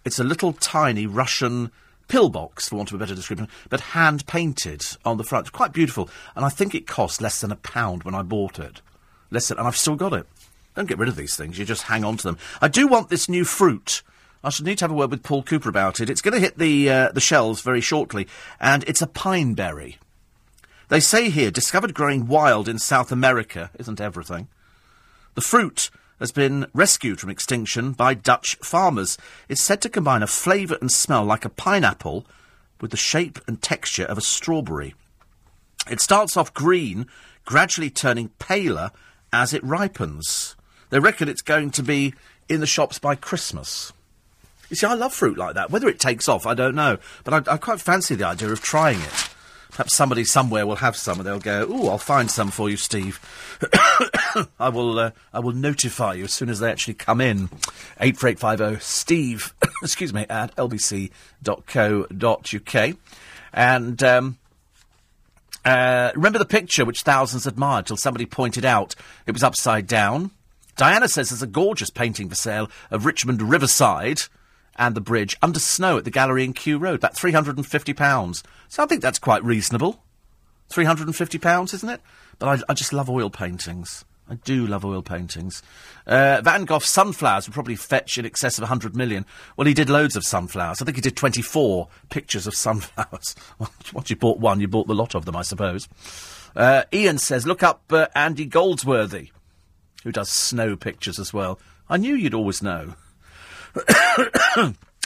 [0.05, 1.71] It's a little tiny Russian
[2.09, 5.53] pillbox, for want of a better description, but hand painted on the front.
[5.53, 6.09] Quite beautiful.
[6.37, 8.83] And I think it cost less than a pound when I bought it.
[9.31, 10.27] Less than, and I've still got it.
[10.75, 11.59] Don't get rid of these things.
[11.59, 12.39] You just hang on to them.
[12.61, 14.03] I do want this new fruit.
[14.43, 16.11] I should need to have a word with Paul Cooper about it.
[16.11, 18.29] It's going to hit the uh, the shelves very shortly,
[18.61, 19.99] and it's a pine berry.
[20.89, 24.49] They say here, discovered growing wild in South America, isn't everything.
[25.35, 25.91] The fruit
[26.21, 29.17] has been rescued from extinction by Dutch farmers.
[29.49, 32.27] It's said to combine a flavour and smell like a pineapple
[32.81, 34.95] with the shape and texture of a strawberry.
[35.91, 37.07] It starts off green,
[37.45, 38.91] gradually turning paler
[39.33, 40.55] as it ripens.
[40.95, 42.15] They reckon it's going to be
[42.49, 43.93] in the shops by Christmas.
[44.71, 45.73] You see, I love fruit like that.
[45.73, 46.99] Whether it takes off, I don't know.
[47.25, 49.31] But I, I quite fancy the idea of trying it.
[49.71, 52.77] Perhaps somebody somewhere will have some, and they'll go, "Oh, I'll find some for you,
[52.77, 53.19] Steve."
[54.61, 54.97] I will.
[55.01, 57.51] Uh, I will notify you as soon as they actually come in.
[58.01, 59.53] Eight four eight five zero Steve.
[59.83, 61.11] excuse me at lbc.co.uk,
[63.53, 64.39] and um,
[65.65, 68.95] uh, remember the picture which thousands admired till somebody pointed out
[69.27, 70.31] it was upside down.
[70.77, 74.23] Diana says there's a gorgeous painting for sale of Richmond Riverside
[74.77, 76.97] and the bridge under snow at the gallery in Kew Road.
[76.97, 78.43] About £350.
[78.69, 80.03] So I think that's quite reasonable.
[80.71, 82.01] £350, isn't it?
[82.39, 84.05] But I, I just love oil paintings.
[84.29, 85.63] I do love oil paintings.
[86.07, 89.27] Uh, Van Gogh's sunflowers would probably fetch in excess of 100 million.
[89.57, 90.81] Well, he did loads of sunflowers.
[90.81, 93.37] I think he did 24 pictures of sunflowers.
[93.93, 95.89] Once you bought one, you bought the lot of them, I suppose.
[96.57, 99.31] Uh, Ian says, look up uh, Andy Goldsworthy
[100.05, 101.59] who does snow pictures as well.
[101.89, 102.95] I knew you'd always know.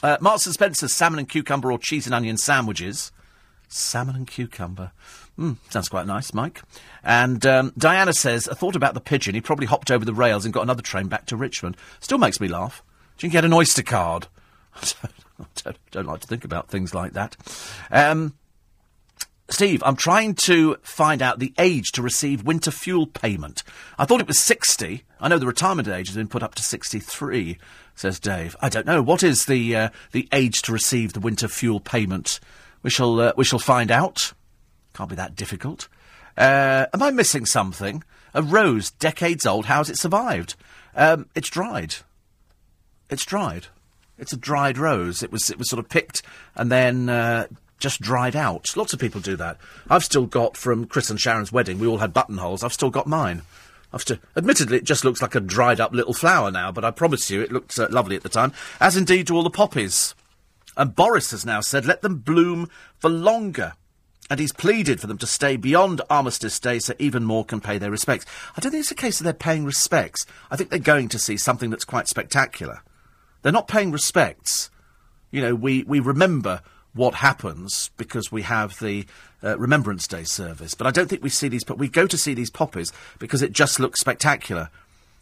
[0.02, 3.10] uh, Marks and Spencer's salmon and cucumber or cheese and onion sandwiches.
[3.68, 4.92] Salmon and cucumber.
[5.38, 6.62] Mm, sounds quite nice, Mike.
[7.04, 9.34] And um, Diana says, I thought about the pigeon.
[9.34, 11.76] He probably hopped over the rails and got another train back to Richmond.
[12.00, 12.82] Still makes me laugh.
[13.18, 14.26] Do you get an Oyster card?
[14.74, 17.36] I don't, don't, don't, like to think about things like that.
[17.90, 18.34] Um,
[19.50, 23.62] Steve, I'm trying to find out the age to receive winter fuel payment.
[23.98, 25.04] I thought it was 60.
[25.20, 27.56] I know the retirement age has been put up to 63,
[27.94, 28.54] says Dave.
[28.60, 29.00] I don't know.
[29.00, 32.40] What is the, uh, the age to receive the winter fuel payment?
[32.82, 34.34] We shall, uh, we shall find out.
[34.92, 35.88] Can't be that difficult.
[36.36, 38.04] Uh, am I missing something?
[38.34, 40.56] A rose, decades old, how's it survived?
[40.94, 41.96] Um, it's dried.
[43.08, 43.68] It's dried.
[44.18, 45.22] It's a dried rose.
[45.22, 46.20] It was, it was sort of picked
[46.54, 47.46] and then uh,
[47.78, 48.76] just dried out.
[48.76, 49.56] Lots of people do that.
[49.88, 51.78] I've still got from Chris and Sharon's wedding.
[51.78, 52.62] We all had buttonholes.
[52.62, 53.42] I've still got mine.
[53.92, 56.90] I've still, admittedly, it just looks like a dried up little flower now, but I
[56.90, 60.14] promise you, it looked uh, lovely at the time, as indeed do all the poppies.
[60.76, 63.72] And Boris has now said, let them bloom for longer.
[64.30, 67.78] And he's pleaded for them to stay beyond Armistice Day so even more can pay
[67.78, 68.26] their respects.
[68.56, 70.26] I don't think it's a case of they're paying respects.
[70.50, 72.82] I think they're going to see something that's quite spectacular.
[73.40, 74.70] They're not paying respects.
[75.30, 76.60] You know, we, we remember
[76.94, 79.06] what happens because we have the
[79.42, 80.74] uh, Remembrance Day service.
[80.74, 81.64] But I don't think we see these.
[81.64, 84.70] But we go to see these poppies because it just looks spectacular.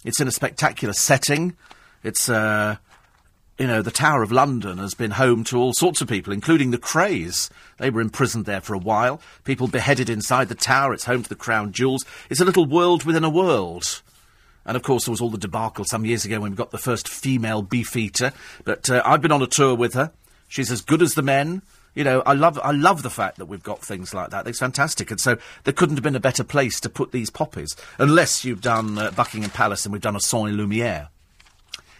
[0.04, 1.56] It's in a spectacular setting.
[2.02, 2.76] It's uh,
[3.58, 6.70] you know the Tower of London has been home to all sorts of people, including
[6.70, 7.50] the Krays.
[7.78, 9.20] They were imprisoned there for a while.
[9.44, 10.92] People beheaded inside the tower.
[10.92, 12.04] It's home to the crown jewels.
[12.30, 14.02] It's a little world within a world.
[14.64, 16.78] And of course, there was all the debacle some years ago when we got the
[16.78, 18.32] first female beefeater.
[18.64, 20.12] But uh, I've been on a tour with her.
[20.48, 21.62] She's as good as the men.
[21.94, 24.46] You know, I love I love the fact that we've got things like that.
[24.46, 27.74] It's fantastic, and so there couldn't have been a better place to put these poppies,
[27.98, 31.08] unless you've done uh, Buckingham Palace and we've done a Saint Lumiere.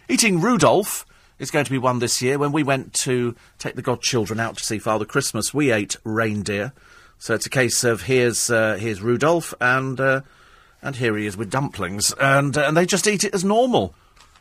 [0.07, 1.05] Eating Rudolph
[1.39, 2.37] is going to be one this year.
[2.37, 6.73] When we went to take the godchildren out to see Father Christmas, we ate reindeer.
[7.19, 10.21] So it's a case of here's uh, here's Rudolph and uh,
[10.81, 13.95] and here he is with dumplings, and uh, and they just eat it as normal.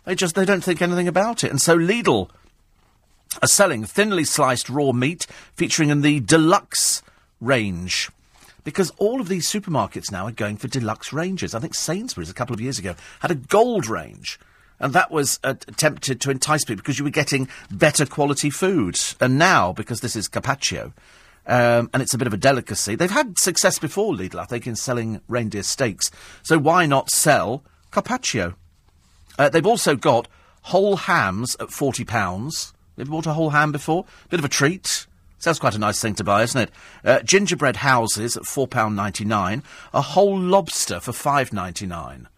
[0.05, 2.29] They just they don't think anything about it, and so Lidl
[3.43, 7.03] are selling thinly sliced raw meat featuring in the deluxe
[7.41, 8.11] range.
[8.65, 11.55] Because all of these supermarkets now are going for deluxe ranges.
[11.55, 14.41] I think Sainsbury's a couple of years ago had a gold range.
[14.79, 18.99] And that was uh, attempted to entice people because you were getting better quality food.
[19.21, 20.93] And now, because this is carpaccio,
[21.47, 24.67] um, and it's a bit of a delicacy, they've had success before, Lidl, I think,
[24.67, 26.11] in selling reindeer steaks.
[26.43, 28.55] So why not sell carpaccio?
[29.39, 30.29] Uh, they've also got
[30.63, 32.73] whole hams at £40.
[32.97, 34.07] You bought a whole ham before?
[34.31, 35.07] Bit of a treat.
[35.39, 36.71] Sounds quite a nice thing to buy, isn't it?
[37.05, 39.63] Uh, gingerbread houses at £4.99.
[39.93, 42.29] A whole lobster for five ninety nine.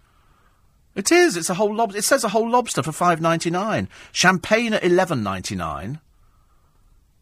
[0.96, 1.36] It is.
[1.36, 1.98] It's a whole lobster.
[1.98, 3.88] It says a whole lobster for five ninety nine.
[4.10, 6.00] Champagne at eleven ninety nine.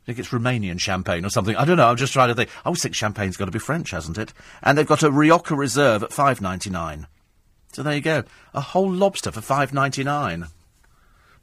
[0.02, 1.56] I think it's Romanian champagne or something.
[1.56, 1.88] I don't know.
[1.88, 2.48] I'm just trying to think.
[2.64, 4.32] I always think champagne's got to be French, hasn't it?
[4.62, 7.06] And they've got a Rioja Reserve at five ninety nine.
[7.72, 8.24] So there you go.
[8.54, 10.46] A whole lobster for five ninety nine.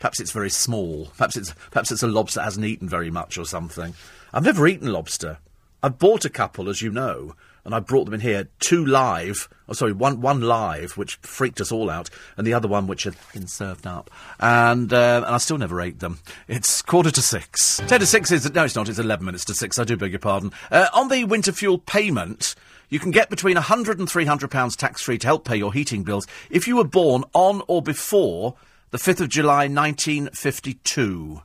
[0.04, 1.06] Perhaps it's very small.
[1.16, 3.94] Perhaps it's perhaps it's a lobster that hasn't eaten very much or something.
[4.34, 5.38] I've never eaten lobster.
[5.82, 8.50] I've bought a couple, as you know, and I brought them in here.
[8.60, 12.68] Two live, oh sorry, one one live, which freaked us all out, and the other
[12.68, 14.10] one which had been served up,
[14.42, 16.20] and uh, and I still never ate them.
[16.50, 17.78] It's quarter to six.
[17.88, 18.90] Ten to six is no, it's not.
[18.90, 19.80] It's eleven minutes to six.
[19.80, 20.52] I do beg your pardon.
[20.70, 22.56] Uh, on the winter fuel payment.
[22.90, 26.28] You can get between £100 and £300 tax free to help pay your heating bills
[26.52, 28.56] if you were born on or before
[28.94, 31.41] the 5th of July 1952.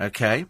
[0.00, 0.46] Okay?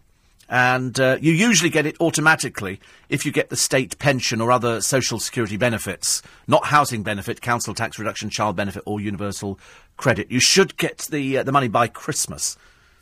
[0.49, 2.79] and uh, you usually get it automatically
[3.09, 7.73] if you get the state pension or other social security benefits, not housing benefit, council
[7.73, 9.59] tax reduction, child benefit, or universal
[9.97, 10.31] credit.
[10.31, 12.55] You should get the uh, the money by Christmas.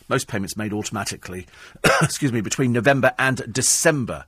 [0.09, 1.45] Most payments made automatically.
[2.01, 4.25] excuse me, between November and December.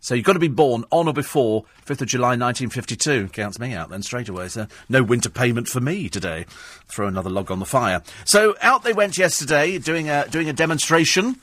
[0.00, 3.28] So you've got to be born on or before 5th of July 1952.
[3.28, 4.48] Counts me out then straight away.
[4.48, 6.46] So no winter payment for me today.
[6.88, 8.02] Throw another log on the fire.
[8.24, 11.36] So out they went yesterday doing a, doing a demonstration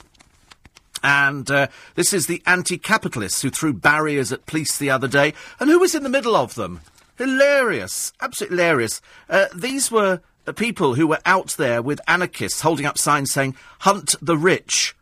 [1.04, 5.34] and uh, this is the anti capitalists who threw barriers at police the other day.
[5.60, 6.80] And who was in the middle of them?
[7.18, 8.14] Hilarious.
[8.22, 9.02] Absolutely hilarious.
[9.30, 13.56] Uh, these were the people who were out there with anarchists holding up signs saying,
[13.80, 14.96] Hunt the rich.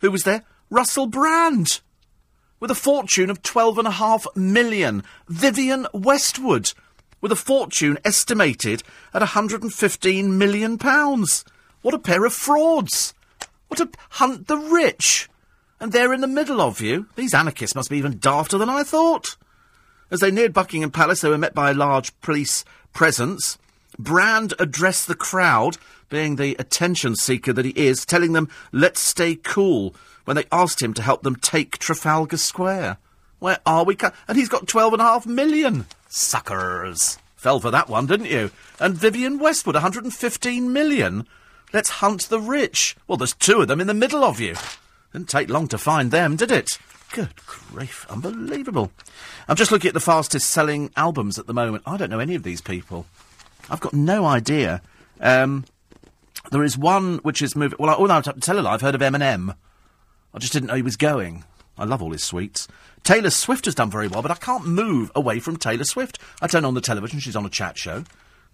[0.00, 0.44] Who was there?
[0.70, 1.80] Russell Brand.
[2.60, 5.04] With a fortune of twelve and a half million.
[5.28, 6.72] Vivienne Westwood.
[7.20, 8.82] With a fortune estimated
[9.12, 11.44] at 115 million pounds.
[11.82, 13.14] What a pair of frauds.
[13.68, 15.28] What a hunt the rich!
[15.80, 17.06] And they're in the middle of you.
[17.16, 19.36] These anarchists must be even dafter than I thought.
[20.10, 23.58] As they neared Buckingham Palace, they were met by a large police presence.
[23.98, 25.76] Brand addressed the crowd,
[26.08, 29.94] being the attention seeker that he is, telling them, let's stay cool,
[30.28, 32.98] when they asked him to help them take Trafalgar Square.
[33.38, 33.94] Where are we?
[33.94, 34.10] Co-?
[34.28, 35.86] And he's got twelve and a half million.
[36.06, 37.16] Suckers.
[37.34, 38.50] Fell for that one, didn't you?
[38.78, 41.26] And Vivienne Westwood, 115 million.
[41.72, 42.94] Let's hunt the rich.
[43.06, 44.54] Well, there's two of them in the middle of you.
[45.14, 46.78] Didn't take long to find them, did it?
[47.12, 48.92] Good grief, unbelievable.
[49.48, 51.84] I'm just looking at the fastest selling albums at the moment.
[51.86, 53.06] I don't know any of these people.
[53.70, 54.82] I've got no idea.
[55.22, 55.64] Um,
[56.50, 57.78] there is one which is moving.
[57.80, 59.54] Well, I, oh, no, to tell lie, I've heard of Eminem.
[60.34, 61.44] I just didn't know he was going.
[61.76, 62.68] I love all his sweets.
[63.04, 66.18] Taylor Swift has done very well, but I can't move away from Taylor Swift.
[66.42, 68.04] I turn on the television, she's on a chat show.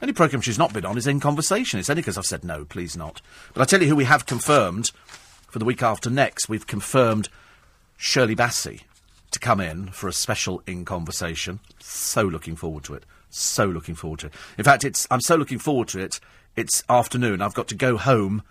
[0.02, 1.80] Any programme she's not been on is in conversation.
[1.80, 3.22] It's only because I've said no, please not.
[3.54, 4.90] But I tell you who we have confirmed
[5.48, 6.48] for the week after next.
[6.48, 7.28] We've confirmed
[7.96, 8.82] Shirley Bassey
[9.30, 11.60] to come in for a special in conversation.
[11.80, 13.04] So looking forward to it.
[13.30, 14.34] So looking forward to it.
[14.58, 16.20] In fact, it's I'm so looking forward to it.
[16.54, 17.40] It's afternoon.
[17.40, 18.42] I've got to go home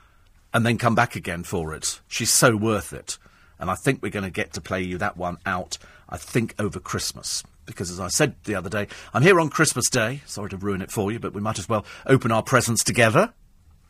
[0.53, 1.99] and then come back again for it.
[2.07, 3.17] She's so worth it.
[3.59, 5.77] And I think we're going to get to play you that one out,
[6.09, 9.89] I think, over Christmas because, as I said the other day, I'm here on Christmas
[9.89, 10.21] Day.
[10.25, 13.33] Sorry to ruin it for you, but we might as well open our presents together.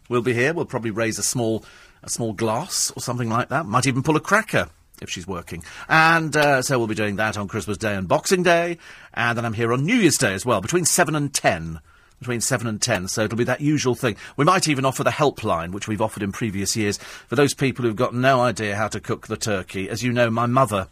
[0.10, 0.54] We'll be here.
[0.54, 1.66] We'll probably raise a small,
[2.04, 3.66] a small glass or something like that.
[3.66, 4.70] Might even pull a cracker
[5.02, 5.64] if she's working.
[5.90, 8.78] And uh, so we'll be doing that on Christmas Day and Boxing Day.
[9.14, 11.80] And then I'm here on New Year's Day as well, between 7 and 10.
[12.24, 14.16] Between 7 and 10, so it'll be that usual thing.
[14.38, 16.98] We might even offer the helpline, which we've offered in previous years,
[17.28, 19.90] for those people who've got no idea how to cook the turkey.
[19.90, 20.88] As you know, my mother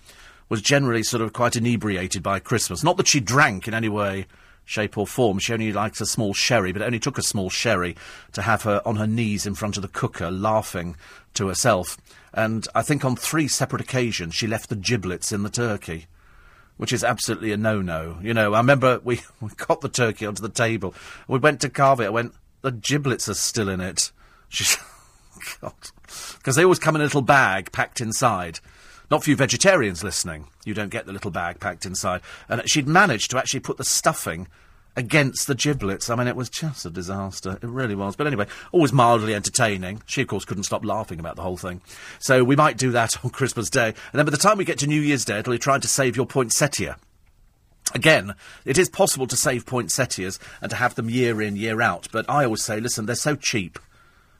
[0.49, 2.83] was generally sort of quite inebriated by Christmas.
[2.83, 4.25] Not that she drank in any way
[4.65, 5.39] shape or form.
[5.39, 7.95] She only likes a small sherry, but it only took a small sherry
[8.33, 10.97] to have her on her knees in front of the cooker, laughing
[11.35, 11.97] to herself.
[12.33, 16.07] And I think on three separate occasions she left the giblets in the turkey
[16.81, 18.17] which is absolutely a no-no.
[18.23, 20.95] You know, I remember we, we got the turkey onto the table.
[21.27, 22.07] We went to carve it.
[22.07, 22.33] I went,
[22.63, 24.11] the giblets are still in it.
[24.49, 24.79] She's,
[25.61, 25.73] God,
[26.39, 28.61] because they always come in a little bag packed inside.
[29.11, 32.21] Not for you vegetarians listening, you don't get the little bag packed inside.
[32.49, 34.47] And she'd managed to actually put the stuffing
[34.95, 36.09] against the giblets.
[36.09, 37.57] I mean, it was just a disaster.
[37.61, 38.15] It really was.
[38.15, 40.01] But anyway, always mildly entertaining.
[40.05, 41.81] She, of course, couldn't stop laughing about the whole thing.
[42.19, 43.87] So we might do that on Christmas Day.
[43.87, 45.87] And then by the time we get to New Year's Day, it'll be trying to
[45.87, 46.97] save your poinsettia.
[47.93, 52.07] Again, it is possible to save poinsettias and to have them year in, year out.
[52.11, 53.79] But I always say, listen, they're so cheap.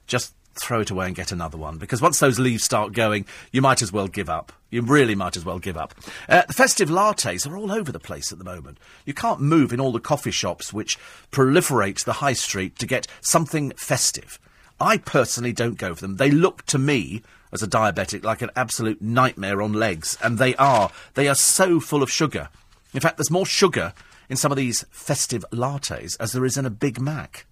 [0.08, 1.78] Just throw it away and get another one.
[1.78, 4.52] Because once those leaves start going, you might as well give up.
[4.70, 5.94] You really might as well give up.
[6.30, 8.78] Uh, the festive lattes are all over the place at the moment.
[9.06, 10.98] You can't move in all the coffee shops which
[11.32, 14.40] proliferate the high street to get something festive.
[14.80, 16.16] I personally don't go for them.
[16.18, 17.22] They look to me,
[17.52, 20.18] as a diabetic, like an absolute nightmare on legs.
[20.24, 20.90] And they are.
[21.14, 22.50] They are so full of sugar.
[22.94, 23.94] In fact, there's more sugar
[24.30, 27.46] in some of these festive lattes as there is in a Big Mac.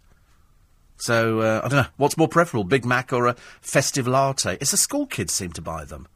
[0.99, 4.57] So, uh, I don't know, what's more preferable, Big Mac or a festive latte?
[4.59, 6.07] It's the school kids seem to buy them.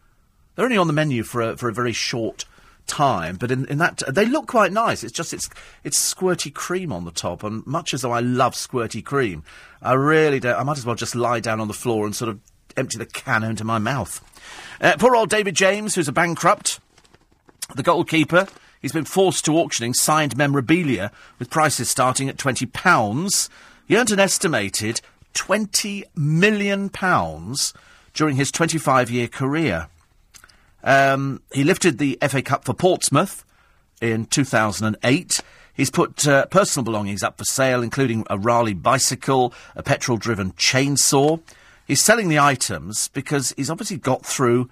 [0.56, 2.46] They're only on the menu for a, for a very short
[2.86, 5.04] time, but in, in that, they look quite nice.
[5.04, 5.50] It's just, it's,
[5.86, 9.44] it's squirty cream on the top, and much as though I love squirty cream,
[9.82, 12.30] I really don't, I might as well just lie down on the floor and sort
[12.30, 12.40] of
[12.76, 14.22] empty the can into my mouth.
[14.82, 16.82] Uh, poor old David James, who's a bankrupt,
[17.76, 18.48] the goalkeeper,
[18.82, 23.50] he's been forced to auctioning signed memorabilia with prices starting at £20.
[23.88, 25.02] He earned an estimated
[25.34, 26.90] £20 million
[28.14, 29.88] during his 25 year career.
[30.84, 33.46] Um, he lifted the FA Cup for Portsmouth
[34.02, 35.42] in 2008.
[35.74, 40.52] He's put uh, personal belongings up for sale, including a Raleigh bicycle, a petrol driven
[40.54, 41.40] chainsaw.
[41.88, 44.70] He's selling the items because he's obviously got through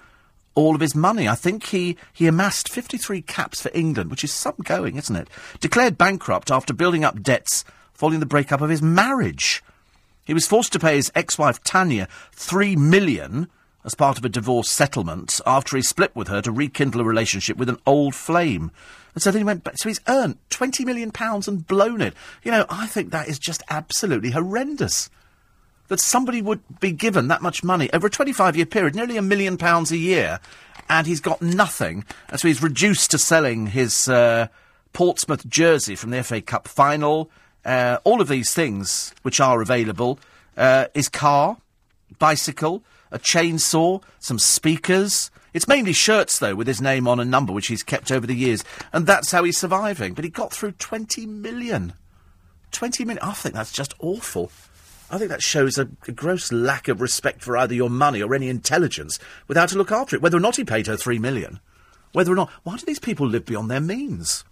[0.54, 1.28] all of his money.
[1.28, 5.30] I think he, he amassed 53 caps for England, which is some going, isn't it?
[5.60, 7.64] Declared bankrupt after building up debts
[8.02, 9.62] following the breakup of his marriage.
[10.26, 13.48] He was forced to pay his ex-wife Tanya three million
[13.86, 17.58] as part of a divorce settlement after he split with her to rekindle a relationship
[17.58, 18.72] with an old flame.
[19.14, 19.78] And so then he went back.
[19.78, 22.16] So he's earned twenty million pounds and blown it.
[22.42, 25.12] You know, I think that is just absolutely horrendous.
[25.90, 29.22] That somebody would be given that much money over a twenty-five year period, nearly a
[29.22, 30.40] million pounds a year,
[30.90, 32.04] and he's got nothing.
[32.30, 34.48] And so he's reduced to selling his uh,
[34.92, 37.30] Portsmouth jersey from the FA Cup final
[37.66, 40.20] uh, all of these things which are available
[40.58, 41.58] uh, is car,
[42.20, 45.32] bicycle, a chainsaw, some speakers.
[45.54, 48.36] It's mainly shirts, though, with his name on a number, which he's kept over the
[48.36, 48.64] years.
[48.94, 50.14] And that's how he's surviving.
[50.14, 51.94] But he got through 20 million.
[52.72, 53.24] 20 million.
[53.24, 54.52] I think that's just awful.
[55.10, 58.34] I think that shows a, a, gross lack of respect for either your money or
[58.34, 59.20] any intelligence
[59.50, 60.22] without to look after it.
[60.22, 61.60] Whether or not he paid her three million.
[62.14, 62.50] Whether or not.
[62.64, 64.46] Why do these people live beyond their means?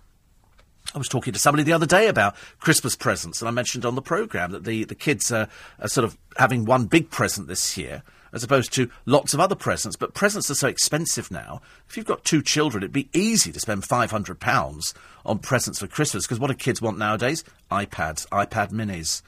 [0.93, 3.95] I was talking to somebody the other day about Christmas presents, and I mentioned on
[3.95, 5.47] the programme that the, the kids are,
[5.79, 8.01] are sort of having one big present this year
[8.31, 9.95] as opposed to lots of other presents.
[9.95, 11.61] But presents are so expensive now.
[11.87, 14.93] If you've got two children, it'd be easy to spend £500
[15.25, 17.43] on presents for Christmas because what do kids want nowadays?
[17.71, 19.21] iPads, iPad minis.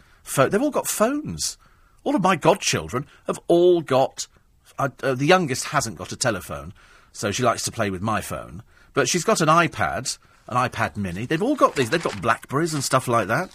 [0.49, 1.57] They've all got phones.
[2.03, 4.27] All of my godchildren have all got.
[4.79, 6.73] Uh, uh, the youngest hasn't got a telephone,
[7.11, 8.63] so she likes to play with my phone.
[8.93, 10.17] But she's got an iPad
[10.47, 11.25] an iPad Mini.
[11.25, 11.89] They've all got these.
[11.89, 13.51] They've got Blackberries and stuff like that.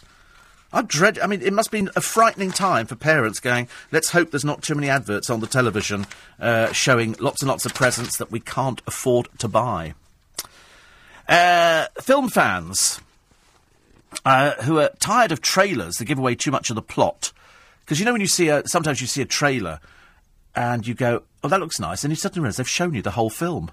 [0.72, 1.18] I dread.
[1.20, 3.68] I mean, it must be a frightening time for parents going.
[3.92, 6.06] Let's hope there's not too many adverts on the television
[6.40, 9.94] uh, showing lots and lots of presents that we can't afford to buy.
[11.28, 13.00] Uh, film fans
[14.24, 17.32] uh, who are tired of trailers that give away too much of the plot,
[17.80, 19.80] because you know when you see a sometimes you see a trailer
[20.54, 23.12] and you go, "Oh, that looks nice," and you suddenly realise they've shown you the
[23.12, 23.70] whole film.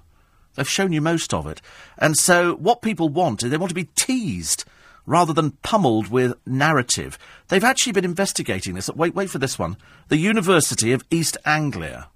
[0.54, 1.60] They've shown you most of it.
[1.98, 4.64] And so what people want is they want to be teased
[5.06, 7.18] rather than pummeled with narrative.
[7.48, 8.88] They've actually been investigating this.
[8.90, 9.76] Wait, wait for this one.
[10.08, 12.08] The University of East Anglia.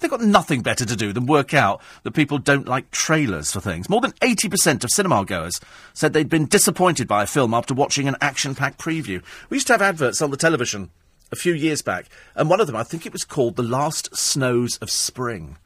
[0.00, 3.60] They've got nothing better to do than work out that people don't like trailers for
[3.60, 3.88] things.
[3.88, 5.60] More than 80% of cinema goers
[5.94, 9.22] said they'd been disappointed by a film after watching an action packed preview.
[9.48, 10.90] We used to have adverts on the television
[11.30, 14.14] a few years back, and one of them, I think it was called The Last
[14.16, 15.56] Snows of Spring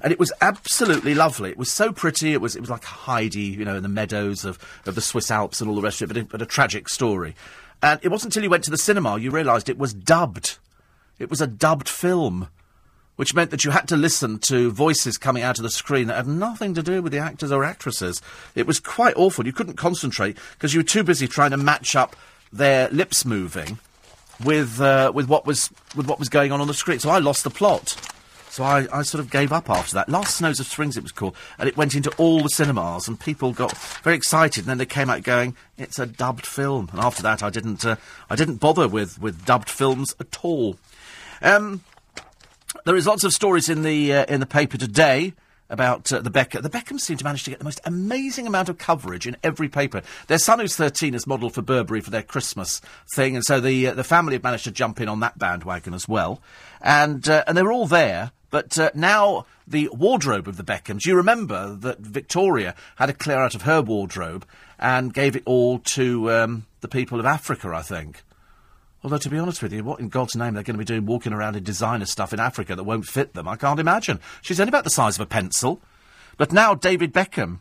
[0.00, 1.50] and it was absolutely lovely.
[1.50, 2.32] It was so pretty.
[2.32, 5.30] It was it was like Heidi, you know, in the meadows of, of the Swiss
[5.30, 7.34] Alps and all the rest of it, but a, but a tragic story.
[7.82, 10.58] And it wasn't until you went to the cinema you realised it was dubbed.
[11.18, 12.48] It was a dubbed film.
[13.16, 16.14] which meant that you had to listen to voices coming out of the screen that
[16.14, 18.22] had nothing to do with the actors or actresses.
[18.54, 19.44] It was quite awful.
[19.44, 22.14] You couldn't concentrate because you were too busy trying to match up
[22.52, 23.80] their lips moving
[24.44, 27.00] with uh, with what was with what was going on on the screen.
[27.00, 27.96] So I lost the plot.
[28.58, 30.08] So I, I sort of gave up after that.
[30.08, 33.20] Last Snows of Springs it was called, and it went into all the cinemas, and
[33.20, 33.70] people got
[34.02, 34.64] very excited.
[34.64, 37.86] And then they came out going, "It's a dubbed film." And after that, I didn't
[37.86, 37.94] uh,
[38.28, 40.76] I didn't bother with with dubbed films at all.
[41.40, 41.84] Um,
[42.84, 45.34] there is lots of stories in the uh, in the paper today
[45.70, 46.62] about uh, the Beckham.
[46.62, 49.68] The Beckhams seem to manage to get the most amazing amount of coverage in every
[49.68, 50.02] paper.
[50.26, 52.80] Their son, who's 13, is modelled for Burberry for their Christmas
[53.14, 55.94] thing, and so the uh, the family have managed to jump in on that bandwagon
[55.94, 56.42] as well.
[56.80, 58.32] And uh, and they're all there.
[58.50, 61.04] But uh, now the wardrobe of the Beckhams.
[61.04, 64.46] You remember that Victoria had a clear out of her wardrobe
[64.78, 68.22] and gave it all to um, the people of Africa, I think.
[69.04, 71.06] Although, to be honest with you, what in God's name they're going to be doing
[71.06, 74.18] walking around in designer stuff in Africa that won't fit them, I can't imagine.
[74.42, 75.80] She's only about the size of a pencil.
[76.36, 77.58] But now David Beckham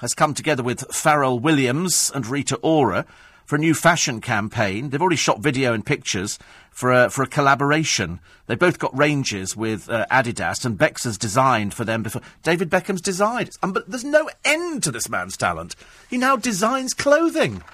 [0.00, 3.04] has come together with Pharrell Williams and Rita Ora
[3.50, 4.90] for a new fashion campaign.
[4.90, 6.38] They've already shot video and pictures
[6.70, 8.20] for a, for a collaboration.
[8.46, 12.22] They've both got ranges with uh, Adidas, and Bex has designed for them before.
[12.44, 13.50] David Beckham's designed.
[13.60, 15.74] Um, but there's no end to this man's talent.
[16.08, 17.64] He now designs clothing.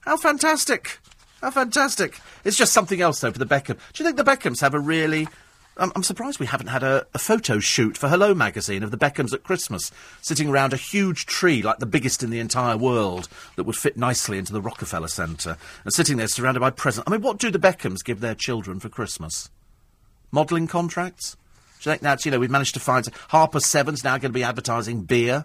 [0.00, 0.98] How fantastic!
[1.40, 2.20] How fantastic!
[2.44, 3.78] It's just something else, though, for the Beckham.
[3.94, 5.26] Do you think the Beckhams have a really.
[5.76, 8.96] I'm, I'm surprised we haven't had a, a, photo shoot for Hello magazine of the
[8.96, 9.90] Beckhams at Christmas,
[10.22, 13.96] sitting around a huge tree, like the biggest in the entire world, that would fit
[13.96, 17.08] nicely into the Rockefeller Centre, and sitting there surrounded by presents.
[17.08, 19.50] I mean, what do the Beckhams give their children for Christmas?
[20.30, 21.36] Modelling contracts?
[21.80, 23.06] Do you think that's, you know, we've managed to find.
[23.28, 25.44] Harper Seven's now going to be advertising beer.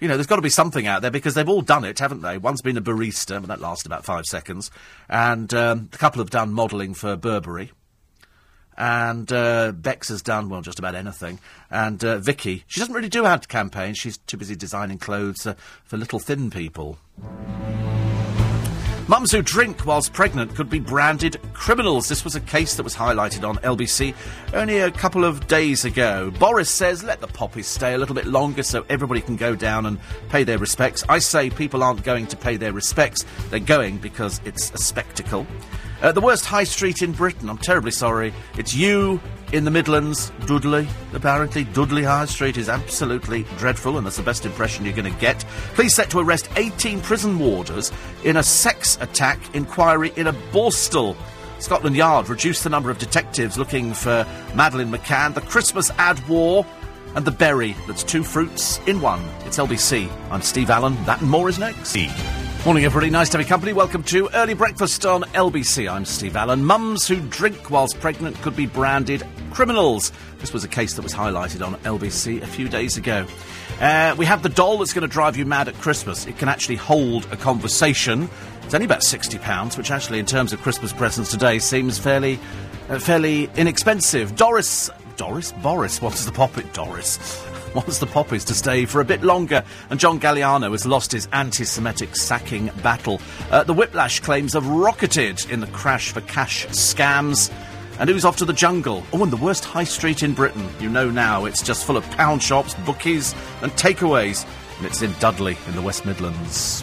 [0.00, 2.22] You know, there's got to be something out there because they've all done it, haven't
[2.22, 2.38] they?
[2.38, 4.70] One's been a barista, but that lasted about five seconds.
[5.10, 7.72] And um, a couple have done modelling for Burberry.
[8.80, 11.38] And uh, Bex has done, well, just about anything.
[11.70, 13.98] And uh, Vicky, she doesn't really do ad campaigns.
[13.98, 15.52] She's too busy designing clothes uh,
[15.84, 16.96] for little thin people.
[19.06, 22.08] Mums who drink whilst pregnant could be branded criminals.
[22.08, 24.14] This was a case that was highlighted on LBC
[24.54, 26.30] only a couple of days ago.
[26.38, 29.84] Boris says let the poppies stay a little bit longer so everybody can go down
[29.84, 29.98] and
[30.30, 31.04] pay their respects.
[31.06, 35.46] I say people aren't going to pay their respects, they're going because it's a spectacle.
[36.02, 37.50] Uh, the worst high street in Britain.
[37.50, 38.32] I'm terribly sorry.
[38.56, 39.20] It's you
[39.52, 40.88] in the Midlands, Dudley.
[41.12, 45.20] Apparently, Dudley High Street is absolutely dreadful, and that's the best impression you're going to
[45.20, 45.44] get.
[45.74, 47.92] Police set to arrest 18 prison warders
[48.24, 51.16] in a sex attack inquiry in a Borstal.
[51.58, 55.34] Scotland Yard reduced the number of detectives looking for Madeleine McCann.
[55.34, 56.64] The Christmas ad war
[57.14, 59.22] and the berry that's two fruits in one.
[59.44, 60.10] It's LBC.
[60.30, 60.94] I'm Steve Allen.
[61.04, 61.94] That and more is next.
[62.66, 63.08] Morning, everybody.
[63.08, 63.72] Nice to have your company.
[63.72, 65.90] Welcome to Early Breakfast on LBC.
[65.90, 66.62] I'm Steve Allen.
[66.62, 70.12] Mums who drink whilst pregnant could be branded criminals.
[70.40, 73.26] This was a case that was highlighted on LBC a few days ago.
[73.80, 76.26] Uh, we have the doll that's going to drive you mad at Christmas.
[76.26, 78.28] It can actually hold a conversation.
[78.62, 82.38] It's only about £60, which actually, in terms of Christmas presents today, seems fairly,
[82.90, 84.36] uh, fairly inexpensive.
[84.36, 84.90] Doris.
[85.16, 85.52] Doris?
[85.62, 86.70] Boris What's the poppet.
[86.74, 87.16] Doris
[87.74, 91.28] wants the poppies to stay for a bit longer, and John Galliano has lost his
[91.32, 93.20] anti Semitic sacking battle.
[93.50, 97.52] Uh, the Whiplash claims have rocketed in the crash for cash scams.
[97.98, 99.04] And who's off to the jungle?
[99.12, 100.66] Oh, and the worst high street in Britain.
[100.80, 104.46] You know now, it's just full of pound shops, bookies, and takeaways.
[104.78, 106.82] And it's in Dudley, in the West Midlands.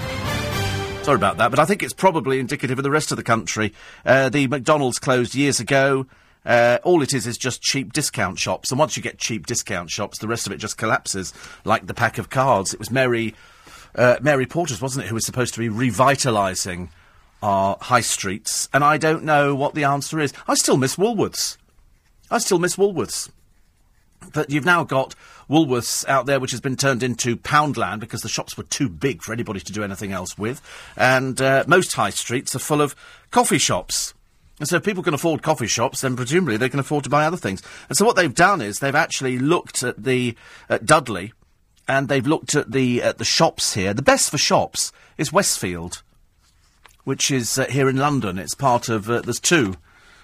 [1.01, 3.73] Sorry about that, but I think it's probably indicative of the rest of the country.
[4.05, 6.05] Uh, the McDonald's closed years ago.
[6.47, 9.91] Uh, all it is is just cheap discount shops, and once you get cheap discount
[9.91, 11.33] shops, the rest of it just collapses
[11.65, 12.73] like the pack of cards.
[12.73, 13.35] It was Mary,
[13.95, 16.89] uh, Mary Portas, wasn't it, who was supposed to be revitalising
[17.43, 20.33] our high streets, and I don't know what the answer is.
[20.47, 21.57] I still miss Woolworths.
[22.31, 23.29] I still miss Woolworths.
[24.33, 25.15] But you've now got
[25.49, 29.21] Woolworths out there, which has been turned into Poundland because the shops were too big
[29.21, 30.61] for anybody to do anything else with.
[30.95, 32.95] And uh, most high streets are full of
[33.31, 34.13] coffee shops.
[34.59, 37.25] And so if people can afford coffee shops, then presumably they can afford to buy
[37.25, 37.61] other things.
[37.89, 40.35] And so what they've done is they've actually looked at the
[40.69, 41.33] at Dudley,
[41.87, 43.93] and they've looked at the at the shops here.
[43.93, 46.01] The best for shops is Westfield,
[47.03, 48.39] which is uh, here in London.
[48.39, 49.75] It's part of uh, there's two.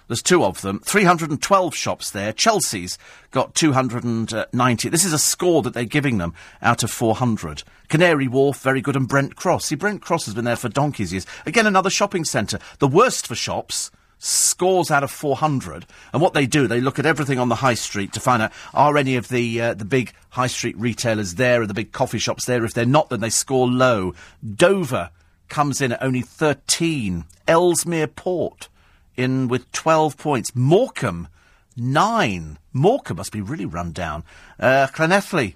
[0.08, 0.80] There's two of them.
[0.84, 2.34] 312 shops there.
[2.34, 2.98] Chelsea's
[3.32, 4.90] got 290.
[4.90, 7.64] This is a score that they're giving them out of 400.
[7.88, 8.98] Canary Wharf, very good.
[8.98, 9.66] And Brent Cross.
[9.66, 11.26] See, Brent Cross has been there for donkey's years.
[11.46, 12.60] Again, another shopping centre.
[12.80, 13.92] The worst for shops
[14.24, 15.86] scores out of 400.
[16.14, 18.52] And what they do, they look at everything on the high street to find out
[18.74, 22.20] are any of the uh, the big high street retailers there, or the big coffee
[22.20, 22.64] shops there.
[22.64, 24.14] If they're not, then they score low.
[24.56, 25.10] Dover
[25.50, 27.26] comes in at only 13.
[27.48, 28.70] Ellesmere Port
[29.16, 30.56] in with 12 points.
[30.56, 31.28] Morecambe,
[31.76, 32.58] nine.
[32.72, 34.24] Morecambe must be really run down.
[34.60, 35.56] Uh, Llanelli.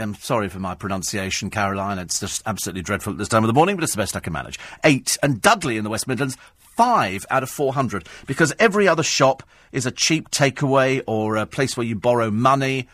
[0.00, 1.98] I'm sorry for my pronunciation, Caroline.
[1.98, 4.20] It's just absolutely dreadful at this time of the morning, but it's the best I
[4.20, 4.56] can manage.
[4.84, 5.18] Eight.
[5.24, 6.36] And Dudley in the West Midlands,
[6.78, 8.06] five out of 400.
[8.28, 9.42] Because every other shop
[9.72, 12.88] is a cheap takeaway or a place where you borrow money.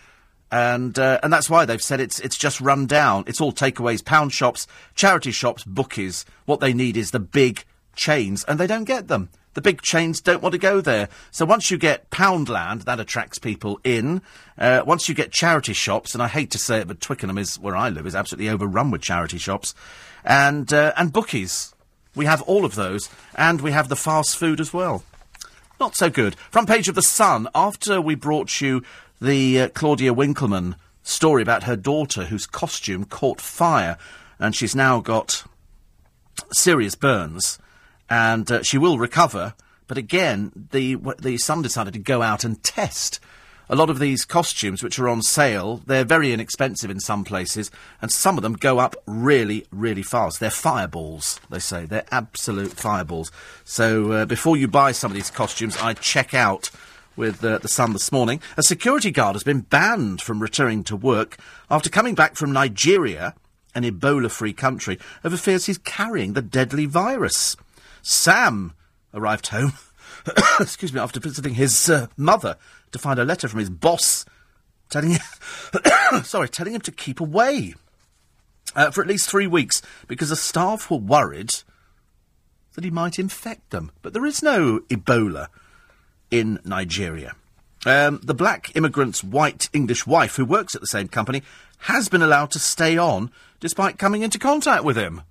[0.51, 3.25] And, uh, and that's why they've said it's, it's just run down.
[3.27, 6.25] It's all takeaways, pound shops, charity shops, bookies.
[6.47, 9.29] What they need is the big chains, and they don't get them.
[9.53, 11.11] The big chains don't want to go there.
[11.31, 14.23] So once you get Poundland, that attracts people in.
[14.59, 17.59] Uh, once you get charity shops, and I hate to say it, but Twickenham is
[17.59, 19.75] where I live is absolutely overrun with charity shops,
[20.25, 21.74] and uh, and bookies.
[22.15, 25.05] We have all of those, and we have the fast food as well.
[25.81, 26.37] Not so good.
[26.51, 27.49] Front page of the Sun.
[27.55, 28.83] After we brought you
[29.21, 33.99] the uh, Claudia Winkleman story about her daughter whose costume caught fire,
[34.39, 35.45] and she's now got
[36.53, 37.59] serious burns
[38.09, 39.55] and uh, she will recover.
[39.87, 43.21] But again, the the Sun decided to go out and test
[43.69, 45.81] a lot of these costumes, which are on sale.
[45.87, 47.71] They're very inexpensive in some places,
[48.03, 50.41] and some of them go up really, really fast.
[50.41, 51.87] They're fireballs, they say.
[51.87, 53.31] They're absolute fireballs.
[53.65, 56.71] So uh, before you buy some of these costumes, I check out
[57.17, 58.41] with uh, the Sun this morning.
[58.57, 61.39] A security guard has been banned from returning to work
[61.71, 63.35] after coming back from Nigeria,
[63.75, 67.57] an Ebola-free country, over fears he's carrying the deadly virus.
[68.03, 68.73] Sam
[69.13, 69.73] arrived home,
[70.61, 72.57] excuse me, after visiting his uh, mother
[72.95, 74.25] to find a letter from his boss
[74.89, 75.21] telling him,
[76.25, 77.75] sorry, telling him to keep away
[78.75, 81.51] uh, for at least three weeks because the staff were worried
[82.75, 83.93] that he might infect them.
[84.03, 85.49] But there is no Ebola
[86.31, 87.35] in Nigeria.
[87.87, 91.43] Um, the black immigrant's white English wife, who works at the same company,
[91.81, 93.31] has been allowed to stay on
[93.61, 95.23] despite coming into contact with him.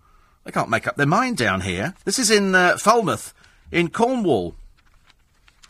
[0.43, 1.95] They can't make up their mind down here.
[2.05, 3.33] This is in uh, Falmouth,
[3.71, 4.55] in Cornwall.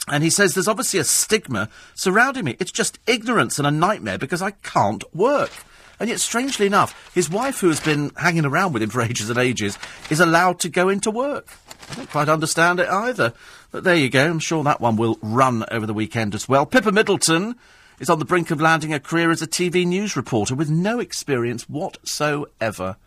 [0.07, 2.57] And he says there's obviously a stigma surrounding me.
[2.59, 5.51] It's just ignorance and a nightmare because I can't work.
[5.99, 9.29] And yet, strangely enough, his wife, who has been hanging around with him for ages
[9.29, 9.77] and ages,
[10.09, 11.47] is allowed to go into work.
[11.89, 13.33] I don't quite understand it either.
[13.71, 14.25] But there you go.
[14.25, 16.65] I'm sure that one will run over the weekend as well.
[16.65, 17.55] Pippa Middleton
[17.99, 20.99] is on the brink of landing a career as a TV news reporter with no
[20.99, 22.97] experience whatsoever.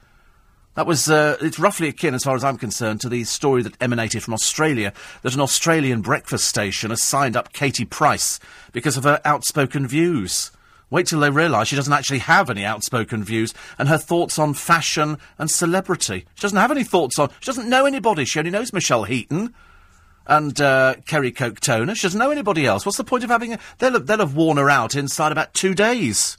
[0.77, 3.81] That was, uh, it's roughly akin, as far as I'm concerned, to the story that
[3.81, 4.93] emanated from Australia
[5.23, 8.39] that an Australian breakfast station has signed up Katie Price
[8.73, 10.53] because of her outspoken views.
[10.91, 14.53] Wait till they realise she doesn't actually have any outspoken views and her thoughts on
[14.53, 16.27] fashion and celebrity.
[16.35, 17.31] She doesn't have any thoughts on.
[17.41, 18.27] She doesn't know anybody.
[18.27, 19.55] She only knows Michelle Heaton
[20.27, 21.97] and uh, Kerry Katona.
[21.97, 22.85] She doesn't know anybody else.
[22.85, 23.59] What's the point of having a.
[23.79, 26.37] They'll they'll have worn her out inside about two days.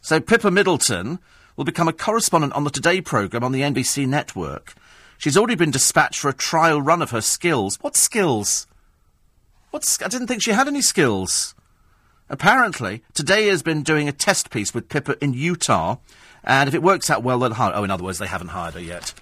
[0.00, 1.20] So Pippa Middleton
[1.56, 4.74] will become a correspondent on the Today programme on the NBC network.
[5.18, 7.78] She's already been dispatched for a trial run of her skills.
[7.80, 8.66] What skills?
[9.70, 11.54] What I didn't think she had any skills.
[12.28, 15.96] Apparently, Today has been doing a test piece with Pippa in Utah,
[16.44, 17.72] and if it works out well, they'll hire.
[17.74, 19.14] Oh, in other words, they haven't hired her yet.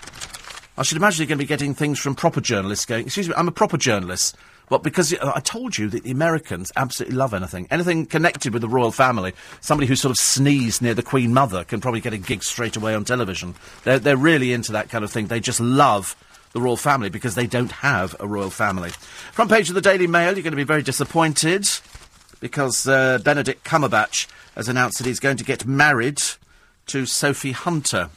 [0.77, 3.35] I should imagine you're going to be getting things from proper journalists going, excuse me,
[3.37, 4.37] I'm a proper journalist.
[4.71, 7.69] Well, because uh, I told you that the Americans absolutely love anything.
[7.71, 9.35] Anything connected with the royal family.
[9.61, 12.77] Somebody who sort of sneezed near the Queen Mother can probably get a gig straight
[12.77, 13.55] away on television.
[13.85, 15.27] They're, they're really into that kind of thing.
[15.27, 16.17] They just love
[16.53, 18.91] the royal family because they don't have a royal family.
[19.33, 21.69] Front page of the Daily Mail, you're going to be very disappointed
[22.41, 26.23] because uh, Benedict Cumberbatch has announced that he's going to get married
[26.87, 28.09] to Sophie Hunter.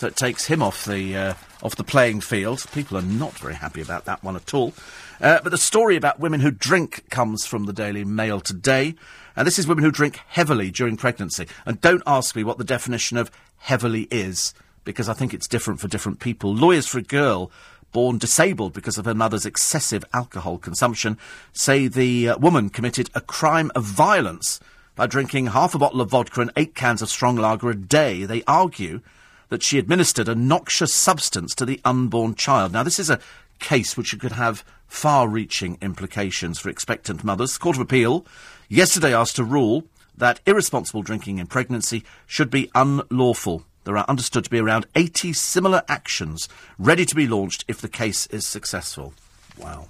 [0.00, 2.64] It takes him off the, uh, off the playing field.
[2.72, 4.72] People are not very happy about that one at all.
[5.20, 8.94] Uh, but the story about women who drink comes from the Daily Mail today.
[9.36, 11.46] And this is women who drink heavily during pregnancy.
[11.66, 15.80] And don't ask me what the definition of heavily is, because I think it's different
[15.80, 16.54] for different people.
[16.54, 17.50] Lawyers for a girl
[17.92, 21.18] born disabled because of her mother's excessive alcohol consumption
[21.52, 24.60] say the uh, woman committed a crime of violence
[24.94, 28.24] by drinking half a bottle of vodka and eight cans of strong lager a day.
[28.24, 29.00] They argue
[29.48, 32.72] that she administered a noxious substance to the unborn child.
[32.72, 33.20] Now, this is a
[33.58, 37.54] case which could have far reaching implications for expectant mothers.
[37.54, 38.26] The Court of Appeal
[38.68, 39.84] yesterday asked to rule
[40.16, 43.64] that irresponsible drinking in pregnancy should be unlawful.
[43.84, 46.48] There are understood to be around 80 similar actions
[46.78, 49.14] ready to be launched if the case is successful.
[49.56, 49.88] Wow.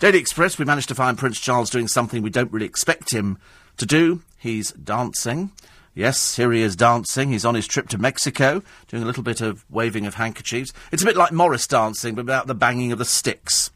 [0.00, 3.38] Daily Express, we managed to find Prince Charles doing something we don't really expect him
[3.78, 4.22] to do.
[4.38, 5.52] He's dancing.
[5.94, 7.30] Yes, here he is dancing.
[7.30, 10.72] He's on his trip to Mexico, doing a little bit of waving of handkerchiefs.
[10.90, 13.70] It's a bit like Morris dancing, but without the banging of the sticks.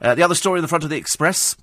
[0.00, 1.56] Uh, the other story in the front of the Express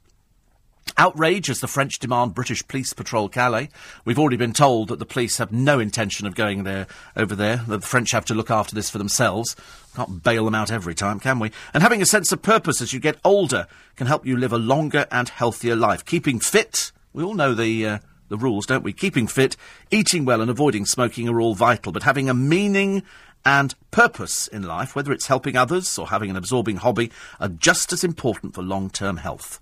[0.97, 3.69] Outrage as the French demand British police patrol Calais.
[4.05, 7.63] We've already been told that the police have no intention of going there over there.
[7.67, 9.55] The French have to look after this for themselves.
[9.95, 11.51] Can't bail them out every time, can we?
[11.73, 14.57] And having a sense of purpose as you get older can help you live a
[14.57, 16.05] longer and healthier life.
[16.05, 17.99] Keeping fit, we all know the uh,
[18.29, 18.93] the rules, don't we?
[18.93, 19.55] Keeping fit,
[19.91, 21.91] eating well, and avoiding smoking are all vital.
[21.91, 23.03] But having a meaning
[23.45, 27.93] and purpose in life, whether it's helping others or having an absorbing hobby, are just
[27.93, 29.59] as important for long term health.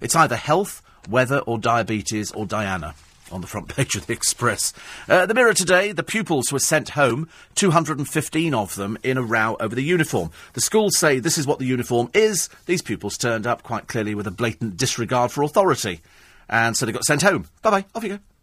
[0.00, 2.94] It's either health, weather, or diabetes, or Diana.
[3.32, 4.72] On the front page of the Express.
[5.08, 9.56] Uh, the Mirror today, the pupils were sent home, 215 of them in a row
[9.58, 10.30] over the uniform.
[10.52, 12.48] The schools say this is what the uniform is.
[12.66, 16.02] These pupils turned up quite clearly with a blatant disregard for authority.
[16.48, 17.48] And so they got sent home.
[17.62, 18.35] Bye bye, off you go.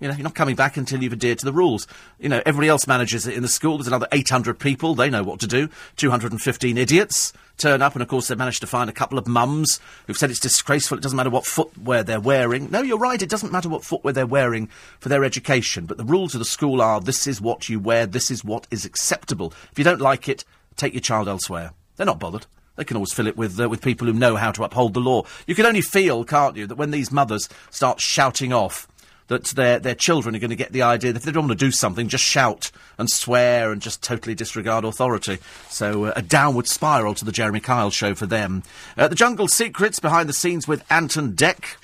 [0.00, 1.88] You know, you're not coming back until you've adhered to the rules.
[2.20, 3.78] You know, everybody else manages it in the school.
[3.78, 4.94] There's another 800 people.
[4.94, 5.68] They know what to do.
[5.96, 9.80] 215 idiots turn up, and of course, they've managed to find a couple of mums
[10.06, 10.96] who've said it's disgraceful.
[10.96, 12.70] It doesn't matter what footwear they're wearing.
[12.70, 13.20] No, you're right.
[13.20, 14.68] It doesn't matter what footwear they're wearing
[15.00, 15.84] for their education.
[15.84, 18.68] But the rules of the school are this is what you wear, this is what
[18.70, 19.52] is acceptable.
[19.72, 20.44] If you don't like it,
[20.76, 21.72] take your child elsewhere.
[21.96, 22.46] They're not bothered.
[22.76, 25.00] They can always fill it with uh, with people who know how to uphold the
[25.00, 25.24] law.
[25.48, 28.86] You can only feel, can't you, that when these mothers start shouting off
[29.28, 31.58] that their their children are going to get the idea that if they don't want
[31.58, 35.38] to do something, just shout and swear and just totally disregard authority.
[35.68, 38.62] So uh, a downward spiral to the Jeremy Kyle show for them.
[38.96, 41.76] Uh, the Jungle Secrets behind the scenes with Ant and Dec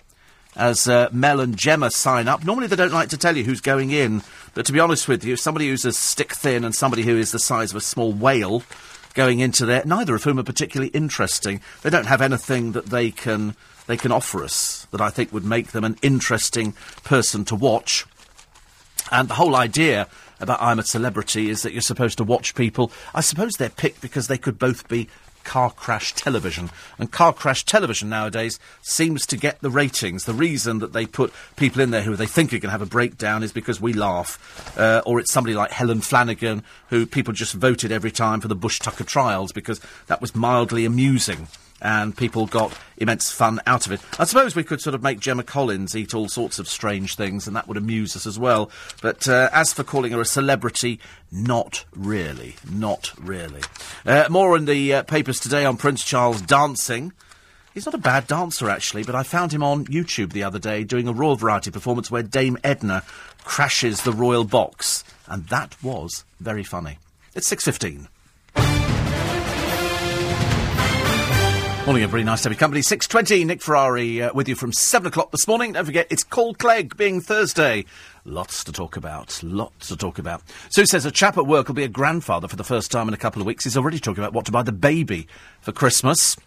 [0.57, 2.45] As uh, Mel and Gemma sign up.
[2.45, 4.23] Normally they don't like to tell you who's going in,
[4.55, 7.33] but to be honest with you, somebody who's as stick thin and somebody who is
[7.33, 8.63] the size of a small whale
[9.15, 11.61] going into there, neither of whom are particularly interesting.
[11.83, 13.55] They don't have anything that they can
[13.87, 18.07] they can offer us that I think would make them an interesting person to watch.
[19.11, 20.09] And the whole idea
[20.41, 22.91] about I'm a Celebrity is that you're supposed to watch people.
[23.15, 25.09] I suppose they're picked because they could both be
[25.45, 26.71] car crash television.
[26.99, 30.25] And car crash television nowadays seems to get the ratings.
[30.25, 32.83] The reason that they put people in there who they think are going to have
[32.83, 34.77] a breakdown is because we laugh.
[34.79, 38.55] Uh, or it's somebody like Helen Flanagan, who people just voted every time for the
[38.55, 41.47] Bush Tucker trials because that was mildly amusing
[41.83, 44.01] and people got immense fun out of it.
[44.19, 47.47] I suppose we could sort of make Gemma Collins eat all sorts of strange things,
[47.47, 48.71] and that would amuse us as well.
[49.03, 52.57] But uh, as for calling her a celebrity, not really.
[52.71, 53.63] Not really.
[54.07, 57.13] Uh, more in the uh, papers today on Prince Charles dancing.
[57.75, 60.85] He's not a bad dancer, actually, but I found him on YouTube the other day
[60.85, 63.03] doing a Royal Variety performance where Dame Edna
[63.43, 66.99] crashes the royal box, and that was very funny.
[67.35, 68.07] It's 6.15.
[71.87, 72.25] Morning, everybody.
[72.25, 72.81] Nice to have you company.
[72.81, 75.73] 6.20, Nick Ferrari uh, with you from 7 o'clock this morning.
[75.73, 77.85] Don't forget, it's Call Clegg being Thursday.
[78.25, 79.39] Lots to talk about.
[79.43, 80.41] Lots to talk about.
[80.71, 83.13] Sue says a chap at work will be a grandfather for the first time in
[83.13, 83.65] a couple of weeks.
[83.65, 85.29] He's already talking about what to buy the baby
[85.61, 86.39] for Christmas.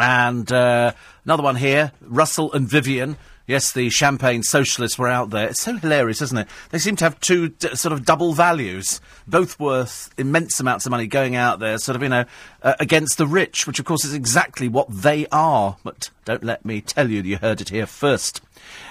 [0.00, 3.16] And uh, another one here, Russell and Vivienne
[3.48, 5.48] Yes, the champagne socialists were out there.
[5.48, 6.48] It's so hilarious, isn't it?
[6.68, 10.90] They seem to have two d- sort of double values, both worth immense amounts of
[10.90, 12.26] money going out there, sort of, you know,
[12.62, 15.78] uh, against the rich, which of course is exactly what they are.
[15.82, 18.42] But don't let me tell you, you heard it here first.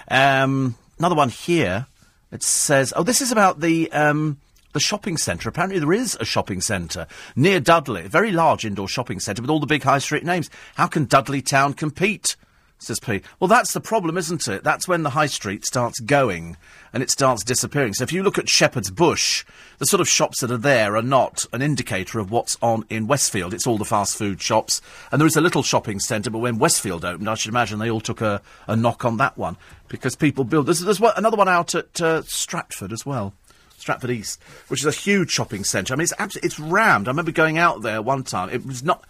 [0.08, 1.86] Um, another one here.
[2.32, 4.40] It says, oh, this is about the, um,
[4.74, 5.50] the shopping centre.
[5.50, 7.06] Apparently, there is a shopping centre
[7.36, 10.50] near Dudley, a very large indoor shopping centre with all the big high street names.
[10.74, 12.36] How can Dudley Town compete?
[12.80, 13.22] Says P.
[13.40, 14.64] Well, that's the problem, isn't it?
[14.64, 16.58] That's when the high street starts going
[16.94, 17.94] and it starts disappearing.
[17.94, 19.46] So if you look at Shepherd's Bush,
[19.80, 23.08] the sort of shops that are there are not an indicator of what's on in
[23.08, 23.54] Westfield.
[23.54, 24.82] It's all the fast food shops.
[25.12, 27.92] And there is a little shopping centre, but when Westfield opened, I should imagine they
[27.92, 30.68] all took a, a knock on that one because people build.
[30.68, 33.34] There's, there's another one out at uh, Stratford as well.
[33.78, 35.94] Stratford East, which is a huge shopping centre.
[35.94, 37.08] I mean, it's absolutely, it's rammed.
[37.08, 38.50] I remember going out there one time.
[38.50, 39.06] It was not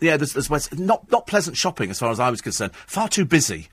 [0.00, 2.74] yeah, there's, there's not not pleasant shopping as far as I was concerned.
[2.86, 3.68] Far too busy.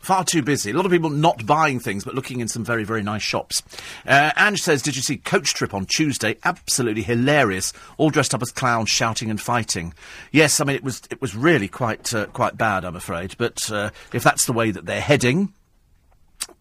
[0.00, 0.70] Far too busy.
[0.70, 3.62] A lot of people not buying things, but looking in some very, very nice shops.
[4.06, 6.38] Uh, Ange says, Did you see Coach Trip on Tuesday?
[6.42, 7.74] Absolutely hilarious.
[7.98, 9.92] All dressed up as clowns, shouting and fighting.
[10.32, 13.34] Yes, I mean, it was, it was really quite, uh, quite bad, I'm afraid.
[13.36, 15.52] But uh, if that's the way that they're heading,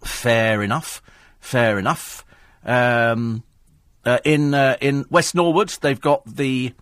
[0.03, 1.01] fair enough.
[1.39, 2.25] Fair enough.
[2.65, 3.43] Um,
[4.03, 6.73] uh, in, uh, in West Norwood, they've got the.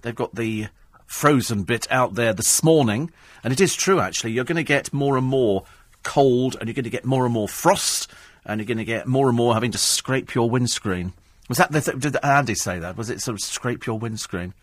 [0.00, 0.68] They've got the
[1.14, 3.10] frozen bit out there this morning.
[3.44, 4.32] And it is true, actually.
[4.32, 5.64] You're going to get more and more
[6.02, 8.10] cold, and you're going to get more and more frost,
[8.44, 11.12] and you're going to get more and more having to scrape your windscreen.
[11.48, 12.96] Was that th- did Andy say that?
[12.96, 14.54] Was it sort of scrape your windscreen?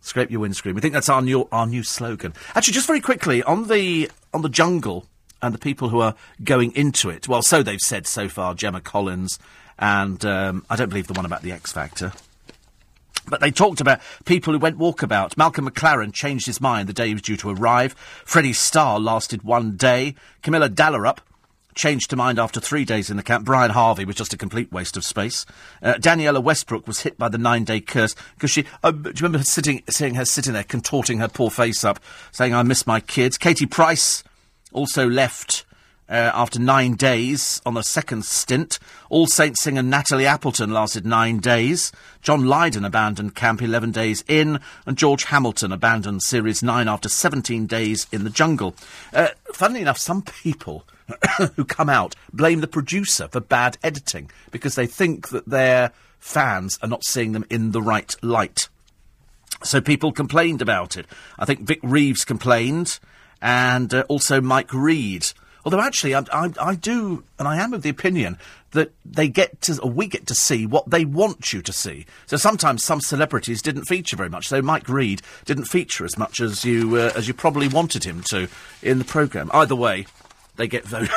[0.00, 0.74] Scrape your windscreen.
[0.74, 2.34] We think that's our new our new slogan.
[2.54, 5.06] Actually, just very quickly on the on the jungle
[5.42, 7.28] and the people who are going into it.
[7.28, 8.54] Well, so they've said so far.
[8.54, 9.38] Gemma Collins
[9.78, 12.12] and um, I don't believe the one about the X Factor.
[13.26, 15.36] But they talked about people who went walkabout.
[15.36, 17.94] Malcolm McLaren changed his mind the day he was due to arrive.
[18.24, 20.14] Freddie Starr lasted one day.
[20.42, 21.18] Camilla Dallerup
[21.74, 23.44] changed her mind after three days in the camp.
[23.44, 25.44] Brian Harvey was just a complete waste of space.
[25.82, 28.64] Uh, Danniella Westbrook was hit by the nine-day curse because she.
[28.82, 32.00] Uh, do you remember sitting, seeing her sitting there, contorting her poor face up,
[32.32, 34.24] saying, "I miss my kids." Katie Price
[34.72, 35.65] also left
[36.08, 38.78] uh, after nine days on a second stint.
[39.08, 41.92] All Saints singer Natalie Appleton lasted nine days.
[42.22, 47.66] John Lydon abandoned camp 11 days in, and George Hamilton abandoned Series 9 after 17
[47.66, 48.74] days in the jungle.
[49.12, 50.84] Uh, funnily enough, some people
[51.56, 56.78] who come out blame the producer for bad editing because they think that their fans
[56.82, 58.68] are not seeing them in the right light.
[59.62, 61.06] So people complained about it.
[61.38, 62.98] I think Vic Reeves complained,
[63.40, 65.26] and uh, also Mike Read.
[65.66, 68.38] Although actually, I, I, I, do, and I am of the opinion
[68.70, 72.06] that they get to, or we get to see what they want you to see.
[72.26, 74.46] So sometimes some celebrities didn't feature very much.
[74.46, 78.22] So Mike Read didn't feature as much as you uh, as you probably wanted him
[78.28, 78.46] to
[78.80, 79.50] in the program.
[79.52, 80.06] Either way,
[80.54, 81.10] they get voted.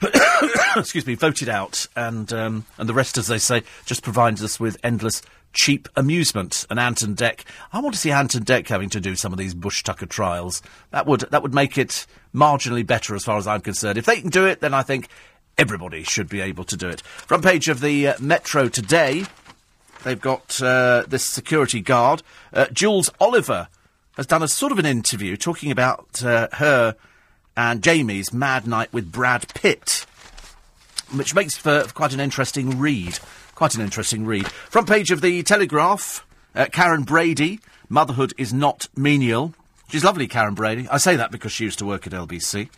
[0.76, 4.60] excuse me, voted out, and um, and the rest, as they say, just provides us
[4.60, 5.22] with endless
[5.52, 6.66] cheap amusement.
[6.70, 7.40] And Ant and Dec,
[7.72, 10.06] I want to see Ant and Dec having to do some of these Bush Tucker
[10.06, 10.62] trials.
[10.90, 13.98] That would that would make it marginally better as far as I'm concerned.
[13.98, 15.08] If they can do it, then I think
[15.56, 17.00] everybody should be able to do it.
[17.00, 19.24] Front page of the uh, Metro today,
[20.04, 22.22] they've got uh, this security guard,
[22.52, 23.68] uh, Jules Oliver,
[24.16, 26.96] has done a sort of an interview talking about uh, her
[27.56, 30.06] and Jamie's Mad Night with Brad Pitt,
[31.12, 33.18] which makes for quite an interesting read.
[33.58, 34.46] Quite an interesting read.
[34.46, 36.24] Front page of the Telegraph,
[36.54, 37.58] uh, Karren Brady,
[37.88, 39.52] Motherhood is not menial.
[39.88, 40.86] She's lovely, Karren Brady.
[40.88, 42.68] I say that because she used to work at LBC.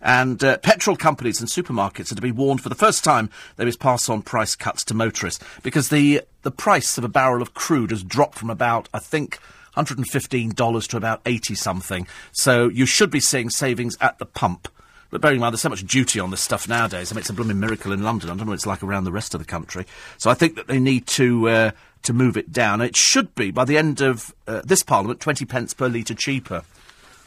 [0.00, 3.66] And uh, petrol companies and supermarkets are to be warned for the first time there
[3.66, 7.54] is pass on price cuts to motorists because the, the price of a barrel of
[7.54, 9.40] crude has dropped from about, I think,
[9.76, 12.06] $115 to about 80 something.
[12.30, 14.68] So you should be seeing savings at the pump.
[15.10, 17.10] But bearing in mind, there's so much duty on this stuff nowadays.
[17.10, 18.28] I mean, it's a blooming miracle in London.
[18.28, 19.86] I don't know what it's like around the rest of the country.
[20.18, 21.70] So I think that they need to uh,
[22.02, 22.80] to move it down.
[22.80, 26.62] It should be by the end of uh, this Parliament, 20 pence per litre cheaper.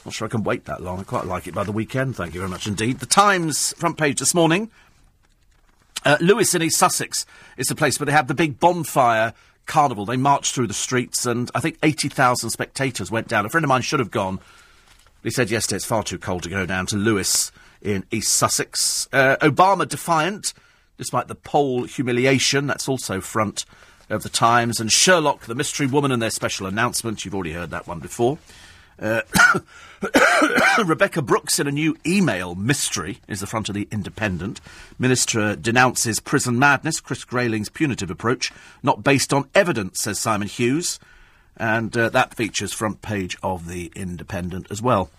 [0.06, 1.00] Not sure I can wait that long.
[1.00, 2.16] I quite like it by the weekend.
[2.16, 3.00] Thank you very much indeed.
[3.00, 4.70] The Times front page this morning.
[6.04, 7.26] Uh, Lewes in East Sussex
[7.58, 9.34] is the place where they have the big bonfire
[9.68, 10.06] carnival.
[10.06, 13.46] They marched through the streets, and I think 80,000 spectators went down.
[13.46, 14.40] A friend of mine should have gone.
[15.22, 17.52] He said yesterday it's far too cold to go down to Lewes
[17.82, 19.08] in East Sussex.
[19.12, 20.54] Uh, Obama defiant,
[20.98, 22.68] despite the poll humiliation.
[22.68, 23.66] That's also front
[24.10, 24.80] of the Times.
[24.80, 27.26] And Sherlock, the mystery woman, and their special announcement.
[27.26, 28.38] You've already heard that one before.
[29.00, 29.22] Uh,
[30.86, 34.62] Rebekah Brooks in a new email mystery is the front of the Independent.
[35.00, 38.52] Minister denounces prison madness, Chris Grayling's punitive approach,
[38.84, 41.00] not based on evidence, says Simon Hughes.
[41.58, 45.10] And uh, that features front page of the Independent as well.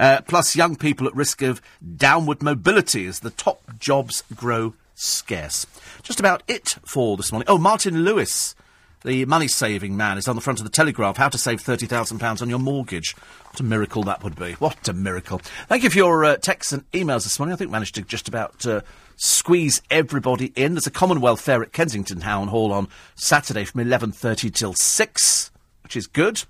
[0.00, 1.62] Uh, plus, young people at risk of
[1.96, 5.66] downward mobility as the top jobs grow scarce.
[6.02, 7.46] Just about it for this morning.
[7.48, 8.56] Oh, Martin Lewis
[9.02, 11.16] the money saving man is on the front of the Telegraph.
[11.16, 13.16] How to save £30,000 on your mortgage.
[13.50, 14.52] What a miracle that would be.
[14.54, 15.40] What a miracle.
[15.68, 17.54] Thank you for your uh, texts and emails this morning.
[17.54, 18.82] I think we managed to just about uh,
[19.16, 20.74] squeeze everybody in.
[20.74, 25.50] There's a Commonwealth Fair at Kensington Town Hall on Saturday from 11.30 till 6,
[25.82, 26.44] which is good.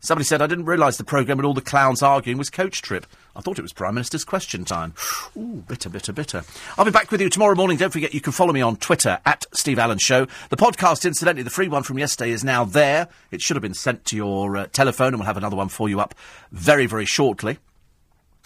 [0.00, 3.04] Somebody said, I didn't realise the programme and all the clowns arguing was coach trip.
[3.34, 4.94] I thought it was Prime Minister's question time.
[5.36, 6.44] Ooh, bitter, bitter, bitter.
[6.76, 7.78] I'll be back with you tomorrow morning.
[7.78, 10.26] Don't forget you can follow me on Twitter at Steve Allen Show.
[10.50, 13.08] The podcast, incidentally, the free one from yesterday is now there.
[13.32, 15.88] It should have been sent to your uh, telephone, and we'll have another one for
[15.88, 16.14] you up
[16.52, 17.58] very, very shortly.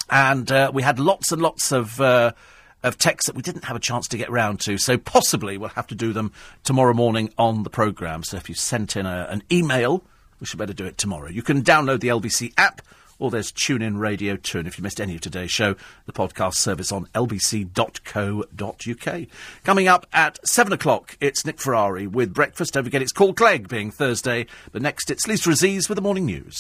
[0.09, 2.01] And uh, we had lots and lots of.
[2.01, 2.33] Uh,
[2.85, 5.69] of texts that we didn't have a chance to get round to, so possibly we'll
[5.69, 6.33] have to do them
[6.65, 8.25] tomorrow morning on the programme.
[8.25, 10.03] So if you sent in a, an email,
[10.43, 11.29] we should better do it tomorrow.
[11.29, 12.83] You can download the LBC app
[13.21, 14.59] or there's TuneIn Radio 2.
[14.59, 17.67] And if you missed any of today's show, the podcast service on lbc.co.uk.
[19.63, 22.75] Coming up at 7 o'clock, it's Nick Ferrari with breakfast.
[22.75, 24.47] Don't forget it's Call Clegg being Thursday.
[24.73, 26.59] But next, it's Lisa Aziz with the morning news.